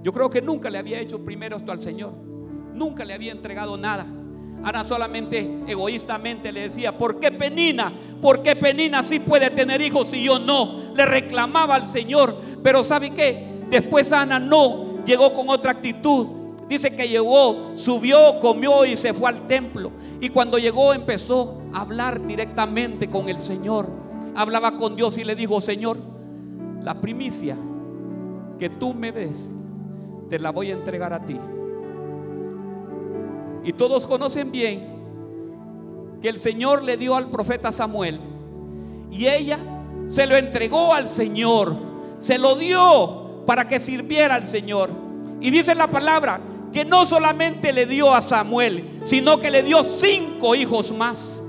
yo 0.05 0.13
creo 0.13 0.31
que 0.31 0.41
nunca 0.41 0.71
le 0.71 0.79
había 0.79 1.01
hecho 1.01 1.25
primero 1.25 1.57
esto 1.57 1.73
al 1.73 1.81
Señor. 1.81 2.13
Nunca 2.73 3.05
le 3.05 3.13
había 3.13 3.33
entregado 3.33 3.77
nada. 3.77 4.07
Ana 4.63 4.85
solamente 4.85 5.63
egoístamente 5.67 6.53
le 6.53 6.69
decía, 6.69 6.97
¿por 6.97 7.19
qué 7.19 7.31
Penina? 7.33 7.93
¿Por 8.21 8.43
qué 8.43 8.55
Penina 8.55 9.03
sí 9.03 9.19
puede 9.21 9.51
tener 9.51 9.81
hijos 9.81 10.13
y 10.13 10.25
yo 10.25 10.39
no? 10.39 10.93
Le 10.95 11.07
reclamaba 11.07 11.77
al 11.77 11.87
Señor. 11.87 12.37
Pero 12.63 12.85
¿sabe 12.85 13.11
qué? 13.11 13.63
Después 13.71 14.13
Ana 14.13 14.39
no 14.39 15.03
llegó 15.07 15.33
con 15.33 15.49
otra 15.49 15.73
actitud. 15.73 16.27
Dice 16.69 16.95
que 16.95 17.09
llegó, 17.09 17.73
subió, 17.75 18.39
comió 18.39 18.85
y 18.85 18.97
se 18.97 19.15
fue 19.15 19.31
al 19.31 19.47
templo. 19.47 19.91
Y 20.21 20.29
cuando 20.29 20.59
llegó 20.59 20.93
empezó 20.93 21.63
a 21.73 21.81
hablar 21.81 22.27
directamente 22.27 23.09
con 23.09 23.29
el 23.29 23.41
Señor. 23.41 23.89
Hablaba 24.37 24.77
con 24.77 24.95
Dios 24.95 25.19
y 25.19 25.25
le 25.25 25.35
dijo, 25.35 25.61
Señor, 25.61 25.97
la 26.83 27.01
primicia 27.01 27.57
que 28.59 28.69
tú 28.69 28.95
me 28.95 29.11
des, 29.11 29.53
te 30.29 30.39
la 30.39 30.51
voy 30.51 30.71
a 30.71 30.75
entregar 30.75 31.13
a 31.13 31.25
ti. 31.25 31.39
Y 33.65 33.73
todos 33.73 34.07
conocen 34.07 34.51
bien 34.51 35.01
que 36.23 36.29
el 36.29 36.41
Señor 36.41 36.83
le 36.83 36.97
dio 36.97 37.15
al 37.15 37.31
profeta 37.31 37.73
Samuel 37.73 38.21
y 39.11 39.27
ella 39.27 39.59
se 40.09 40.27
lo 40.27 40.37
entregó 40.37 40.95
al 40.95 41.09
Señor, 41.09 41.77
se 42.19 42.39
lo 42.39 42.57
dio 42.57 43.45
para 43.47 43.69
que 43.69 43.81
sirviera 43.81 44.35
al 44.35 44.47
Señor. 44.47 44.91
Y 45.41 45.51
dice 45.51 45.75
la 45.75 45.89
palabra 45.89 46.41
que 46.73 46.85
no 46.85 47.07
solamente 47.07 47.73
le 47.73 47.87
dio 47.87 48.15
a 48.15 48.23
Samuel, 48.23 49.01
sino 49.05 49.41
que 49.41 49.51
le 49.51 49.63
dio 49.63 49.83
cinco 49.83 50.55
hijos 50.55 50.93
más. 50.93 51.43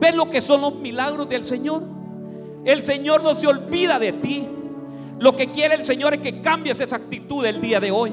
¿Ves 0.00 0.14
lo 0.14 0.28
que 0.28 0.40
son 0.40 0.60
los 0.60 0.74
milagros 0.76 1.28
del 1.28 1.44
Señor? 1.44 1.82
El 2.64 2.82
Señor 2.82 3.22
no 3.22 3.34
se 3.34 3.46
olvida 3.46 3.98
de 3.98 4.12
ti. 4.12 4.46
Lo 5.18 5.36
que 5.36 5.48
quiere 5.48 5.74
el 5.74 5.84
Señor 5.84 6.14
es 6.14 6.20
que 6.20 6.40
cambies 6.40 6.80
esa 6.80 6.96
actitud 6.96 7.44
el 7.44 7.60
día 7.60 7.80
de 7.80 7.90
hoy. 7.90 8.12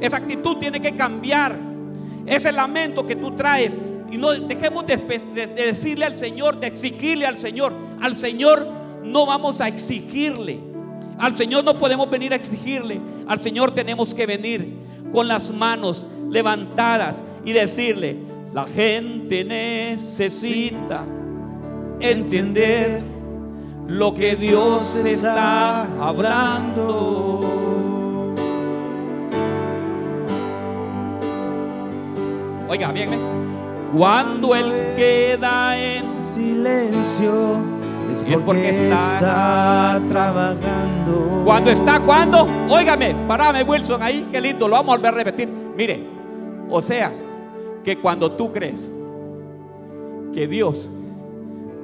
Esa 0.00 0.18
actitud 0.18 0.58
tiene 0.58 0.80
que 0.80 0.92
cambiar. 0.92 1.67
Ese 2.28 2.52
lamento 2.52 3.06
que 3.06 3.16
tú 3.16 3.32
traes. 3.32 3.76
Y 4.10 4.16
no 4.16 4.32
dejemos 4.32 4.86
de, 4.86 4.96
de, 4.96 5.46
de 5.46 5.66
decirle 5.66 6.06
al 6.06 6.18
Señor, 6.18 6.58
de 6.58 6.66
exigirle 6.66 7.26
al 7.26 7.38
Señor. 7.38 7.72
Al 8.00 8.16
Señor 8.16 8.66
no 9.04 9.26
vamos 9.26 9.60
a 9.60 9.68
exigirle. 9.68 10.60
Al 11.18 11.36
Señor 11.36 11.64
no 11.64 11.76
podemos 11.78 12.08
venir 12.08 12.32
a 12.32 12.36
exigirle. 12.36 13.00
Al 13.26 13.40
Señor 13.40 13.74
tenemos 13.74 14.14
que 14.14 14.24
venir 14.26 14.78
con 15.12 15.28
las 15.28 15.50
manos 15.50 16.06
levantadas 16.30 17.22
y 17.44 17.52
decirle, 17.52 18.16
la 18.52 18.64
gente 18.64 19.44
necesita 19.44 21.04
entender 22.00 23.02
lo 23.86 24.14
que 24.14 24.36
Dios 24.36 24.94
está 24.96 25.82
hablando. 26.00 27.77
Oiga, 32.68 32.92
bien, 32.92 33.14
¿eh? 33.14 33.18
Cuando 33.96 34.54
Él 34.54 34.72
queda 34.96 35.76
en 35.78 36.20
silencio 36.20 37.56
es 38.10 38.20
porque, 38.22 38.36
porque 38.44 38.68
está- 38.70 39.14
está, 39.98 40.02
trabajando. 40.08 41.42
Cuando 41.44 41.70
está, 41.70 42.00
cuando, 42.00 42.46
óigame, 42.68 43.14
parame 43.26 43.62
Wilson 43.62 44.02
ahí, 44.02 44.28
qué 44.30 44.40
lindo, 44.40 44.68
lo 44.68 44.74
vamos 44.76 44.92
a 44.92 44.96
volver 44.96 45.14
a 45.14 45.16
repetir. 45.16 45.48
Mire, 45.76 46.04
o 46.68 46.82
sea, 46.82 47.10
que 47.82 47.96
cuando 47.98 48.32
tú 48.32 48.52
crees 48.52 48.90
que 50.34 50.46
Dios 50.46 50.90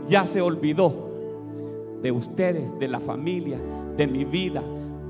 ya 0.06 0.26
se 0.26 0.42
olvidó 0.42 1.10
de 2.02 2.12
ustedes, 2.12 2.78
de 2.78 2.88
la 2.88 3.00
familia, 3.00 3.58
de 3.96 4.06
mi 4.06 4.26
vida, 4.26 4.62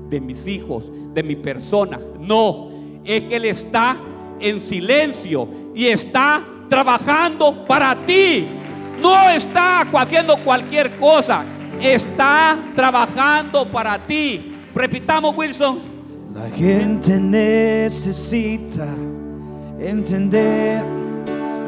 de 0.09 0.21
mis 0.21 0.47
hijos, 0.47 0.89
de 1.13 1.21
mi 1.23 1.35
persona, 1.35 1.99
no, 2.21 2.69
es 3.03 3.23
que 3.23 3.35
Él 3.35 3.45
está 3.45 3.97
en 4.39 4.61
silencio 4.61 5.47
y 5.73 5.87
está 5.87 6.41
trabajando 6.69 7.65
para 7.65 7.95
ti. 8.05 8.47
No 9.01 9.29
está 9.29 9.81
haciendo 9.81 10.37
cualquier 10.37 10.91
cosa, 10.97 11.43
está 11.81 12.57
trabajando 12.75 13.65
para 13.67 13.99
ti. 13.99 14.55
Repitamos, 14.73 15.35
Wilson. 15.35 15.79
La 16.33 16.49
gente 16.49 17.19
necesita 17.19 18.87
entender 19.79 20.83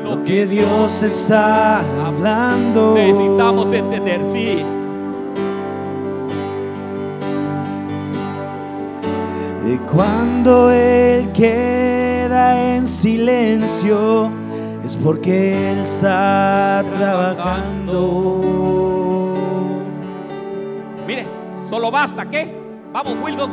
lo 0.04 0.24
que 0.24 0.46
Dios 0.46 1.04
está 1.04 1.80
hablando. 2.06 2.94
necesitamos 2.96 3.72
entender, 3.74 4.22
sí. 4.32 4.64
Y 9.70 9.78
cuando 9.80 10.72
Él 10.72 11.30
queda 12.28 12.76
en 12.76 12.86
silencio 12.86 14.30
es 14.84 14.98
porque 14.98 15.72
Él 15.72 15.80
está 15.80 16.84
trabajando. 16.98 18.44
Mire, 21.08 21.26
solo 21.70 21.90
basta 21.90 22.30
que, 22.30 22.54
vamos, 22.92 23.16
Wilson, 23.22 23.52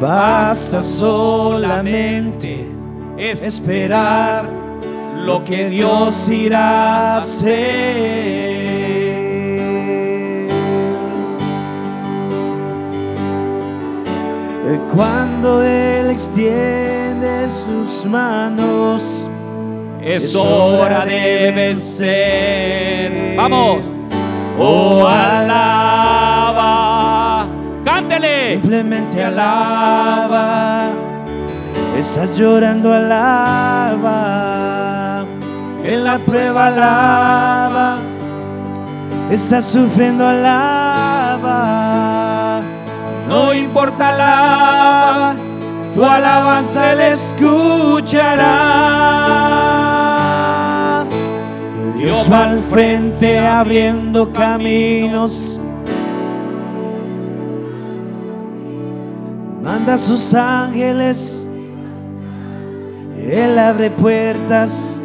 Basta 0.00 0.82
solamente 0.82 2.66
es 3.16 3.40
esperar 3.42 4.48
lo 5.24 5.44
que 5.44 5.68
Dios 5.68 6.28
irá 6.28 7.16
a 7.16 7.18
hacer. 7.18 8.59
Cuando 14.78 15.62
Él 15.62 16.10
extiende 16.10 17.50
sus 17.50 18.04
manos, 18.06 19.28
es 20.00 20.34
hora 20.36 21.04
de 21.04 21.50
vencer. 21.50 23.34
Vamos. 23.36 23.80
Oh, 24.58 25.02
Oh, 25.02 25.08
alaba. 25.08 26.60
Cántele. 27.84 28.52
Simplemente 28.60 29.24
alaba. 29.24 30.90
Estás 31.96 32.36
llorando, 32.38 32.92
alaba. 32.92 34.14
En 35.82 36.04
la 36.04 36.18
prueba, 36.18 36.66
alaba. 36.66 37.98
Estás 39.30 39.64
sufriendo, 39.64 40.26
alaba. 40.28 40.79
Tu 45.92 46.04
alabanza 46.04 46.92
él 46.92 47.00
escuchará. 47.00 48.46
Dios 51.96 52.28
va 52.32 52.50
al 52.50 52.60
frente 52.60 53.38
abriendo 53.38 54.32
caminos. 54.32 55.60
Manda 59.62 59.94
a 59.94 59.98
sus 59.98 60.32
ángeles. 60.32 61.48
Él 63.16 63.58
abre 63.58 63.90
puertas. 63.90 64.96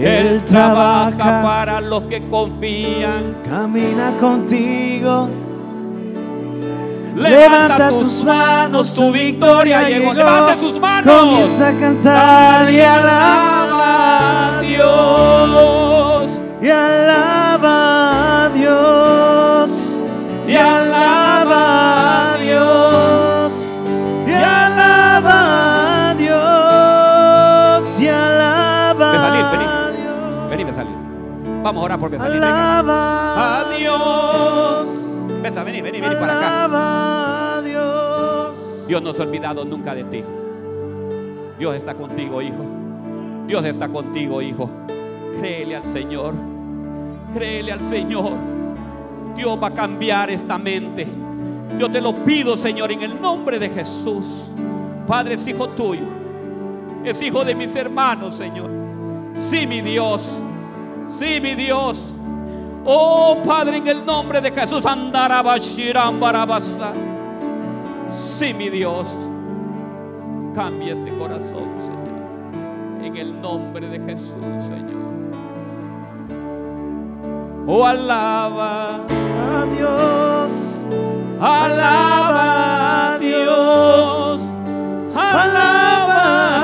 Él 0.00 0.44
trabaja, 0.44 1.42
para 1.42 1.80
los 1.80 2.02
que 2.04 2.28
confían. 2.28 3.36
camina 3.44 4.16
contigo. 4.16 5.43
Levanta 7.14 7.88
tus 7.90 8.24
manos, 8.24 8.94
tu 8.94 9.12
victoria 9.12 9.88
llegó. 9.88 10.12
Levante 10.14 10.58
sus 10.58 10.78
manos. 10.80 11.14
Comienza 11.16 11.68
a 11.68 11.76
cantar 11.76 12.72
y 12.72 12.80
alaba 12.80 14.58
a 14.58 14.60
Dios. 14.60 16.30
y 16.60 16.70
alaba 16.70 18.44
a 18.44 18.48
Dios 18.50 20.02
y 20.48 20.56
alaba 20.56 22.34
a 22.34 22.36
Dios 22.38 23.80
y 24.26 24.32
alaba 24.32 26.10
a 26.10 26.14
Dios 26.14 28.00
y 28.00 28.08
alaba 28.08 29.10
vení. 29.50 29.64
a 29.64 29.90
Dios 29.90 30.50
Vení, 30.50 30.64
Besalil. 30.64 30.96
Vamos 31.62 31.80
a 31.82 31.84
orar 31.84 31.98
por 31.98 32.10
Besalil. 32.10 32.32
venga. 32.40 32.78
alaba 32.78 33.60
A 33.60 33.64
Dios. 33.76 34.73
Besa, 35.54 35.62
vení, 35.62 35.82
vení, 35.82 36.00
vení 36.00 36.16
para 36.16 36.64
acá. 36.64 37.62
Dios 37.62 38.86
Dios 38.88 39.00
no 39.00 39.14
se 39.14 39.22
ha 39.22 39.24
olvidado 39.24 39.64
nunca 39.64 39.94
de 39.94 40.02
ti. 40.02 40.24
Dios 41.56 41.76
está 41.76 41.94
contigo, 41.94 42.42
hijo. 42.42 42.66
Dios 43.46 43.64
está 43.64 43.88
contigo, 43.88 44.42
hijo. 44.42 44.68
Créele 45.38 45.76
al 45.76 45.84
Señor. 45.84 46.34
Créele 47.32 47.70
al 47.70 47.80
Señor. 47.82 48.32
Dios 49.36 49.56
va 49.62 49.68
a 49.68 49.70
cambiar 49.74 50.28
esta 50.28 50.58
mente. 50.58 51.06
Yo 51.78 51.88
te 51.88 52.00
lo 52.00 52.16
pido, 52.24 52.56
Señor, 52.56 52.90
en 52.90 53.02
el 53.02 53.20
nombre 53.20 53.60
de 53.60 53.68
Jesús. 53.68 54.50
Padre, 55.06 55.34
es 55.34 55.46
hijo 55.46 55.68
tuyo. 55.68 56.02
Es 57.04 57.22
hijo 57.22 57.44
de 57.44 57.54
mis 57.54 57.76
hermanos, 57.76 58.34
Señor. 58.34 58.70
Sí, 59.34 59.68
mi 59.68 59.82
Dios. 59.82 60.32
Sí, 61.06 61.40
mi 61.40 61.54
Dios. 61.54 62.12
Oh, 62.84 63.38
Padre, 63.44 63.78
en 63.78 63.88
el 63.88 64.04
nombre 64.04 64.40
de 64.40 64.50
Jesús. 64.50 64.84
Andarabashiram 64.84 66.20
barabasa. 66.20 66.92
Sí, 68.10 68.52
mi 68.52 68.68
Dios. 68.68 69.08
Cambia 70.54 70.92
este 70.92 71.16
corazón, 71.16 71.68
Señor. 71.80 73.04
En 73.04 73.16
el 73.16 73.40
nombre 73.40 73.88
de 73.88 74.00
Jesús, 74.00 74.64
Señor. 74.68 74.94
Oh, 77.66 77.86
alaba. 77.86 78.96
a 78.96 79.66
Dios 79.74 80.84
Alaba 81.40 83.14
a 83.14 83.18
Dios. 83.18 84.40
Alaba 85.14 86.63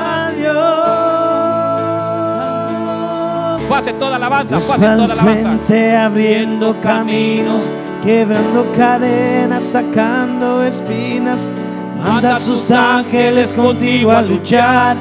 toda 3.93 4.15
alabanza, 4.15 4.59
toda 4.59 6.05
abriendo 6.05 6.75
caminos, 6.81 7.71
quebrando 8.01 8.71
cadenas, 8.75 9.63
sacando 9.63 10.63
espinas. 10.63 11.53
Manda 11.97 12.35
a 12.35 12.39
sus 12.39 12.71
ángeles 12.71 13.53
contigo 13.53 14.11
a 14.11 14.21
luchar. 14.21 14.97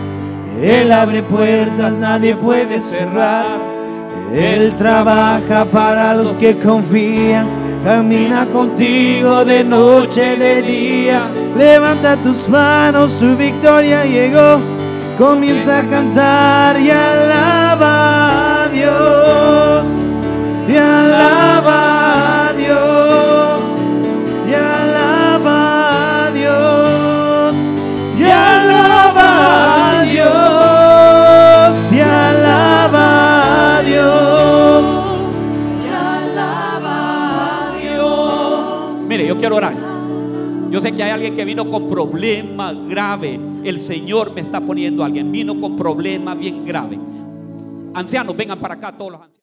Él 0.60 0.92
abre 0.92 1.22
puertas, 1.22 1.94
nadie 1.94 2.36
puede 2.36 2.80
cerrar. 2.80 3.44
Él 4.32 4.74
trabaja 4.74 5.64
para 5.64 6.14
los 6.14 6.32
que 6.34 6.56
confían. 6.58 7.48
Camina 7.82 8.44
contigo 8.46 9.44
de 9.44 9.64
noche, 9.64 10.36
de 10.36 10.62
día. 10.62 11.22
Levanta 11.56 12.16
tus 12.16 12.48
manos, 12.48 13.18
tu 13.18 13.34
victoria 13.36 14.04
llegó. 14.04 14.60
Comienza 15.16 15.80
a 15.80 15.88
cantar 15.88 16.80
y 16.80 16.90
alaba 16.90 17.59
quiero 39.40 39.56
orar. 39.56 39.74
Yo 40.70 40.80
sé 40.80 40.92
que 40.92 41.02
hay 41.02 41.10
alguien 41.10 41.34
que 41.34 41.44
vino 41.44 41.68
con 41.68 41.88
problema 41.88 42.72
grave. 42.72 43.40
El 43.64 43.80
Señor 43.80 44.32
me 44.32 44.40
está 44.42 44.60
poniendo 44.60 45.02
a 45.02 45.06
alguien. 45.06 45.32
Vino 45.32 45.58
con 45.60 45.76
problema 45.76 46.34
bien 46.34 46.64
grave. 46.64 46.98
Ancianos, 47.94 48.36
vengan 48.36 48.60
para 48.60 48.74
acá 48.74 48.92
todos 48.92 49.12
los 49.12 49.20
ancianos. 49.20 49.39